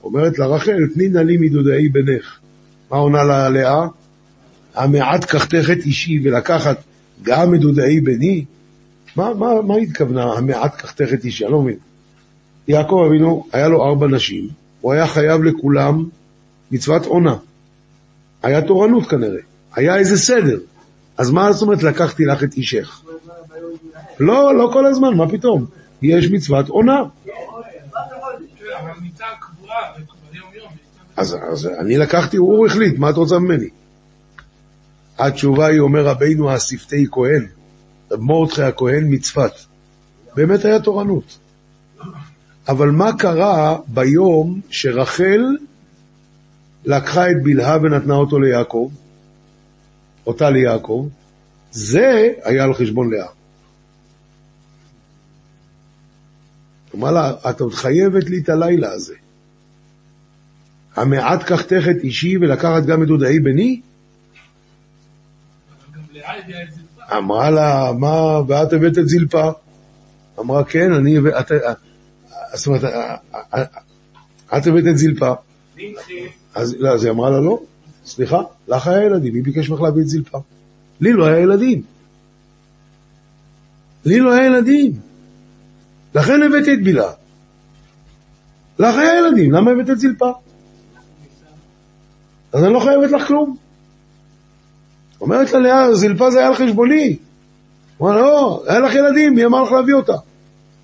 אומרת 0.02 0.38
לה, 0.38 0.46
רחל, 0.46 0.86
תני 0.94 1.08
נא 1.08 1.18
לי 1.18 1.36
מדודאי 1.36 1.88
בנך. 1.88 2.38
מה 2.90 2.96
עונה 2.96 3.24
לה 3.24 3.48
לאה? 3.48 3.86
המעט 4.74 5.24
קחתך 5.24 5.70
את 5.72 5.78
אישי 5.84 6.20
ולקחת 6.24 6.76
גם 7.22 7.50
מדודאי 7.50 8.00
בני? 8.00 8.44
מה, 9.16 9.34
מה, 9.34 9.62
מה 9.62 9.76
התכוונה 9.76 10.24
המעט 10.24 10.74
קחתך 10.76 11.08
את 11.14 11.24
אישי? 11.24 11.44
אני 11.44 11.52
לא 11.52 11.62
מבין. 11.62 11.76
יעקב 12.68 13.04
אבינו, 13.06 13.46
היה 13.52 13.68
לו 13.68 13.84
ארבע 13.84 14.06
נשים, 14.06 14.48
הוא 14.80 14.92
היה 14.92 15.06
חייב 15.06 15.42
לכולם 15.42 16.04
מצוות 16.70 17.06
עונה. 17.06 17.36
היה 18.42 18.62
תורנות 18.62 19.08
כנראה, 19.08 19.40
היה 19.74 19.96
איזה 19.96 20.18
סדר. 20.18 20.58
אז 21.18 21.30
מה 21.30 21.52
זאת 21.52 21.62
אומרת 21.62 21.82
לקחתי 21.82 22.24
לך 22.24 22.44
את 22.44 22.54
אישך? 22.54 23.02
לא, 24.20 24.54
לא 24.54 24.70
כל 24.72 24.86
הזמן, 24.86 25.14
מה 25.14 25.28
פתאום? 25.28 25.66
יש 26.02 26.30
מצוות 26.30 26.68
עונה. 26.68 27.02
אז, 31.16 31.36
אז 31.52 31.66
אני 31.66 31.98
לקחתי, 31.98 32.36
הוא 32.36 32.66
החליט, 32.66 32.98
מה 32.98 33.10
את 33.10 33.14
רוצה 33.14 33.38
ממני? 33.38 33.68
התשובה 35.18 35.66
היא, 35.66 35.80
אומר 35.80 36.06
רבינו 36.06 36.50
השפתי 36.50 37.06
כהן, 37.12 37.46
רב 38.16 38.22
מרדכי 38.22 38.62
הכהן 38.62 39.04
מצפת. 39.14 39.52
באמת 40.34 40.64
היה 40.64 40.80
תורנות. 40.80 41.38
אבל 42.68 42.90
מה 42.90 43.18
קרה 43.18 43.78
ביום 43.88 44.60
שרחל 44.70 45.40
לקחה 46.84 47.30
את 47.30 47.36
בלהה 47.42 47.78
ונתנה 47.82 48.14
אותו 48.14 48.38
ליעקב, 48.38 48.90
אותה 50.26 50.50
ליעקב? 50.50 51.08
זה 51.70 52.32
היה 52.44 52.64
על 52.64 52.74
חשבון 52.74 53.10
לאה. 53.10 53.28
אמר 56.94 57.10
לה, 57.10 57.32
את 57.50 57.60
עוד 57.60 57.74
חייבת 57.74 58.30
לי 58.30 58.38
את 58.38 58.48
הלילה 58.48 58.92
הזה. 58.92 59.14
המעט 60.96 61.42
קחתך 61.42 61.82
את 61.90 62.04
אישי 62.04 62.36
ולקחת 62.36 62.86
גם 62.86 63.02
את 63.02 63.08
דודאי 63.08 63.40
בני? 63.40 63.80
אבל 65.68 65.94
גם 65.94 66.02
לאה 66.12 66.38
הביאה 66.38 66.62
את. 66.62 66.75
אמרה 67.12 67.50
לה, 67.50 67.92
מה, 67.98 68.40
ואת 68.48 68.72
הבאת 68.72 68.98
את 68.98 69.08
זלפה? 69.08 69.50
אמרה, 70.38 70.64
כן, 70.64 70.92
אני 70.92 71.18
את- 71.18 71.52
זאת 72.54 72.66
אומרת, 72.66 72.84
את 74.56 74.66
הבאת 74.66 74.84
את 74.90 74.98
זלפה. 74.98 75.32
אז, 76.54 76.76
לא, 76.78 76.88
אז 76.94 77.04
היא 77.04 77.12
אמרה 77.12 77.30
לה, 77.30 77.40
לא, 77.40 77.60
סליחה, 78.06 78.38
לך 78.68 78.86
היה 78.86 79.04
ילדים, 79.06 79.34
מי 79.34 79.42
ביקש 79.42 79.70
ממך 79.70 79.80
להביא 79.80 80.02
את 80.02 80.08
זלפה? 80.08 80.38
לי 81.00 81.12
לא 81.12 81.26
היה 81.26 81.38
ילדים. 81.40 81.82
לי 84.04 84.20
לא 84.20 84.32
היה 84.32 84.46
ילדים. 84.46 84.92
לכן 86.14 86.42
הבאתי 86.42 86.74
את 86.74 86.84
בלהה. 86.84 87.12
לך 88.78 88.94
היה 88.96 89.18
ילדים, 89.18 89.52
למה 89.52 89.70
הבאת 89.70 89.90
את 89.90 89.98
זלפה? 90.00 90.32
אז 92.52 92.64
אני 92.64 92.72
לא 92.72 92.80
חייבת 92.80 93.10
לך 93.10 93.26
כלום. 93.28 93.56
אומרת 95.20 95.52
לה 95.52 95.58
לאה, 95.58 95.94
זלפה 95.94 96.28
היה 96.28 96.46
על 96.46 96.54
חשבוני. 96.54 97.16
הוא 97.96 98.08
אמר, 98.10 98.20
לא, 98.20 98.64
היה 98.66 98.80
לך 98.80 98.94
ילדים, 98.94 99.34
מי 99.34 99.44
אמר 99.44 99.62
לך 99.62 99.72
להביא 99.72 99.94
אותה? 99.94 100.16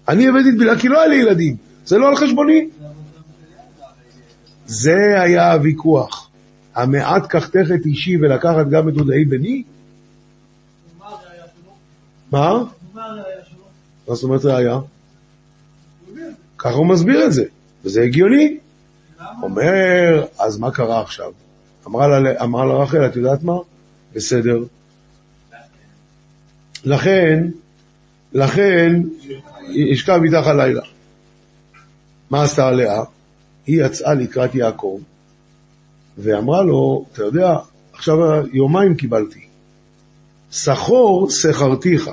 אני 0.09 0.29
הבאתי 0.29 0.49
את 0.49 0.59
בלהה 0.59 0.79
כי 0.79 0.89
לא 0.89 0.99
היה 0.99 1.09
לי 1.09 1.17
ילדים, 1.17 1.57
זה 1.87 1.99
לא 1.99 2.09
על 2.09 2.17
חשבוני. 2.17 2.69
זה 4.67 5.21
היה 5.21 5.53
הוויכוח. 5.53 6.29
המעט 6.75 7.27
קחתך 7.27 7.67
את 7.75 7.87
אישי 7.87 8.17
ולקחת 8.17 8.69
גם 8.71 8.89
את 8.89 8.95
דודאי 8.95 9.25
בני? 9.25 9.63
מה? 12.33 12.65
מה 14.09 14.15
זאת 14.15 14.25
אומרת 14.25 14.45
ראיה? 14.45 14.79
ככה 16.59 16.75
הוא 16.75 16.87
מסביר 16.87 17.27
את 17.27 17.33
זה, 17.33 17.45
וזה 17.85 18.03
הגיוני. 18.03 18.59
אומר, 19.43 20.25
אז 20.39 20.59
מה 20.59 20.71
קרה 20.71 21.01
עכשיו? 21.01 21.33
אמרה 21.87 22.65
לה 22.65 22.75
רחל, 22.75 23.07
את 23.07 23.17
יודעת 23.17 23.43
מה? 23.43 23.55
בסדר. 24.15 24.65
לכן, 26.85 27.49
לכן, 28.33 29.03
ישכב 29.69 30.21
איתך 30.25 30.47
הלילה. 30.47 30.83
מה 32.31 32.43
עשתה 32.43 32.71
לאה? 32.71 33.03
היא 33.67 33.85
יצאה 33.85 34.15
לקראת 34.15 34.55
יעקב, 34.55 35.01
ואמרה 36.19 36.63
לו, 36.63 37.07
אתה 37.13 37.23
יודע, 37.23 37.57
עכשיו 37.93 38.17
יומיים 38.53 38.95
קיבלתי. 38.95 39.47
סחור 40.53 41.31
שכרתיך 41.31 42.11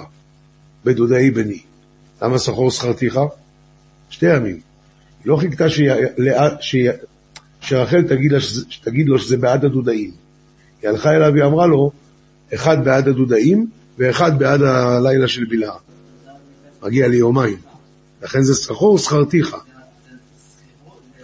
בדודאי 0.86 1.32
בני. 1.32 1.60
למה 2.22 2.38
סחור 2.38 2.72
שכרתיך? 2.72 3.20
שתי 4.10 4.36
ימים. 4.36 4.60
היא 5.24 5.26
לא 5.26 5.38
חיכתה 5.38 5.66
שרחל 7.62 8.02
תגיד, 8.84 9.08
לו 9.08 9.20
שזה 9.20 9.38
בעד 9.38 9.66
הדודאים. 9.66 10.12
היא 10.82 10.90
הלכה 10.90 11.12
אליו 11.12 11.34
והיא 11.34 11.46
אמרה 11.46 11.68
לו, 11.68 11.92
אחד 12.54 12.86
בעד 12.86 13.08
הדודאים 13.08 13.70
ואחד 13.98 14.40
בעד 14.40 14.62
הלילה 14.62 15.28
של 15.28 15.46
בלהה. 15.46 15.78
מגיע 16.84 17.08
לי 17.08 17.18
יומיים. 17.18 17.58
לכן 18.22 18.42
זה 18.42 18.56
סחור 18.56 18.98
שכרתיך. 18.98 19.56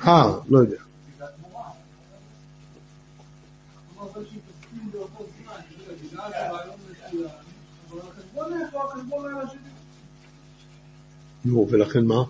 אה, 0.08 0.34
לא 0.50 0.60
יודע. 0.60 0.78
נו, 11.46 11.68
ולכן 11.70 12.06
מה? 12.06 12.24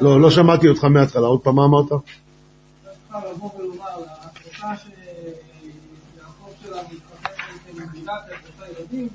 לא, 0.00 0.20
לא 0.20 0.30
שמעתי 0.30 0.68
אותך 0.68 0.84
מההתחלה, 0.84 1.26
עוד 1.26 1.40
פעם 1.40 1.54
מה 1.54 1.64
אמרת? 1.64 1.92
שלה 6.62 6.82
מתחתן 6.82 8.64
ילדים? 8.78 9.08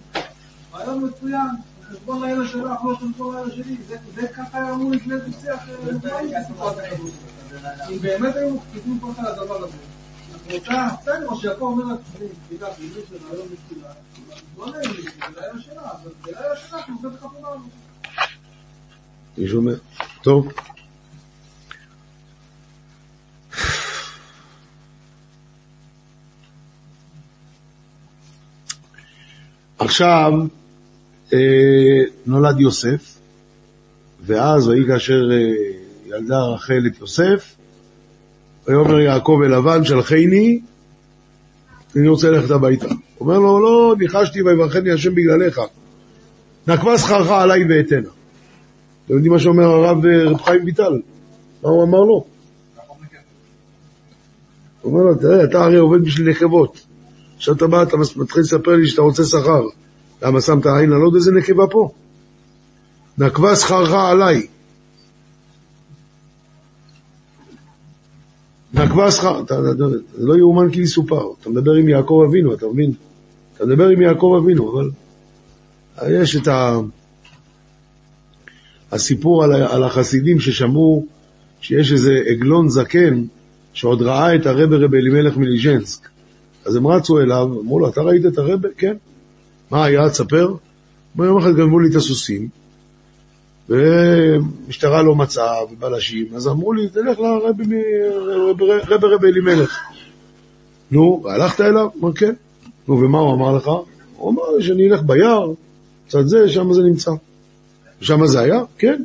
רעיון 0.74 1.06
מצוין, 1.06 1.48
חשבון 1.90 2.24
לילה 2.24 2.48
שלך, 2.48 2.64
לא 2.86 2.96
חשבון 2.96 3.36
לילה 3.36 3.52
שלי. 3.56 3.78
זה- 3.88 3.98
זה 4.16 4.28
ככה 4.28 4.72
אמור 4.74 4.92
לפני 4.92 5.14
איזה 5.14 5.28
שיח 5.42 5.60
נורמלי 5.84 6.34
בתקופת 6.40 6.78
הכדור. 6.78 7.10
אם 7.90 8.00
באמת 8.02 8.36
היו 8.36 8.56
מקפידים 8.56 9.00
פה 9.00 9.12
על 9.18 9.26
הדבר 9.26 9.64
הזה. 9.64 9.78
את 10.48 10.52
רוצה, 10.52 10.88
בסדר, 11.02 11.30
מה 11.32 11.38
שיעקב 11.38 11.62
אומר 11.62 11.96
תשמעי, 11.96 12.28
תפילה, 12.46 12.70
בימי 12.80 12.94
של 13.10 13.16
רעיון 13.32 13.48
בתפילה, 13.52 13.90
לא 14.58 14.72
נעים 14.72 14.92
לי, 14.94 15.02
זה 15.04 15.42
לילה 15.42 15.62
שלה, 15.62 15.82
אבל 15.92 16.12
שלה. 16.56 16.80
מישהו 19.38 19.58
אומר, 19.58 19.76
טוב. 20.24 20.48
עכשיו 29.80 30.32
אה, 31.34 32.04
נולד 32.26 32.60
יוסף, 32.60 33.18
ואז 34.26 34.68
ויהי 34.68 34.88
כאשר 34.88 35.30
אה, 35.32 35.38
ילדה 36.06 36.40
רחל 36.40 36.84
את 36.88 37.00
יוסף, 37.00 37.56
ויאמר 38.68 39.00
יעקב 39.00 39.40
אל 39.46 39.58
לבן, 39.58 39.84
שלחני, 39.84 40.60
אני 41.96 42.08
רוצה 42.08 42.30
ללכת 42.30 42.52
הביתה. 42.52 42.88
אומר 43.20 43.40
לו, 43.40 43.60
לא, 43.60 43.96
ניחשתי 44.00 44.42
ויברכני 44.42 44.92
השם 44.92 45.16
בגללך. 45.16 45.62
נקבה 46.68 46.98
שכרך 46.98 47.32
עליי 47.32 47.64
ואתנה. 47.70 48.10
אתם 49.06 49.14
יודעים 49.14 49.34
מה 49.34 49.40
שאומר 49.40 49.64
הרב 49.64 50.06
אה, 50.06 50.24
רב 50.24 50.42
חיים 50.42 50.66
ויטל? 50.66 51.02
מה 51.64 51.70
הוא 51.70 51.84
אמר 51.84 52.00
לו? 52.00 52.26
הוא 54.82 54.94
אומר 54.94 55.04
לו, 55.04 55.16
תראה, 55.16 55.44
אתה 55.44 55.64
הרי 55.64 55.78
עובד 55.78 56.02
בשביל 56.02 56.30
נקבות. 56.30 56.88
עכשיו 57.38 57.56
אתה 57.56 57.68
בא, 57.68 57.84
אתה 57.84 57.98
מתחיל 58.16 58.42
לספר 58.42 58.72
לי 58.76 58.88
שאתה 58.88 59.02
רוצה 59.02 59.24
שכר. 59.24 59.64
למה 60.22 60.42
שמת 60.42 60.66
עין 60.66 60.92
על 60.92 61.02
עוד 61.02 61.16
איזה 61.16 61.32
נקבה 61.32 61.68
פה? 61.68 61.90
נקבה 63.18 63.56
שכרך 63.56 63.94
עליי. 63.94 64.48
נקבה 68.74 69.12
שכר, 69.12 69.44
זה 70.18 70.26
לא 70.26 70.36
יאומן 70.36 70.72
כי 70.72 70.82
יסופר. 70.82 71.28
אתה 71.42 71.50
מדבר 71.50 71.74
עם 71.74 71.90
יעקב 71.90 72.24
אבינו, 72.28 72.54
אתה 72.54 72.68
מבין? 72.68 72.92
אתה 73.56 73.66
מדבר 73.66 73.88
עם 73.88 74.02
יעקב 74.02 74.40
אבינו, 74.44 74.72
אבל 74.72 74.90
יש 76.10 76.36
את 76.36 76.48
ה... 76.48 76.80
הסיפור 78.92 79.44
על, 79.44 79.54
על 79.54 79.84
החסידים 79.84 80.40
ששמעו 80.40 81.06
שיש 81.62 81.92
איזה 81.92 82.22
עגלון 82.26 82.70
זקן 82.70 83.24
שעוד 83.74 84.02
ראה 84.02 84.36
את 84.36 84.46
הרבה 84.46 84.76
רב 84.76 84.94
אלימלך 84.94 85.38
מליז'נסק. 85.38 86.10
אז 86.68 86.76
הם 86.76 86.88
רצו 86.88 87.20
אליו, 87.20 87.44
אמרו 87.62 87.80
לו, 87.80 87.90
אתה 87.90 88.02
ראית 88.02 88.26
את 88.26 88.38
הרבה? 88.38 88.70
כן. 88.78 88.96
מה 89.72 89.86
היה? 89.86 90.10
תספר. 90.10 90.54
יום 91.20 91.38
אחד 91.38 91.56
גנבו 91.56 91.80
לי 91.80 91.90
את 91.90 91.96
הסוסים, 91.96 92.48
ומשטרה 93.70 95.02
לא 95.04 95.16
מצאה, 95.16 95.64
ובלשים, 95.72 96.28
אז 96.36 96.48
אמרו 96.48 96.74
לי, 96.74 96.90
תלך 96.90 97.20
לרבי 97.20 97.64
מ- 97.64 98.12
רב- 98.50 98.62
רב 98.88 99.06
רב 99.06 99.26
אלימלך. 99.26 99.80
נו, 100.92 101.22
והלכת 101.24 101.62
אליו? 101.62 101.88
אמר, 102.00 102.14
כן. 102.14 102.34
נו, 102.88 103.00
ומה 103.00 103.20
הוא 103.20 103.34
אמר 103.34 103.56
לך? 103.58 103.70
הוא 104.18 104.32
אמר 104.32 104.42
לי 104.58 104.64
שאני 104.64 104.90
אלך 104.92 105.02
ביער, 105.02 105.52
קצת 106.08 106.28
זה, 106.28 106.50
שם 106.50 106.74
זה 106.74 106.82
נמצא. 106.82 107.12
שם 108.02 108.26
זה 108.26 108.40
היה? 108.40 108.62
כן. 108.78 109.04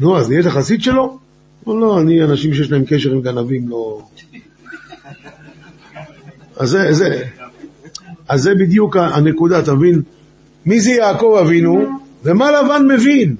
נו, 0.00 0.18
אז 0.18 0.30
נהיית 0.30 0.46
חסיד 0.46 0.82
שלו? 0.82 1.18
הוא 1.64 1.80
לא, 1.80 2.00
אני, 2.00 2.24
אנשים 2.24 2.54
שיש 2.54 2.70
להם 2.70 2.84
קשר 2.84 3.12
עם 3.12 3.20
גנבים, 3.22 3.68
לא... 3.68 4.02
אז 6.60 6.68
זה, 6.70 6.92
זה, 6.92 7.24
אז 8.28 8.42
זה 8.42 8.54
בדיוק 8.54 8.96
הנקודה, 8.96 9.58
אתה 9.58 9.74
מבין? 9.74 10.02
מי 10.66 10.80
זה 10.80 10.90
יעקב 10.90 11.38
אבינו, 11.44 11.86
ומה 12.24 12.50
לבן 12.50 12.86
מבין? 12.94 13.36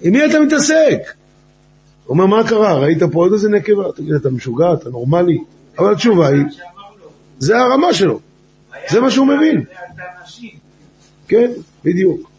עם 0.00 0.12
מי 0.12 0.26
אתה 0.26 0.40
מתעסק? 0.40 0.98
הוא 2.04 2.14
אומר, 2.14 2.26
מה 2.26 2.48
קרה? 2.48 2.78
ראית 2.78 3.02
פה 3.02 3.18
עוד 3.18 3.32
איזה 3.32 3.48
נקבה? 3.48 3.92
תגיד, 3.96 4.14
אתה 4.14 4.30
משוגע? 4.30 4.72
אתה 4.72 4.90
נורמלי? 4.90 5.38
אבל 5.78 5.92
התשובה 5.92 6.28
היא, 6.28 6.44
זה 7.38 7.58
הרמה 7.58 7.94
שלו, 7.94 8.20
זה 8.90 9.00
מה 9.00 9.10
שהוא 9.10 9.26
מבין. 9.26 9.64
כן, 11.28 11.50
בדיוק. 11.84 12.30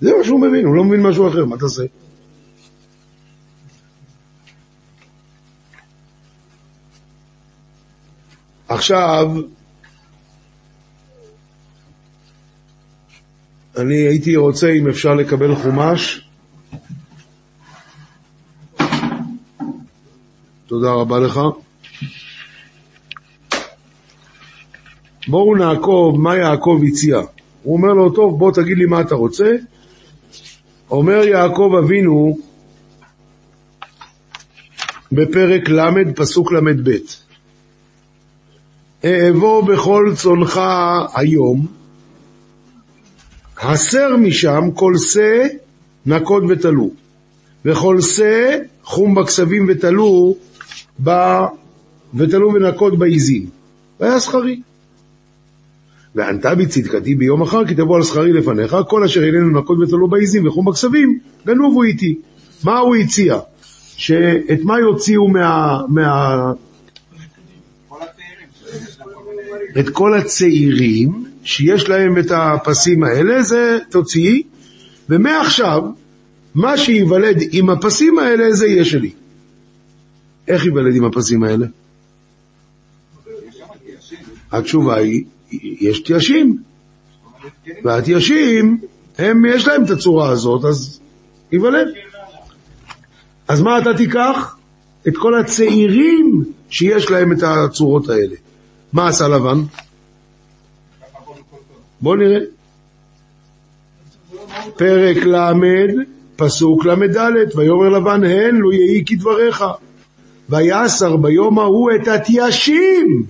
זה 0.00 0.10
מה 0.18 0.24
שהוא 0.24 0.40
מבין, 0.40 0.66
הוא 0.66 0.74
לא 0.76 0.84
מבין 0.84 1.00
משהו 1.02 1.28
אחר, 1.28 1.44
מה 1.44 1.58
תעשה? 1.58 1.82
עכשיו, 8.74 9.28
אני 13.76 13.94
הייתי 13.94 14.36
רוצה, 14.36 14.68
אם 14.68 14.88
אפשר 14.88 15.14
לקבל 15.14 15.54
חומש. 15.54 16.28
תודה 20.66 20.90
רבה 20.90 21.18
לך. 21.20 21.40
בואו 25.28 25.56
נעקוב 25.56 26.20
מה 26.20 26.36
יעקב 26.36 26.80
הציע. 26.88 27.20
הוא 27.62 27.76
אומר 27.76 27.92
לו, 27.92 28.10
טוב, 28.10 28.38
בוא 28.38 28.52
תגיד 28.52 28.78
לי 28.78 28.86
מה 28.86 29.00
אתה 29.00 29.14
רוצה. 29.14 29.52
אומר 30.90 31.24
יעקב 31.24 31.72
אבינו 31.84 32.38
בפרק 35.12 35.68
ל', 35.68 36.14
פסוק 36.16 36.52
ל"ב: 36.52 36.90
אעבור 39.04 39.62
בכל 39.62 40.12
צונך 40.16 40.60
היום, 41.14 41.66
הסר 43.62 44.16
משם 44.16 44.70
כל 44.74 44.92
שא 44.96 45.46
נקוד 46.06 46.44
ותלו, 46.48 46.90
וכל 47.64 48.00
שא 48.00 48.58
חום 48.84 49.14
בכסבים 49.14 49.66
ותלו, 49.68 50.34
ב... 51.04 51.10
ותלו 52.14 52.54
ונקוד 52.54 52.98
בעיזים. 52.98 53.46
והיה 54.00 54.20
שכרי. 54.20 54.60
וענתה 56.14 56.54
בי 56.54 56.66
צדקתי 56.66 57.14
ביום 57.14 57.42
אחר, 57.42 57.66
כי 57.66 57.74
תבוא 57.74 57.96
על 57.96 58.02
שכרי 58.02 58.32
לפניך, 58.32 58.76
כל 58.88 59.04
אשר 59.04 59.24
איננו 59.24 59.60
נקוד 59.60 59.82
ותלו 59.82 60.08
בעיזים 60.08 60.46
וחום 60.46 60.64
בכסבים, 60.64 61.18
גנובו 61.46 61.82
איתי. 61.82 62.18
מה 62.64 62.78
הוא 62.78 62.96
הציע? 62.96 63.38
שאת 63.96 64.60
מה 64.62 64.80
יוציאו 64.80 65.28
מה... 65.28 65.80
מה... 65.88 66.52
כל 67.88 67.96
הצעירים 67.96 68.48
שיש 68.54 68.98
להם 68.98 69.08
כל 69.14 69.20
מיני... 69.28 69.61
את 69.78 69.88
כל 69.88 70.14
הצעירים 70.14 71.24
שיש 71.44 71.88
להם 71.88 72.18
את 72.18 72.30
הפסים 72.30 73.04
האלה, 73.04 73.42
זה 73.42 73.78
תוציאי, 73.90 74.42
ומעכשיו, 75.08 75.82
מה 76.54 76.78
שייוולד 76.78 77.36
עם 77.50 77.70
הפסים 77.70 78.18
האלה, 78.18 78.52
זה 78.52 78.66
יהיה 78.66 78.84
שלי. 78.84 79.10
איך 80.48 80.64
ייוולד 80.64 80.96
עם 80.96 81.04
הפסים 81.04 81.42
האלה? 81.42 81.66
התשובה 84.52 84.96
היא, 84.96 85.24
יש 85.80 86.00
תיישים, 86.00 86.58
והתיישים, 87.84 88.80
הם, 89.18 89.44
יש 89.44 89.66
להם 89.66 89.84
את 89.84 89.90
הצורה 89.90 90.28
הזאת, 90.30 90.64
אז 90.64 91.00
ייוולד. 91.52 91.86
אז 93.48 93.60
מה 93.60 93.78
אתה 93.78 93.94
תיקח? 93.96 94.56
את 95.08 95.16
כל 95.16 95.40
הצעירים 95.40 96.44
שיש 96.70 97.10
להם 97.10 97.32
את 97.32 97.42
הצורות 97.42 98.08
האלה. 98.08 98.36
מה 98.92 99.08
עשה 99.08 99.28
לבן? 99.28 99.62
בואו 102.00 102.16
נראה. 102.16 102.38
פרק 104.76 105.16
ל', 105.16 105.52
פסוק 106.36 106.84
ל"ד, 106.84 107.56
ויאמר 107.56 107.88
לבן 107.88 108.24
הן 108.24 108.54
לו 108.56 108.72
יהי 108.72 109.04
כדבריך. 109.04 109.64
ויסר 110.48 111.16
ביום 111.16 111.58
ההוא 111.58 111.90
את 111.94 112.08
התיישים. 112.08 113.26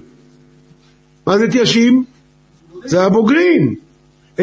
מה 1.27 1.39
זה 1.39 1.51
תיישים? 1.51 2.05
זה 2.85 3.03
הבוגרים. 3.03 3.75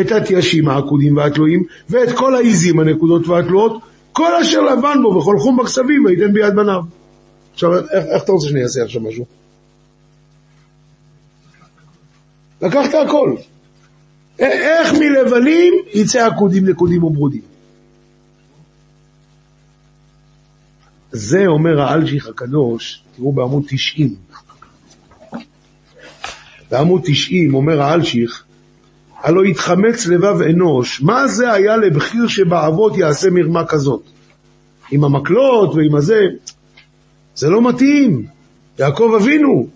את 0.02 0.12
התיישים 0.12 0.70
העקודים 0.70 1.18
והתלויים, 1.18 1.64
ואת 1.90 2.18
כל 2.18 2.36
העיזים 2.36 2.80
הנקודות 2.80 3.28
והתלויות, 3.28 3.82
כל 4.12 4.36
אשר 4.42 4.62
לבן 4.62 4.98
בו 5.02 5.08
וכל 5.16 5.38
חום 5.40 5.58
בכסבים 5.58 6.06
ויתן 6.06 6.34
ביד 6.34 6.56
בניו. 6.56 6.82
עכשיו, 7.54 7.76
איך, 7.76 8.06
איך 8.14 8.24
אתה 8.24 8.32
רוצה 8.32 8.48
שאני 8.48 8.64
אעשה 8.64 8.84
עכשיו 8.84 9.02
משהו? 9.02 9.39
לקחת 12.62 12.94
הכל. 12.94 13.36
איך 14.40 14.94
מלבנים 14.94 15.74
יצא 15.94 16.28
עקודים, 16.28 16.70
נקודים 16.70 17.04
וברודים? 17.04 17.42
זה 21.12 21.48
אומר 21.48 21.82
האלשיך 21.82 22.28
הקדוש, 22.28 23.04
תראו 23.16 23.34
בעמוד 23.34 23.64
90. 23.68 24.16
בעמוד 26.72 27.02
90 27.06 27.54
אומר 27.54 27.82
האלשיך, 27.82 28.44
הלא 29.18 29.46
יתחמץ 29.46 30.06
לבב 30.06 30.42
אנוש, 30.42 31.02
מה 31.02 31.28
זה 31.28 31.54
היה 31.54 31.78
לבחיר 31.78 32.28
שבאבות 32.28 32.98
יעשה 32.98 33.30
מרמה 33.30 33.66
כזאת? 33.66 34.04
עם 34.92 35.04
המקלות 35.04 35.76
ועם 35.76 35.96
הזה, 35.96 36.22
זה 37.36 37.50
לא 37.50 37.70
מתאים. 37.70 38.26
יעקב 38.80 39.12
אבינו, 39.22 39.68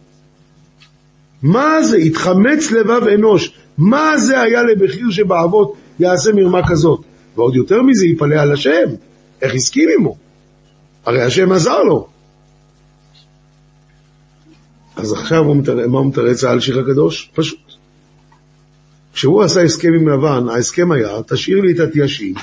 מה 1.44 1.84
זה? 1.84 1.98
התחמץ 1.98 2.72
לבב 2.72 3.08
אנוש. 3.08 3.54
מה 3.78 4.18
זה 4.18 4.42
היה 4.42 4.64
לבחיר 4.64 5.10
שבאבות 5.10 5.76
יעשה 6.00 6.32
מרמה 6.34 6.68
כזאת. 6.68 7.02
ועוד 7.36 7.56
יותר 7.56 7.82
מזה, 7.82 8.06
יפלא 8.06 8.36
על 8.36 8.52
השם. 8.52 8.90
איך 9.42 9.56
הסכים 9.56 9.90
עמו? 10.00 10.18
הרי 11.06 11.22
השם 11.22 11.52
עזר 11.52 11.84
לו. 11.84 12.08
אז 14.96 15.14
עכשיו 15.14 15.40
הוא 15.40 15.56
מתר... 15.56 15.88
מה 15.88 16.00
הוא 16.00 16.08
מתרץ 16.08 16.44
על 16.44 16.60
שיר 16.60 16.80
הקדוש? 16.80 17.30
פשוט. 17.34 17.60
כשהוא 19.14 19.44
עשה 19.44 19.62
הסכם 19.62 19.94
עם 20.00 20.10
לבן, 20.10 20.50
ההסכם 20.50 20.92
היה, 20.92 21.24
תשאיר 21.28 21.62
לי 21.62 21.74
את 21.74 21.80
התיישים 21.80 22.34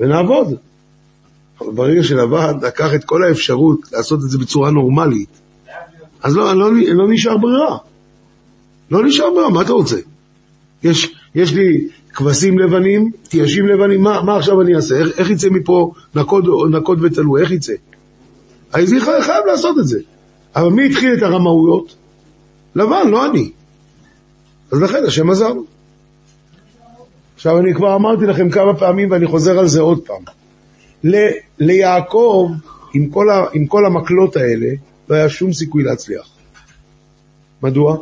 ונעבוד. 0.00 0.54
אבל 1.60 1.72
ברגע 1.72 2.02
שלבן 2.02 2.52
לקח 2.62 2.94
את 2.94 3.04
כל 3.04 3.24
האפשרות 3.24 3.92
לעשות 3.92 4.20
את 4.24 4.30
זה 4.30 4.38
בצורה 4.38 4.70
נורמלית, 4.70 5.28
אז 6.22 6.36
לא, 6.36 6.54
לא, 6.54 6.70
לא 6.94 7.08
נשאר 7.08 7.36
ברירה. 7.36 7.78
לא 8.90 9.04
נשאר 9.04 9.30
ברירה, 9.34 9.50
מה 9.50 9.62
אתה 9.62 9.72
רוצה? 9.72 9.96
יש, 10.82 11.14
יש 11.34 11.52
לי 11.52 11.88
כבשים 12.14 12.58
לבנים, 12.58 13.10
תיישים 13.28 13.68
לבנים, 13.68 14.00
מה, 14.02 14.22
מה 14.22 14.36
עכשיו 14.36 14.60
אני 14.60 14.76
אעשה? 14.76 14.96
איך, 14.98 15.18
איך 15.18 15.30
יצא 15.30 15.48
מפה 15.50 15.92
נקוד, 16.14 16.44
נקוד 16.70 16.98
ותלוי? 17.04 17.42
איך 17.42 17.50
יצא? 17.50 17.72
אז 18.72 18.92
אני 18.92 19.00
חייב, 19.00 19.20
חייב 19.22 19.46
לעשות 19.46 19.78
את 19.78 19.86
זה. 19.86 20.00
אבל 20.56 20.68
מי 20.68 20.86
התחיל 20.86 21.14
את 21.18 21.22
הרמאויות? 21.22 21.94
לבן, 22.76 23.08
לא 23.10 23.26
אני. 23.26 23.50
אז 24.72 24.80
לכן 24.82 25.04
השם 25.06 25.30
עזר. 25.30 25.52
עכשיו 27.34 27.58
אני 27.58 27.74
כבר 27.74 27.96
אמרתי 27.96 28.26
לכם 28.26 28.50
כמה 28.50 28.74
פעמים 28.74 29.10
ואני 29.10 29.26
חוזר 29.26 29.58
על 29.58 29.68
זה 29.68 29.80
עוד 29.80 30.00
פעם. 30.06 30.22
ל- 31.04 31.30
ליעקב, 31.58 32.50
עם 32.94 33.10
כל, 33.10 33.30
ה- 33.30 33.46
עם 33.52 33.66
כל 33.66 33.86
המקלות 33.86 34.36
האלה, 34.36 34.66
לא 35.08 35.14
היה 35.14 35.28
שום 35.28 35.52
סיכוי 35.52 35.82
להצליח. 35.82 36.28
מדוע? 37.62 37.96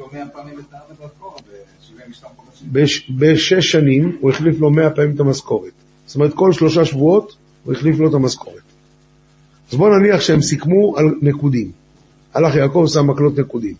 לו 0.00 0.08
מאה 0.12 0.28
פעמים 0.28 0.58
את 0.58 0.64
הארץ 0.72 1.00
ואת 1.00 1.10
קורה 1.18 1.36
ב-72 1.36 2.26
חודשים. 2.36 2.68
בש, 2.72 3.10
בשש 3.18 3.72
שנים 3.72 4.16
הוא 4.20 4.30
החליף 4.30 4.60
לו 4.60 4.70
מאה 4.70 4.90
פעמים 4.90 5.14
את 5.14 5.20
המשכורת. 5.20 5.72
זאת 6.06 6.16
אומרת, 6.16 6.34
כל 6.34 6.52
שלושה 6.52 6.84
שבועות 6.84 7.36
הוא 7.64 7.72
החליף 7.72 7.98
לו 7.98 8.08
את 8.08 8.14
המשכורת. 8.14 8.62
אז 9.72 9.78
בואו 9.78 9.98
נניח 9.98 10.20
שהם 10.20 10.40
סיכמו 10.40 10.96
על 10.96 11.14
נקודים. 11.22 11.72
הלך 12.34 12.54
יעקב, 12.54 12.84
שם 12.88 13.06
מקלות 13.06 13.38
נקודים. 13.38 13.74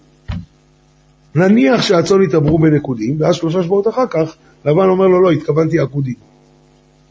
נניח 1.35 1.83
שהצאן 1.83 2.23
התעברו 2.23 2.59
בנקודים, 2.59 3.17
ואז 3.21 3.35
שלושה 3.35 3.63
שבועות 3.63 3.89
אחר 3.89 4.07
כך, 4.11 4.37
לבן 4.65 4.89
אומר 4.89 5.07
לו, 5.07 5.23
לא, 5.23 5.31
התכוונתי 5.31 5.79
עקודים. 5.79 6.15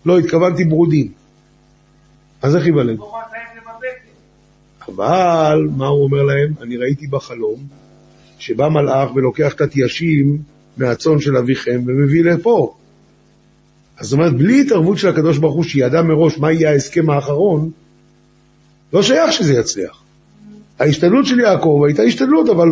לא, 0.06 0.20
התכוונתי 0.20 0.64
ברודים. 0.64 1.12
אז 2.42 2.56
איך 2.56 2.66
ייוולד? 2.66 3.00
אבל, 4.88 5.68
מה 5.78 5.88
הוא 5.88 6.04
אומר 6.04 6.24
להם? 6.24 6.54
אני 6.62 6.78
ראיתי 6.78 7.08
בחלום 7.08 7.83
שבא 8.44 8.70
מלאך 8.70 9.16
ולוקח 9.16 9.54
את 9.54 9.62
התיישים 9.62 10.38
מהצאן 10.78 11.20
של 11.20 11.38
אביכם 11.38 11.82
ומביא 11.86 12.24
לפה. 12.24 12.76
אז 13.98 14.08
זאת 14.08 14.20
אומרת, 14.20 14.38
בלי 14.38 14.62
התערבות 14.62 14.98
של 14.98 15.08
הקדוש 15.08 15.38
ברוך 15.38 15.56
הוא, 15.56 15.64
שידע 15.64 16.02
מראש 16.02 16.38
מה 16.38 16.52
יהיה 16.52 16.72
ההסכם 16.72 17.10
האחרון, 17.10 17.72
לא 18.94 19.04
שייך 19.04 19.32
שזה 19.32 19.54
יצליח. 19.54 20.04
ההשתדלות 20.80 21.26
של 21.26 21.40
יעקב 21.40 21.82
הייתה 21.86 22.04
השתדלות, 22.04 22.50
אבל 22.50 22.70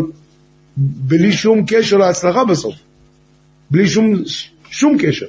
בלי 0.78 1.32
שום 1.32 1.64
קשר 1.68 1.98
להצלחה 1.98 2.46
בסוף. 2.46 2.76
בלי 3.72 3.88
שום, 3.88 4.14
שום 4.70 4.98
קשר. 5.00 5.26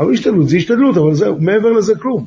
אבל 0.00 0.12
השתדלות 0.12 0.48
זה 0.48 0.56
השתדלות, 0.56 0.96
אבל 0.96 1.14
זהו, 1.14 1.40
מעבר 1.40 1.72
לזה 1.72 1.92
כלום. 1.94 2.26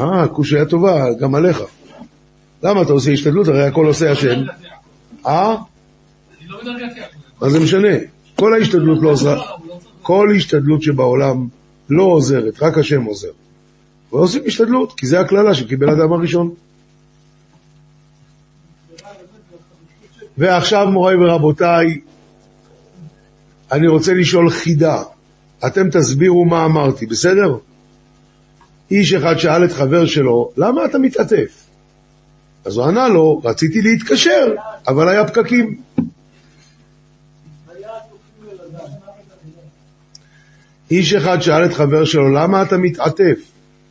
אה, 0.00 0.28
קושייה 0.28 0.64
טובה, 0.64 1.04
גם 1.20 1.34
עליך. 1.34 1.62
למה 2.62 2.82
אתה 2.82 2.92
עושה 2.92 3.12
השתדלות? 3.12 3.48
הרי 3.48 3.66
הכל 3.66 3.86
עושה 3.86 4.10
השם. 4.10 4.40
אה? 5.26 5.56
לא 6.48 6.70
יעקב. 6.80 7.00
מה 7.40 7.50
זה 7.50 7.60
משנה? 7.60 7.88
כל 8.36 8.54
ההשתדלות 8.54 8.98
לא 9.02 9.10
עוזרה. 9.10 9.34
הוא 9.34 9.66
לא 9.68 9.78
כל 10.02 10.32
השתדלות 10.36 10.82
שבעולם 10.82 11.48
לא 11.90 12.02
עוזרת, 12.02 12.62
רק 12.62 12.78
השם 12.78 13.04
עוזר. 13.04 13.28
ועושים 14.12 14.42
השתדלות, 14.46 14.92
כי 14.96 15.06
זה 15.06 15.20
הקללה 15.20 15.54
שקיבל 15.54 15.88
האדם 15.88 16.12
הראשון. 16.12 16.50
ועכשיו, 20.38 20.90
מוריי 20.90 21.16
ורבותיי, 21.16 22.00
אני 23.72 23.88
רוצה 23.88 24.14
לשאול 24.14 24.50
חידה. 24.50 25.02
אתם 25.66 25.90
תסבירו 25.90 26.44
מה 26.44 26.64
אמרתי, 26.64 27.06
בסדר? 27.06 27.56
איש 28.90 29.12
אחד 29.12 29.36
שאל 29.38 29.64
את 29.64 29.72
חבר 29.72 30.06
שלו, 30.06 30.52
למה 30.56 30.84
אתה 30.84 30.98
מתעטף? 30.98 31.64
אז 32.64 32.76
הוא 32.76 32.86
ענה 32.86 33.08
לו, 33.08 33.40
רציתי 33.44 33.82
להתקשר, 33.82 34.54
אבל 34.88 35.08
היה 35.08 35.26
פקקים. 35.26 35.80
איש 40.90 41.14
אחד 41.14 41.40
שאל 41.40 41.64
את 41.64 41.72
חבר 41.72 42.04
שלו, 42.04 42.28
למה 42.34 42.62
אתה 42.62 42.76
מתעטף? 42.76 43.38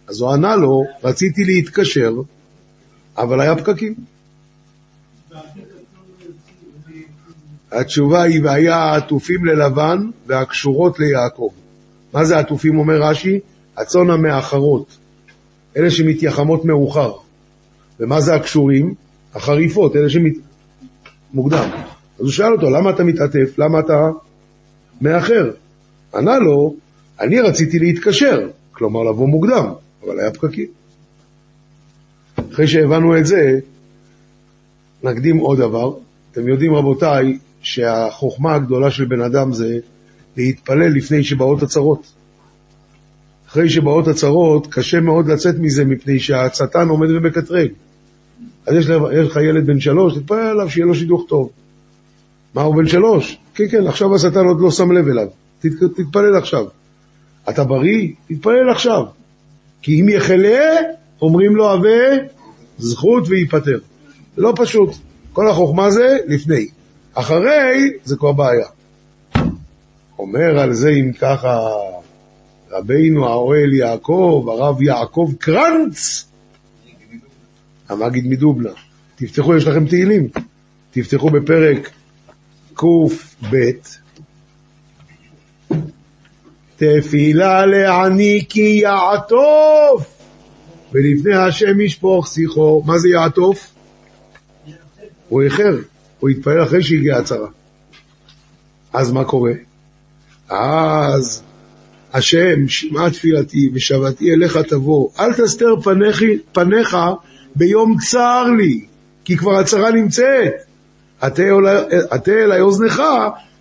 אז 0.08 0.22
הוא 0.22 0.32
ענה 0.32 0.56
לו, 0.56 0.84
רציתי 1.04 1.44
להתקשר, 1.46 2.14
אבל 3.18 3.42
היה 3.42 3.56
פקקים. 3.56 3.96
התשובה 7.72 8.22
היא, 8.22 8.44
והיה 8.44 8.76
העטופים 8.76 9.46
ללבן 9.46 10.10
והקשורות 10.26 11.00
ליעקב. 11.00 11.50
מה 12.14 12.26
זה 12.26 12.40
עטופים, 12.40 12.80
אומר 12.80 13.02
רש"י? 13.02 13.40
הצאן 13.78 14.10
המאחרות, 14.10 14.98
אלה 15.78 15.92
שמתייחמות 15.92 16.66
מאוחר. 16.66 17.14
ומה 18.00 18.22
זה 18.22 18.36
הקשורים? 18.36 18.94
החריפות, 19.36 19.96
אלה 19.96 20.10
שמת... 20.10 20.34
מוקדם. 21.34 21.70
אז 22.16 22.22
הוא 22.22 22.32
שאל 22.32 22.54
אותו, 22.54 22.70
למה 22.70 22.90
אתה 22.90 23.04
מתעטף? 23.04 23.58
למה 23.58 23.80
אתה 23.80 24.10
מאחר? 25.02 25.52
ענה 26.16 26.40
לו, 26.40 26.76
אני 27.20 27.40
רציתי 27.40 27.80
להתקשר, 27.80 28.50
כלומר 28.72 29.04
לבוא 29.04 29.28
מוקדם, 29.28 29.74
אבל 30.06 30.20
היה 30.20 30.32
פקקים. 30.32 30.66
אחרי 32.54 32.68
שהבנו 32.68 33.18
את 33.18 33.26
זה, 33.26 33.60
נקדים 35.04 35.38
עוד 35.38 35.58
דבר. 35.58 35.94
אתם 36.32 36.48
יודעים, 36.48 36.76
רבותיי, 36.76 37.38
שהחוכמה 37.62 38.56
הגדולה 38.56 38.92
של 38.92 39.06
בן 39.06 39.22
אדם 39.22 39.54
זה 39.54 39.80
להתפלל 40.38 40.88
לפני 40.96 41.24
שבאות 41.24 41.64
הצרות. 41.64 42.14
אחרי 43.48 43.70
שבאות 43.70 44.08
הצרות, 44.08 44.68
קשה 44.68 45.00
מאוד 45.00 45.28
לצאת 45.28 45.56
מזה 45.60 45.86
מפני 45.86 46.20
שהשטן 46.20 46.88
עומד 46.88 47.10
ומקטרג. 47.10 47.70
אז 48.68 48.76
יש 48.76 48.90
לך 49.28 49.36
ילד 49.36 49.66
בן 49.66 49.80
שלוש, 49.80 50.18
תתפלל 50.18 50.38
עליו 50.38 50.70
שיהיה 50.70 50.86
לו 50.86 50.96
שידוך 50.96 51.26
טוב. 51.28 51.50
מה, 52.54 52.62
הוא 52.62 52.76
בן 52.76 52.88
שלוש? 52.88 53.38
כן, 53.56 53.68
כן, 53.72 53.88
עכשיו 53.88 54.16
השטן 54.16 54.46
עוד 54.46 54.62
לא 54.62 54.72
שם 54.72 54.92
לב 54.92 55.08
אליו. 55.08 55.28
תת, 55.60 55.70
תתפלל 55.96 56.36
עכשיו. 56.38 56.66
אתה 57.50 57.64
בריא? 57.64 58.14
תתפלל 58.28 58.70
עכשיו. 58.72 59.04
כי 59.82 60.02
אם 60.02 60.10
יחלה, 60.10 60.76
אומרים 61.22 61.56
לו 61.56 61.72
הווה 61.72 62.18
זכות 62.78 63.24
וייפטר. 63.28 63.80
זה 64.36 64.42
לא 64.42 64.54
פשוט. 64.56 64.90
כל 65.34 65.50
החוכמה 65.50 65.92
זה 65.92 66.18
לפני. 66.28 66.68
אחרי, 67.14 67.92
זה 68.04 68.16
כבר 68.16 68.32
בעיה. 68.32 68.68
אומר 70.20 70.60
על 70.60 70.74
זה 70.74 70.90
אם 70.90 71.12
ככה 71.14 71.70
רבינו 72.72 73.28
האוהל 73.28 73.74
יעקב, 73.74 74.46
הרב 74.50 74.82
יעקב 74.82 75.32
קרנץ, 75.40 76.26
המגיד 77.90 78.28
מדובלה. 78.28 78.72
תפתחו, 79.16 79.56
יש 79.56 79.68
לכם 79.68 79.88
תהילים. 79.88 80.28
תפתחו 80.92 81.30
בפרק 81.30 81.90
קב. 82.74 82.88
תפילה 86.78 87.66
לעני 87.66 88.46
כי 88.50 88.82
יעטוף, 88.82 90.18
ולפני 90.92 91.36
השם 91.36 91.82
ישפוך 91.82 92.28
שיחו. 92.28 92.84
מה 92.86 92.98
זה 92.98 93.10
יעטוף? 93.10 93.74
הוא 95.30 95.42
איחר, 95.42 95.78
הוא 96.20 96.30
התפלל 96.30 96.64
אחרי 96.64 96.84
שהגיעה 96.84 97.20
הצרה. 97.20 97.48
אז 98.94 99.12
מה 99.12 99.24
קורה? 99.24 99.52
אז 100.50 101.44
השם, 102.14 102.68
שמעה 102.68 103.10
תפילתי 103.10 103.70
ושבתי 103.74 104.34
אליך 104.34 104.58
תבוא, 104.58 105.10
אל 105.20 105.34
תסתר 105.34 105.76
פניך, 105.84 106.22
פניך 106.52 106.98
ביום 107.56 107.98
צר 108.10 108.44
לי, 108.58 108.86
כי 109.26 109.38
כבר 109.38 109.60
הצרה 109.60 109.92
נמצאת. 109.92 110.54
עטה 111.22 112.32
אלי 112.32 112.62
אוזנך, 112.62 113.04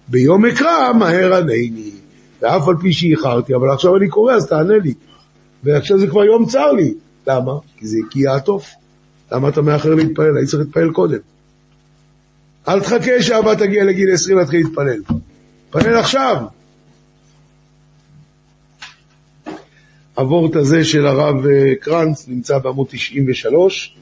ביום 0.08 0.46
אקרא 0.46 0.92
מהר 0.92 1.34
ענני. 1.34 1.90
ואף 2.42 2.68
על 2.68 2.74
פי 2.80 2.92
שאיחרתי, 2.92 3.54
אבל 3.54 3.70
עכשיו 3.70 3.96
אני 3.96 4.08
קורא, 4.08 4.34
אז 4.34 4.46
תענה 4.46 4.78
לי. 4.78 4.94
ועכשיו 5.64 5.98
זה 5.98 6.06
כבר 6.06 6.24
יום 6.24 6.46
צר 6.46 6.72
לי. 6.72 6.94
למה? 7.26 7.52
כי 7.76 7.86
זה 7.86 7.98
כי 8.10 8.20
יעטוף. 8.20 8.70
למה 9.32 9.48
אתה 9.48 9.62
מאחר 9.62 9.94
להתפלל? 9.94 10.36
היית 10.36 10.48
צריך 10.48 10.62
להתפלל 10.62 10.92
קודם. 10.92 11.18
אל 12.68 12.80
תחכה 12.80 13.22
שהאבא 13.22 13.54
תגיע 13.54 13.84
לגיל 13.84 14.12
20 14.12 14.38
להתחיל 14.38 14.60
להתפלל. 14.66 15.02
תפלל 15.70 15.96
עכשיו. 15.96 16.36
הוורט 20.16 20.56
הזה 20.56 20.84
של 20.84 21.06
הרב 21.06 21.46
אה, 21.46 21.74
קרנץ 21.80 22.28
נמצא 22.28 22.58
בעמוד 22.58 22.86
93. 22.90 23.96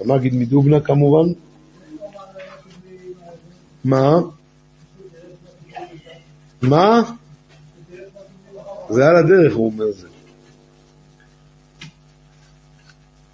המגיד 0.00 0.34
מדובנה 0.34 0.80
כמובן. 0.80 1.32
מה? 3.84 4.20
מה? 6.62 7.02
זה 8.90 9.06
על 9.06 9.16
הדרך, 9.16 9.54
הוא 9.54 9.66
אומר 9.66 9.92
זה. 9.92 10.08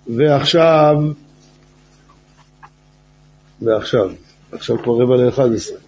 ועכשיו, 0.06 0.96
ועכשיו, 3.62 4.10
עכשיו 4.52 4.82
כבר 4.82 5.02
רבע 5.02 5.16
לאחד 5.16 5.54
עשרה. 5.54 5.84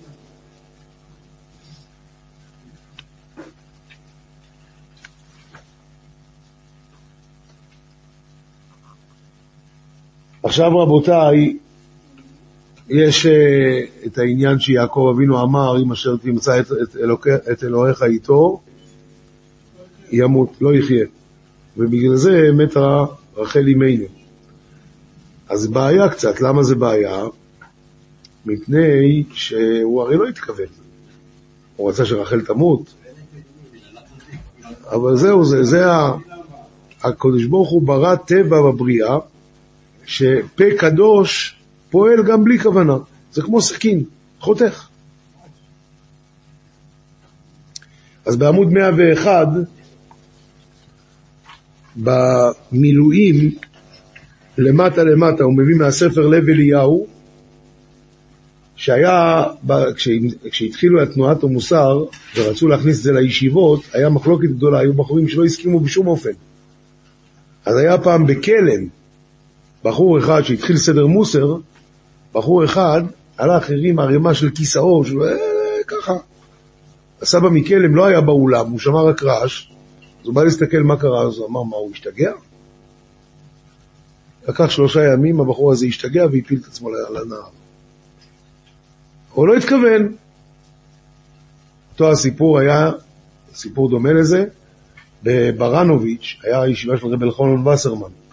עכשיו 10.46 10.78
רבותיי, 10.78 11.56
יש 12.88 13.26
uh, 13.26 13.28
את 14.06 14.18
העניין 14.18 14.58
שיעקב 14.58 15.12
אבינו 15.14 15.42
אמר, 15.42 15.82
אם 15.82 15.92
אשר 15.92 16.16
תמצא 16.16 16.60
את, 16.60 16.66
את, 16.82 16.96
אלוק, 16.96 17.26
את 17.52 17.64
אלוהיך 17.64 18.02
איתו, 18.02 18.60
ימות, 20.12 20.52
לא 20.60 20.74
יחיה. 20.74 21.06
ובגלל 21.76 22.16
זה 22.16 22.50
מתה 22.52 23.04
רחל 23.36 23.66
אימנו. 23.66 24.04
אז 25.48 25.66
בעיה 25.66 26.08
קצת, 26.08 26.40
למה 26.40 26.62
זה 26.62 26.74
בעיה? 26.74 27.24
מפני 28.46 29.24
שהוא 29.32 30.02
הרי 30.02 30.16
לא 30.16 30.28
התכוון. 30.28 30.66
הוא 31.76 31.90
רצה 31.90 32.04
שרחל 32.04 32.40
תמות. 32.40 32.94
אבל 34.90 35.16
זהו, 35.16 35.44
זה, 35.44 35.64
זה 35.64 35.86
ה... 35.86 36.16
הקדוש 37.02 37.44
ברוך 37.44 37.70
הוא 37.70 37.82
ברא 37.82 38.14
טבע 38.14 38.62
בבריאה, 38.62 39.18
שפה 40.06 40.64
קדוש 40.78 41.56
פועל 41.90 42.22
גם 42.26 42.44
בלי 42.44 42.58
כוונה. 42.58 42.96
זה 43.32 43.42
כמו 43.42 43.60
סכין, 43.60 44.04
חותך. 44.40 44.88
אז 48.26 48.36
בעמוד 48.36 48.72
101, 48.72 49.48
במילואים, 51.96 53.54
למטה 54.58 55.04
למטה, 55.04 55.44
הוא 55.44 55.56
מביא 55.56 55.76
מהספר 55.76 56.26
לב 56.26 56.48
אליהו, 56.48 57.06
שהיה, 58.76 59.44
כשהתחילו 60.50 61.02
את 61.02 61.12
תנועת 61.12 61.42
המוסר 61.42 62.04
ורצו 62.36 62.68
להכניס 62.68 62.98
את 62.98 63.02
זה 63.02 63.12
לישיבות, 63.12 63.80
היה 63.92 64.08
מחלוקת 64.08 64.48
גדולה, 64.48 64.78
היו 64.78 64.92
בחורים 64.92 65.28
שלא 65.28 65.44
הסכימו 65.44 65.80
בשום 65.80 66.06
אופן. 66.06 66.30
אז 67.64 67.76
היה 67.76 67.98
פעם 67.98 68.26
בכלם, 68.26 68.88
בחור 69.86 70.18
אחד 70.18 70.42
שהתחיל 70.42 70.76
סדר 70.76 71.06
מוסר, 71.06 71.56
בחור 72.32 72.64
אחד 72.64 73.02
הלך, 73.38 73.70
הרים 73.70 73.98
ערימה 73.98 74.34
של 74.34 74.50
כיסאות, 74.50 75.06
של... 75.06 75.22
אה, 75.22 75.36
ככה. 75.86 76.14
הסבא 77.22 77.48
מכלם 77.48 77.96
לא 77.96 78.06
היה 78.06 78.20
באולם, 78.20 78.70
הוא 78.70 78.78
שמע 78.78 79.02
רק 79.02 79.22
רעש, 79.22 79.68
אז 80.20 80.26
הוא 80.26 80.34
בא 80.34 80.44
להסתכל 80.44 80.78
מה 80.78 80.96
קרה, 80.96 81.22
אז 81.22 81.38
הוא 81.38 81.48
אמר, 81.48 81.62
מה, 81.62 81.76
הוא 81.76 81.90
השתגע? 81.92 82.32
לקח 84.48 84.70
שלושה 84.70 85.12
ימים, 85.12 85.40
הבחור 85.40 85.72
הזה 85.72 85.86
השתגע 85.86 86.26
והפיל 86.32 86.60
את 86.60 86.66
עצמו 86.66 86.90
לנהר. 86.90 87.48
הוא 89.32 89.48
לא 89.48 89.56
התכוון. 89.56 90.12
אותו 91.92 92.10
הסיפור 92.10 92.58
היה, 92.58 92.90
סיפור 93.54 93.90
דומה 93.90 94.12
לזה, 94.12 94.44
בברנוביץ', 95.22 96.36
היה 96.42 96.68
ישיבה 96.68 96.96
של 96.96 97.06
רב 97.06 97.22
אלחונון 97.22 97.68
וסרמן. 97.68 98.25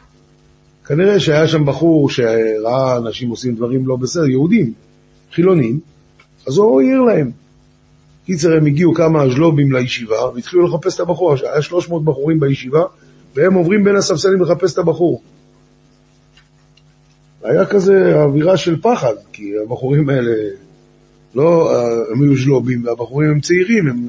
כנראה 0.85 1.19
שהיה 1.19 1.47
שם 1.47 1.65
בחור 1.65 2.09
שראה 2.09 2.97
אנשים 2.97 3.29
עושים 3.29 3.55
דברים 3.55 3.87
לא 3.87 3.95
בסדר, 3.95 4.25
יהודים, 4.25 4.73
חילונים, 5.31 5.79
אז 6.47 6.57
הוא 6.57 6.81
העיר 6.81 7.01
להם. 7.01 7.31
קיצר, 8.25 8.53
הם 8.53 8.65
הגיעו 8.65 8.93
כמה 8.93 9.29
ז'לובים 9.29 9.71
לישיבה, 9.71 10.29
והתחילו 10.35 10.67
לחפש 10.67 10.95
את 10.95 10.99
הבחור. 10.99 11.33
היה 11.33 11.61
300 11.61 12.05
בחורים 12.05 12.39
בישיבה, 12.39 12.83
והם 13.35 13.53
עוברים 13.53 13.83
בין 13.83 13.95
הספסלים 13.95 14.41
לחפש 14.41 14.73
את 14.73 14.77
הבחור. 14.77 15.21
היה 17.43 17.65
כזה 17.65 18.23
אווירה 18.23 18.57
של 18.57 18.81
פחד, 18.81 19.13
כי 19.31 19.53
הבחורים 19.63 20.09
האלה 20.09 20.33
לא, 21.35 21.71
הם 22.11 22.21
היו 22.21 22.35
ז'לובים, 22.35 22.85
והבחורים 22.85 23.29
הם 23.29 23.39
צעירים. 23.39 23.87
הם... 23.87 24.07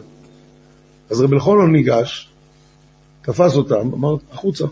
אז 1.10 1.20
רב 1.20 1.32
אלחונון 1.32 1.72
ניגש, 1.72 2.28
תפס 3.22 3.56
אותם, 3.56 3.90
אמר, 3.94 4.16
החוצה. 4.32 4.64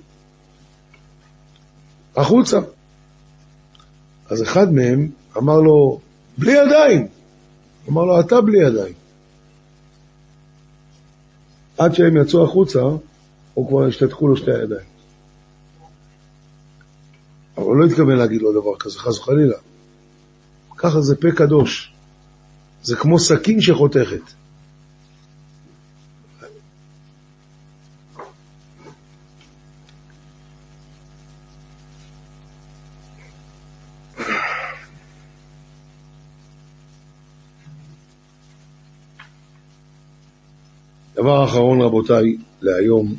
החוצה. 2.17 2.59
אז 4.31 4.43
אחד 4.43 4.73
מהם 4.73 5.11
אמר 5.37 5.61
לו, 5.61 6.01
בלי 6.39 6.53
ידיים. 6.53 7.09
אמר 7.89 8.05
לו, 8.05 8.21
אתה 8.21 8.41
בלי 8.41 8.67
ידיים. 8.67 8.95
עד 11.79 11.95
שהם 11.95 12.17
יצאו 12.17 12.45
החוצה, 12.45 12.81
הוא 13.55 13.69
כבר 13.69 13.87
השתתחו 13.87 14.29
לו 14.29 14.37
שתי 14.37 14.51
הידיים. 14.51 14.87
אבל 17.57 17.65
הוא 17.65 17.77
לא 17.77 17.85
התכוון 17.85 18.17
להגיד 18.17 18.43
לו 18.43 18.53
דבר 18.53 18.77
כזה, 18.79 18.99
חס 18.99 19.19
וחלילה. 19.19 19.57
ככה 20.77 21.01
זה 21.01 21.17
פה 21.17 21.29
קדוש. 21.37 21.93
זה 22.83 22.97
כמו 22.97 23.19
סכין 23.19 23.61
שחותכת. 23.61 24.42
דבר 41.23 41.45
אחרון 41.45 41.81
רבותיי 41.81 42.37
להיום, 42.61 43.15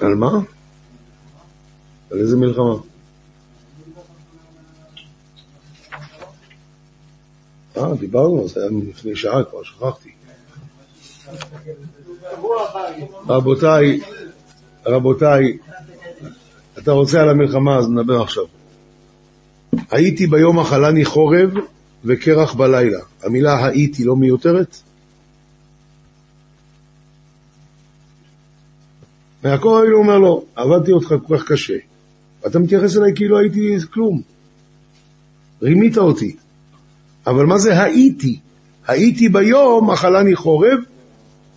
על 0.00 0.14
מה? 0.14 0.30
על 2.10 2.18
איזה 2.18 2.36
מלחמה? 2.36 2.74
אה, 7.76 7.94
דיברנו, 7.94 8.48
זה 8.48 8.60
היה 8.60 8.70
לפני 8.88 9.16
שעה 9.16 9.44
כבר, 9.44 9.62
שכחתי. 9.62 10.10
רבותיי, 13.28 14.00
רבותיי, 14.86 15.58
אתה 16.88 16.96
רוצה 16.96 17.20
על 17.20 17.28
המלחמה, 17.28 17.76
אז 17.76 17.90
נדבר 17.90 18.22
עכשיו. 18.22 18.44
הייתי 19.90 20.26
ביום 20.26 20.58
אכלני 20.58 21.04
חורב 21.04 21.50
וקרח 22.04 22.54
בלילה. 22.54 22.98
המילה 23.22 23.66
הייתי 23.66 24.04
לא 24.04 24.16
מיותרת? 24.16 24.76
ויעקב 29.44 29.78
אבינו 29.82 29.98
אומר 29.98 30.18
לו, 30.18 30.44
עבדתי 30.56 30.92
אותך 30.92 31.14
כל 31.26 31.38
כך 31.38 31.44
קשה, 31.52 31.76
ואתה 32.42 32.58
מתייחס 32.58 32.96
אליי 32.96 33.12
כאילו 33.14 33.38
הייתי 33.38 33.76
כלום. 33.92 34.22
רימית 35.62 35.98
אותי. 35.98 36.36
אבל 37.26 37.46
מה 37.46 37.58
זה 37.58 37.82
הייתי? 37.82 38.38
הייתי 38.86 39.28
ביום, 39.28 39.90
אכלני 39.90 40.36
חורב 40.36 40.78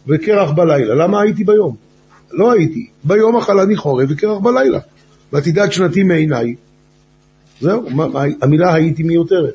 וקרח 0.08 0.52
בלילה. 0.52 0.96
למה 0.96 1.22
הייתי 1.22 1.44
ביום? 1.44 1.76
לא 2.32 2.52
הייתי. 2.52 2.90
ביום 3.04 3.38
אכלני 3.38 3.76
חורב 3.76 4.08
וקרח 4.10 4.38
בלילה. 4.38 4.80
ותדאג 5.34 5.72
שנתי 5.72 6.04
מעיניי. 6.04 6.56
זהו, 7.62 7.88
המילה 8.42 8.74
הייתי 8.74 9.04
מיותרת. 9.04 9.54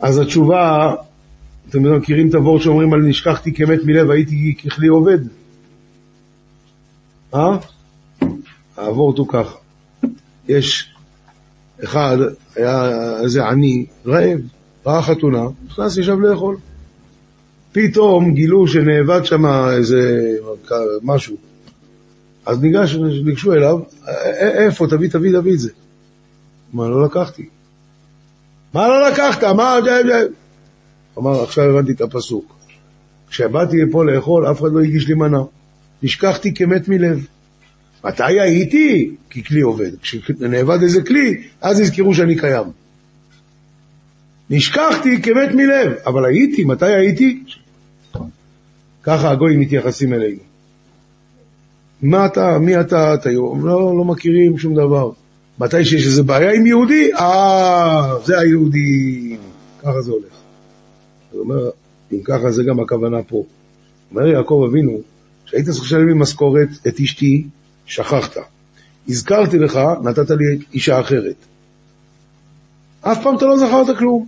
אז 0.00 0.18
התשובה, 0.18 0.94
אתם 1.68 1.96
מכירים 1.96 2.28
את 2.28 2.34
הוורד 2.34 2.60
שאומרים 2.60 2.92
על 2.92 3.00
נשכחתי 3.00 3.54
כמת 3.54 3.78
מלב, 3.84 4.10
הייתי 4.10 4.54
ככלי 4.54 4.88
עובד. 4.88 5.18
אה? 7.34 7.56
הוורד 8.76 9.18
הוא 9.18 9.28
ככה. 9.28 9.56
יש 10.48 10.94
אחד, 11.84 12.16
היה 12.56 12.90
איזה 13.22 13.44
עני, 13.44 13.86
רעב, 14.06 14.40
ראה 14.86 15.02
חתונה, 15.02 15.42
נכנס, 15.66 15.96
ישב 15.96 16.20
לאכול. 16.20 16.56
פתאום 17.72 18.34
גילו 18.34 18.68
שנאבד 18.68 19.24
שם 19.24 19.46
איזה 19.46 20.32
משהו. 21.02 21.51
אז 22.46 22.62
ניגש, 22.62 22.94
ניגשו 23.24 23.52
אליו, 23.52 23.78
איפה, 24.38 24.86
תביא, 24.90 25.08
תביא, 25.08 25.32
תביא 25.32 25.52
את 25.52 25.58
זה. 25.58 25.70
אמר, 26.74 26.88
לא 26.88 27.04
לקחתי. 27.04 27.48
מה 28.74 28.88
לא 28.88 29.08
לקחת? 29.08 29.44
מה... 29.44 29.78
אמר, 31.18 31.42
עכשיו 31.42 31.64
הבנתי 31.64 31.92
את 31.92 32.00
הפסוק. 32.00 32.56
כשבאתי 33.28 33.76
לפה 33.76 34.04
לאכול, 34.04 34.50
אף 34.50 34.60
אחד 34.60 34.72
לא 34.72 34.80
הגיש 34.80 35.08
לי 35.08 35.14
מנה. 35.14 35.42
נשכחתי 36.02 36.54
כמת 36.54 36.88
מלב. 36.88 37.26
מתי 38.04 38.40
הייתי? 38.40 39.14
כי 39.30 39.44
כלי 39.44 39.60
עובד. 39.60 39.90
כשנאבד 40.02 40.82
איזה 40.82 41.02
כלי, 41.02 41.42
אז 41.60 41.80
יזכרו 41.80 42.14
שאני 42.14 42.36
קיים. 42.36 42.66
נשכחתי 44.50 45.22
כמת 45.22 45.54
מלב, 45.54 45.92
אבל 46.06 46.24
הייתי, 46.24 46.64
מתי 46.64 46.94
הייתי? 46.94 47.42
ככה 49.02 49.30
הגויים 49.30 49.60
מתייחסים 49.60 50.12
אלינו. 50.12 50.51
מה 52.02 52.26
אתה, 52.26 52.58
מי 52.58 52.80
אתה, 52.80 53.14
אתה 53.14 53.30
לא, 53.30 53.96
לא 53.96 54.04
מכירים 54.04 54.58
שום 54.58 54.74
דבר. 54.74 55.10
מתי 55.58 55.84
שיש 55.84 56.06
איזה 56.06 56.22
בעיה 56.22 56.52
עם 56.52 56.66
יהודי, 56.66 57.14
אה, 57.14 58.14
זה 58.24 58.38
היהודי, 58.38 59.36
ככה 59.82 60.02
זה 60.02 60.10
הולך. 60.10 60.34
הוא 61.30 61.40
אומר, 61.40 61.70
אם 62.12 62.18
ככה 62.24 62.50
זה 62.50 62.62
גם 62.62 62.80
הכוונה 62.80 63.22
פה. 63.22 63.44
אומר 64.10 64.26
יעקב 64.26 64.64
אבינו, 64.68 65.00
כשהיית 65.46 65.66
צריך 65.66 65.84
לשלם 65.84 66.08
לי 66.08 66.14
משכורת, 66.14 66.68
את 66.88 67.00
אשתי, 67.00 67.46
שכחת. 67.86 68.36
הזכרתי 69.08 69.58
לך, 69.58 69.78
נתת 70.02 70.30
לי 70.30 70.58
אישה 70.74 71.00
אחרת. 71.00 71.36
אף 73.00 73.22
פעם 73.22 73.36
אתה 73.36 73.46
לא 73.46 73.58
זכרת 73.58 73.98
כלום. 73.98 74.26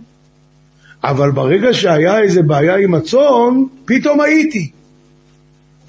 אבל 1.03 1.31
ברגע 1.31 1.73
שהיה 1.73 2.19
איזה 2.19 2.41
בעיה 2.41 2.75
עם 2.75 2.93
הצאן, 2.93 3.63
פתאום 3.85 4.21
הייתי. 4.21 4.71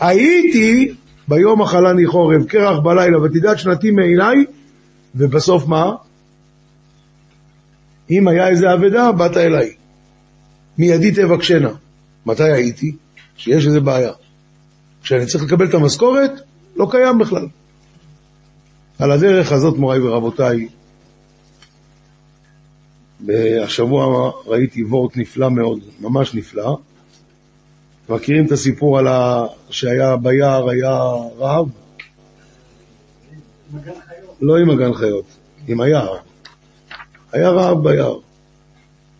הייתי, 0.01 0.95
ביום 1.29 1.62
אכלני 1.62 2.07
חורב, 2.07 2.45
קרח 2.45 2.79
בלילה, 2.79 3.22
ותדעת 3.22 3.59
שנתי 3.59 3.91
מעיניי, 3.91 4.45
ובסוף 5.14 5.66
מה? 5.66 5.93
אם 8.11 8.29
היה 8.29 8.49
איזה 8.49 8.74
אבדה, 8.74 9.12
באת 9.12 9.37
אליי. 9.37 9.74
מידי 10.79 11.11
תבקשנה. 11.11 11.70
מתי 12.27 12.53
הייתי? 12.53 12.97
כשיש 13.37 13.66
איזה 13.66 13.81
בעיה. 13.81 14.12
כשאני 15.03 15.27
צריך 15.27 15.45
לקבל 15.45 15.68
את 15.68 15.74
המשכורת, 15.74 16.31
לא 16.77 16.89
קיים 16.91 17.18
בכלל. 17.18 17.47
על 18.99 19.11
הדרך 19.12 19.53
הזאת, 19.53 19.79
מוריי 19.79 20.01
ורבותיי, 20.01 20.68
השבוע 23.64 24.33
ראיתי 24.47 24.85
וורט 24.85 25.16
נפלא 25.16 25.51
מאוד, 25.51 25.81
ממש 26.01 26.35
נפלא. 26.35 26.79
מכירים 28.09 28.47
את 28.47 28.53
הסיפור 28.53 28.99
על 28.99 29.07
ה... 29.07 29.47
שהיה 29.71 30.17
ביער, 30.17 30.69
היה 30.69 30.99
רעב? 31.39 31.69
לא 34.41 34.57
עם 34.57 34.71
הגן 34.71 34.95
חיות, 34.95 35.25
עם 35.69 35.81
היער. 35.81 36.17
היה 37.33 37.51
רעב 37.51 37.83
ביער. 37.83 38.19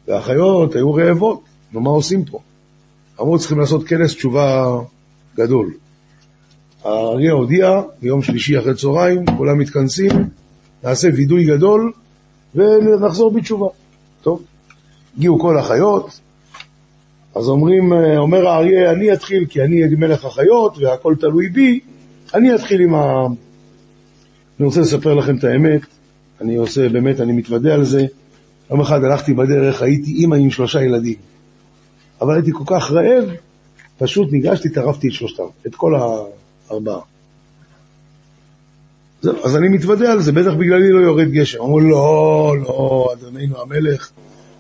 והחיות 0.09 0.75
היו 0.75 0.95
רעבות, 0.95 1.41
נו 1.73 1.81
מה 1.81 1.91
עושים 1.91 2.25
פה? 2.25 2.39
אמרו 3.21 3.39
צריכים 3.39 3.59
לעשות 3.59 3.87
כנס 3.89 4.15
תשובה 4.15 4.79
גדול. 5.37 5.73
האריה 6.85 7.33
הודיע, 7.33 7.83
ביום 8.03 8.23
שלישי 8.23 8.59
אחרי 8.59 8.75
צהריים, 8.75 9.25
כולם 9.37 9.59
מתכנסים, 9.59 10.11
נעשה 10.85 11.09
וידוי 11.15 11.45
גדול 11.45 11.93
ונחזור 12.55 13.31
בתשובה. 13.31 13.67
טוב, 14.23 14.43
הגיעו 15.17 15.41
כל 15.41 15.59
החיות, 15.59 16.21
אז 17.37 17.49
אומרים, 17.49 17.93
אומר 18.17 18.49
האריה, 18.49 18.91
אני 18.93 19.13
אתחיל 19.13 19.47
כי 19.47 19.63
אני 19.63 19.83
מלך 19.99 20.25
החיות 20.25 20.79
והכל 20.79 21.15
תלוי 21.21 21.49
בי, 21.49 21.81
אני 22.35 22.55
אתחיל 22.55 22.81
עם 22.81 22.95
ה... 22.95 23.27
אני 24.59 24.67
רוצה 24.67 24.81
לספר 24.81 25.15
לכם 25.15 25.37
את 25.37 25.45
האמת, 25.45 25.81
אני 26.41 26.57
עושה, 26.57 26.89
באמת, 26.89 27.21
אני 27.21 27.33
מתוודה 27.33 27.75
על 27.75 27.85
זה. 27.85 28.07
יום 28.71 28.81
אחד 28.81 29.05
הלכתי 29.05 29.35
בדרך, 29.35 29.83
הייתי 29.83 30.11
אימא 30.11 30.35
עם 30.35 30.51
שלושה 30.51 30.83
ילדים. 30.83 31.15
אבל 32.21 32.35
הייתי 32.35 32.53
כל 32.53 32.65
כך 32.67 32.91
רעב, 32.91 33.25
פשוט 33.99 34.33
ניגשתי, 34.33 34.69
טרפתי 34.69 35.09
את 35.09 35.13
שלושתם, 35.13 35.45
את 35.67 35.75
כל 35.75 35.95
הארבעה. 35.95 37.01
זהו, 39.23 39.37
אז 39.45 39.57
אני 39.57 39.69
מתוודה 39.69 40.13
על 40.13 40.23
זה, 40.23 40.33
בטח 40.33 40.53
בגללי 40.53 40.91
לא 40.91 41.01
יורד 41.01 41.29
גשם. 41.29 41.61
אמרו, 41.61 41.81
לא, 41.81 42.57
לא, 42.63 43.09
אדוננו 43.13 43.63
המלך, 43.63 44.11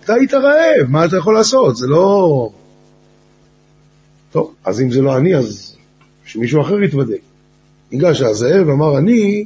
אתה 0.04 0.14
היית 0.14 0.34
רעב, 0.34 0.86
מה 0.88 1.04
אתה 1.04 1.16
יכול 1.16 1.34
לעשות? 1.34 1.76
זה 1.76 1.86
לא... 1.86 2.50
טוב, 4.36 4.54
אז 4.64 4.80
אם 4.80 4.90
זה 4.90 5.02
לא 5.02 5.16
אני, 5.16 5.36
אז 5.36 5.76
שמישהו 6.24 6.60
אחר 6.60 6.82
יתוודה. 6.82 7.16
ניגש 7.92 8.22
הזאב, 8.22 8.68
אמר, 8.68 8.98
אני, 8.98 9.44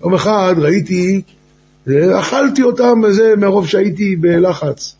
יום 0.00 0.14
אחד 0.14 0.54
ראיתי, 0.58 1.22
אכלתי 2.20 2.62
אותם 2.62 3.02
זה 3.10 3.34
מרוב 3.36 3.66
שהייתי 3.66 4.16
בלחץ. 4.16 4.96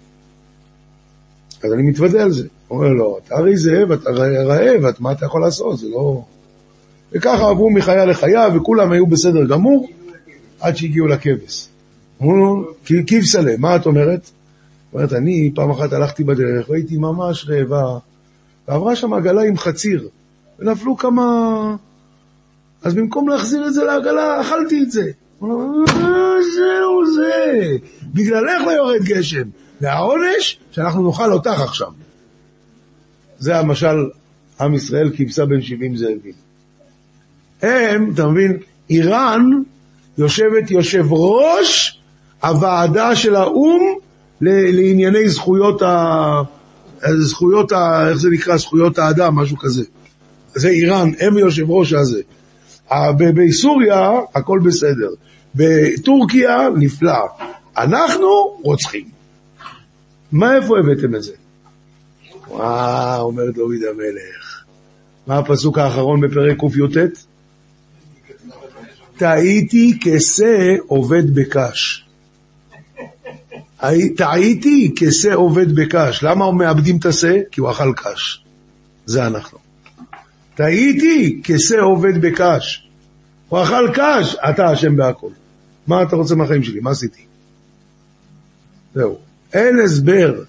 אז 1.62 1.72
אני 1.72 1.82
מתוודה 1.82 2.22
על 2.22 2.30
זה. 2.32 2.48
הוא 2.68 2.78
אומר 2.78 2.88
לו, 2.88 2.98
לא, 2.98 3.18
אתה 3.24 3.36
הרי 3.36 3.56
זאב, 3.56 3.92
אתה 3.92 4.10
רעב, 4.46 4.94
מה 5.00 5.12
אתה 5.12 5.26
יכול 5.26 5.40
לעשות? 5.40 5.78
זה 5.78 5.88
לא... 5.88 6.22
וככה 7.12 7.48
עברו 7.48 7.70
מחיה 7.70 8.04
לחיה, 8.04 8.48
וכולם 8.54 8.92
היו 8.92 9.06
בסדר 9.06 9.44
גמור, 9.44 9.88
עד 10.60 10.76
שהגיעו 10.76 11.06
לכבש. 11.06 11.68
אמרו 12.22 12.36
לו, 12.36 12.64
כבשלה, 13.06 13.54
מה 13.58 13.76
את 13.76 13.86
אומרת? 13.86 14.30
אומרת, 14.92 15.12
אני 15.12 15.50
פעם 15.54 15.70
אחת 15.70 15.92
הלכתי 15.92 16.24
בדרך, 16.24 16.70
והייתי 16.70 16.96
ממש 16.96 17.48
רעבה, 17.48 17.98
ועברה 18.68 18.96
שם 18.96 19.12
עגלה 19.12 19.42
עם 19.42 19.58
חציר, 19.58 20.08
ונפלו 20.58 20.96
כמה... 20.96 21.76
אז 22.82 22.94
במקום 22.94 23.28
להחזיר 23.28 23.66
את 23.66 23.74
זה 23.74 23.84
לעגלה, 23.84 24.40
אכלתי 24.40 24.82
את 24.82 24.90
זה. 24.90 25.10
אומר, 25.40 25.66
זהו 26.54 27.14
זה, 27.14 27.76
בגללך 28.14 28.62
לא 28.66 28.70
יורד 28.70 29.02
גשם. 29.04 29.48
והעונש, 29.80 30.58
שאנחנו 30.70 31.06
נאכל 31.06 31.32
אותך 31.32 31.60
עכשיו. 31.60 31.88
זה 33.38 33.58
המשל, 33.58 33.96
עם 34.60 34.74
ישראל 34.74 35.10
כבשה 35.16 35.46
בין 35.46 35.62
שבעים 35.62 35.96
זאבים. 35.96 36.32
הם, 37.62 38.10
אתה 38.14 38.26
מבין, 38.26 38.58
איראן 38.90 39.50
יושבת 40.18 40.70
יושב 40.70 41.04
ראש 41.10 42.00
הוועדה 42.42 43.16
של 43.16 43.36
האו"ם 43.36 43.82
לענייני 44.40 45.28
זכויות 45.28 45.82
ה... 45.82 46.42
זכויות 47.18 47.72
ה... 47.72 48.08
איך 48.08 48.18
זה 48.18 48.28
נקרא? 48.30 48.56
זכויות 48.56 48.98
האדם, 48.98 49.34
משהו 49.34 49.56
כזה. 49.56 49.84
זה 50.54 50.68
איראן, 50.68 51.10
הם 51.20 51.38
יושב 51.38 51.70
ראש 51.70 51.92
הזה. 51.92 52.22
בסוריה 53.18 54.10
הכל 54.34 54.60
בסדר. 54.64 55.08
בטורקיה 55.54 56.68
נפלא. 56.76 57.26
אנחנו 57.76 58.58
רוצחים. 58.62 59.08
מה, 60.32 60.56
איפה 60.56 60.78
הבאתם 60.78 61.14
את 61.14 61.22
זה? 61.22 61.32
וואו, 62.48 63.22
אומר 63.22 63.50
דוד 63.50 63.82
המלך. 63.90 64.64
מה 65.26 65.38
הפסוק 65.38 65.78
האחרון 65.78 66.20
בפרק 66.20 66.60
קי"ט? 66.60 67.26
טעיתי 69.16 69.98
כשה 70.00 70.76
עובד 70.86 71.34
בקש. 71.34 72.04
טעיתי 74.16 74.94
כשה 74.96 75.34
עובד 75.34 75.74
בקש. 75.74 76.22
למה 76.22 76.52
מאבדים 76.52 76.96
את 76.96 77.06
השה? 77.06 77.38
כי 77.50 77.60
הוא 77.60 77.70
אכל 77.70 77.92
קש. 77.96 78.44
זה 79.06 79.26
אנחנו. 79.26 79.58
טעיתי 80.54 81.40
כשה 81.44 81.80
עובד 81.80 82.20
בקש. 82.20 82.88
הוא 83.48 83.62
אכל 83.62 83.88
קש, 83.94 84.36
אתה 84.50 84.72
אשם 84.72 84.96
בהכל. 84.96 85.30
מה 85.86 86.02
אתה 86.02 86.16
רוצה 86.16 86.34
מהחיים 86.34 86.62
שלי? 86.62 86.80
מה 86.80 86.90
עשיתי? 86.90 87.22
זהו. 88.94 89.18
אין 89.52 89.78
הסבר. 89.84 90.42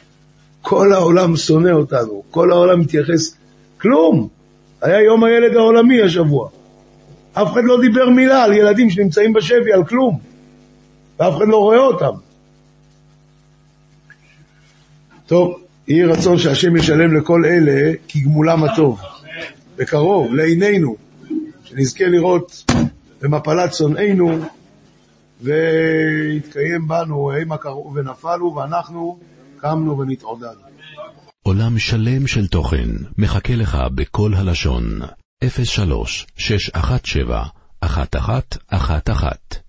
כל 0.61 0.93
העולם 0.93 1.36
שונא 1.36 1.69
אותנו, 1.69 2.23
כל 2.31 2.51
העולם 2.51 2.79
מתייחס... 2.79 3.36
כלום. 3.81 4.27
היה 4.81 5.01
יום 5.01 5.23
הילד 5.23 5.55
העולמי 5.55 6.01
השבוע. 6.01 6.49
אף 7.34 7.51
אחד 7.53 7.61
לא 7.63 7.81
דיבר 7.81 8.09
מילה 8.09 8.43
על 8.43 8.53
ילדים 8.53 8.89
שנמצאים 8.89 9.34
בשבי, 9.34 9.73
על 9.73 9.86
כלום. 9.86 10.19
ואף 11.19 11.38
אחד 11.38 11.47
לא 11.47 11.57
רואה 11.57 11.77
אותם. 11.77 12.22
טוב, 15.34 15.59
יהי 15.88 16.03
רצון 16.03 16.38
שהשם 16.38 16.75
ישלם 16.75 17.17
לכל 17.17 17.45
אלה 17.45 17.91
כגמולם 18.07 18.63
הטוב. 18.63 18.99
בקרוב, 19.77 20.34
לעינינו, 20.34 20.95
שנזכה 21.63 22.07
לראות 22.07 22.71
במפלת 23.21 23.73
שונאינו, 23.73 24.39
ויתקיים 25.41 26.88
בנו 26.88 27.31
המה 27.31 27.57
קראו 27.57 27.93
ונפלו, 27.93 28.55
ואנחנו 28.55 29.19
קמנו 29.57 29.99
ונתעודדנו. 29.99 30.61
עולם 31.43 31.79
שלם 31.79 32.27
של 32.27 32.47
תוכן 32.47 32.89
מחכה 33.17 33.55
לך 33.55 33.77
בכל 33.95 34.34
הלשון, 34.34 34.99
03 35.63 36.27
617 36.38 37.43
1111 37.84 39.62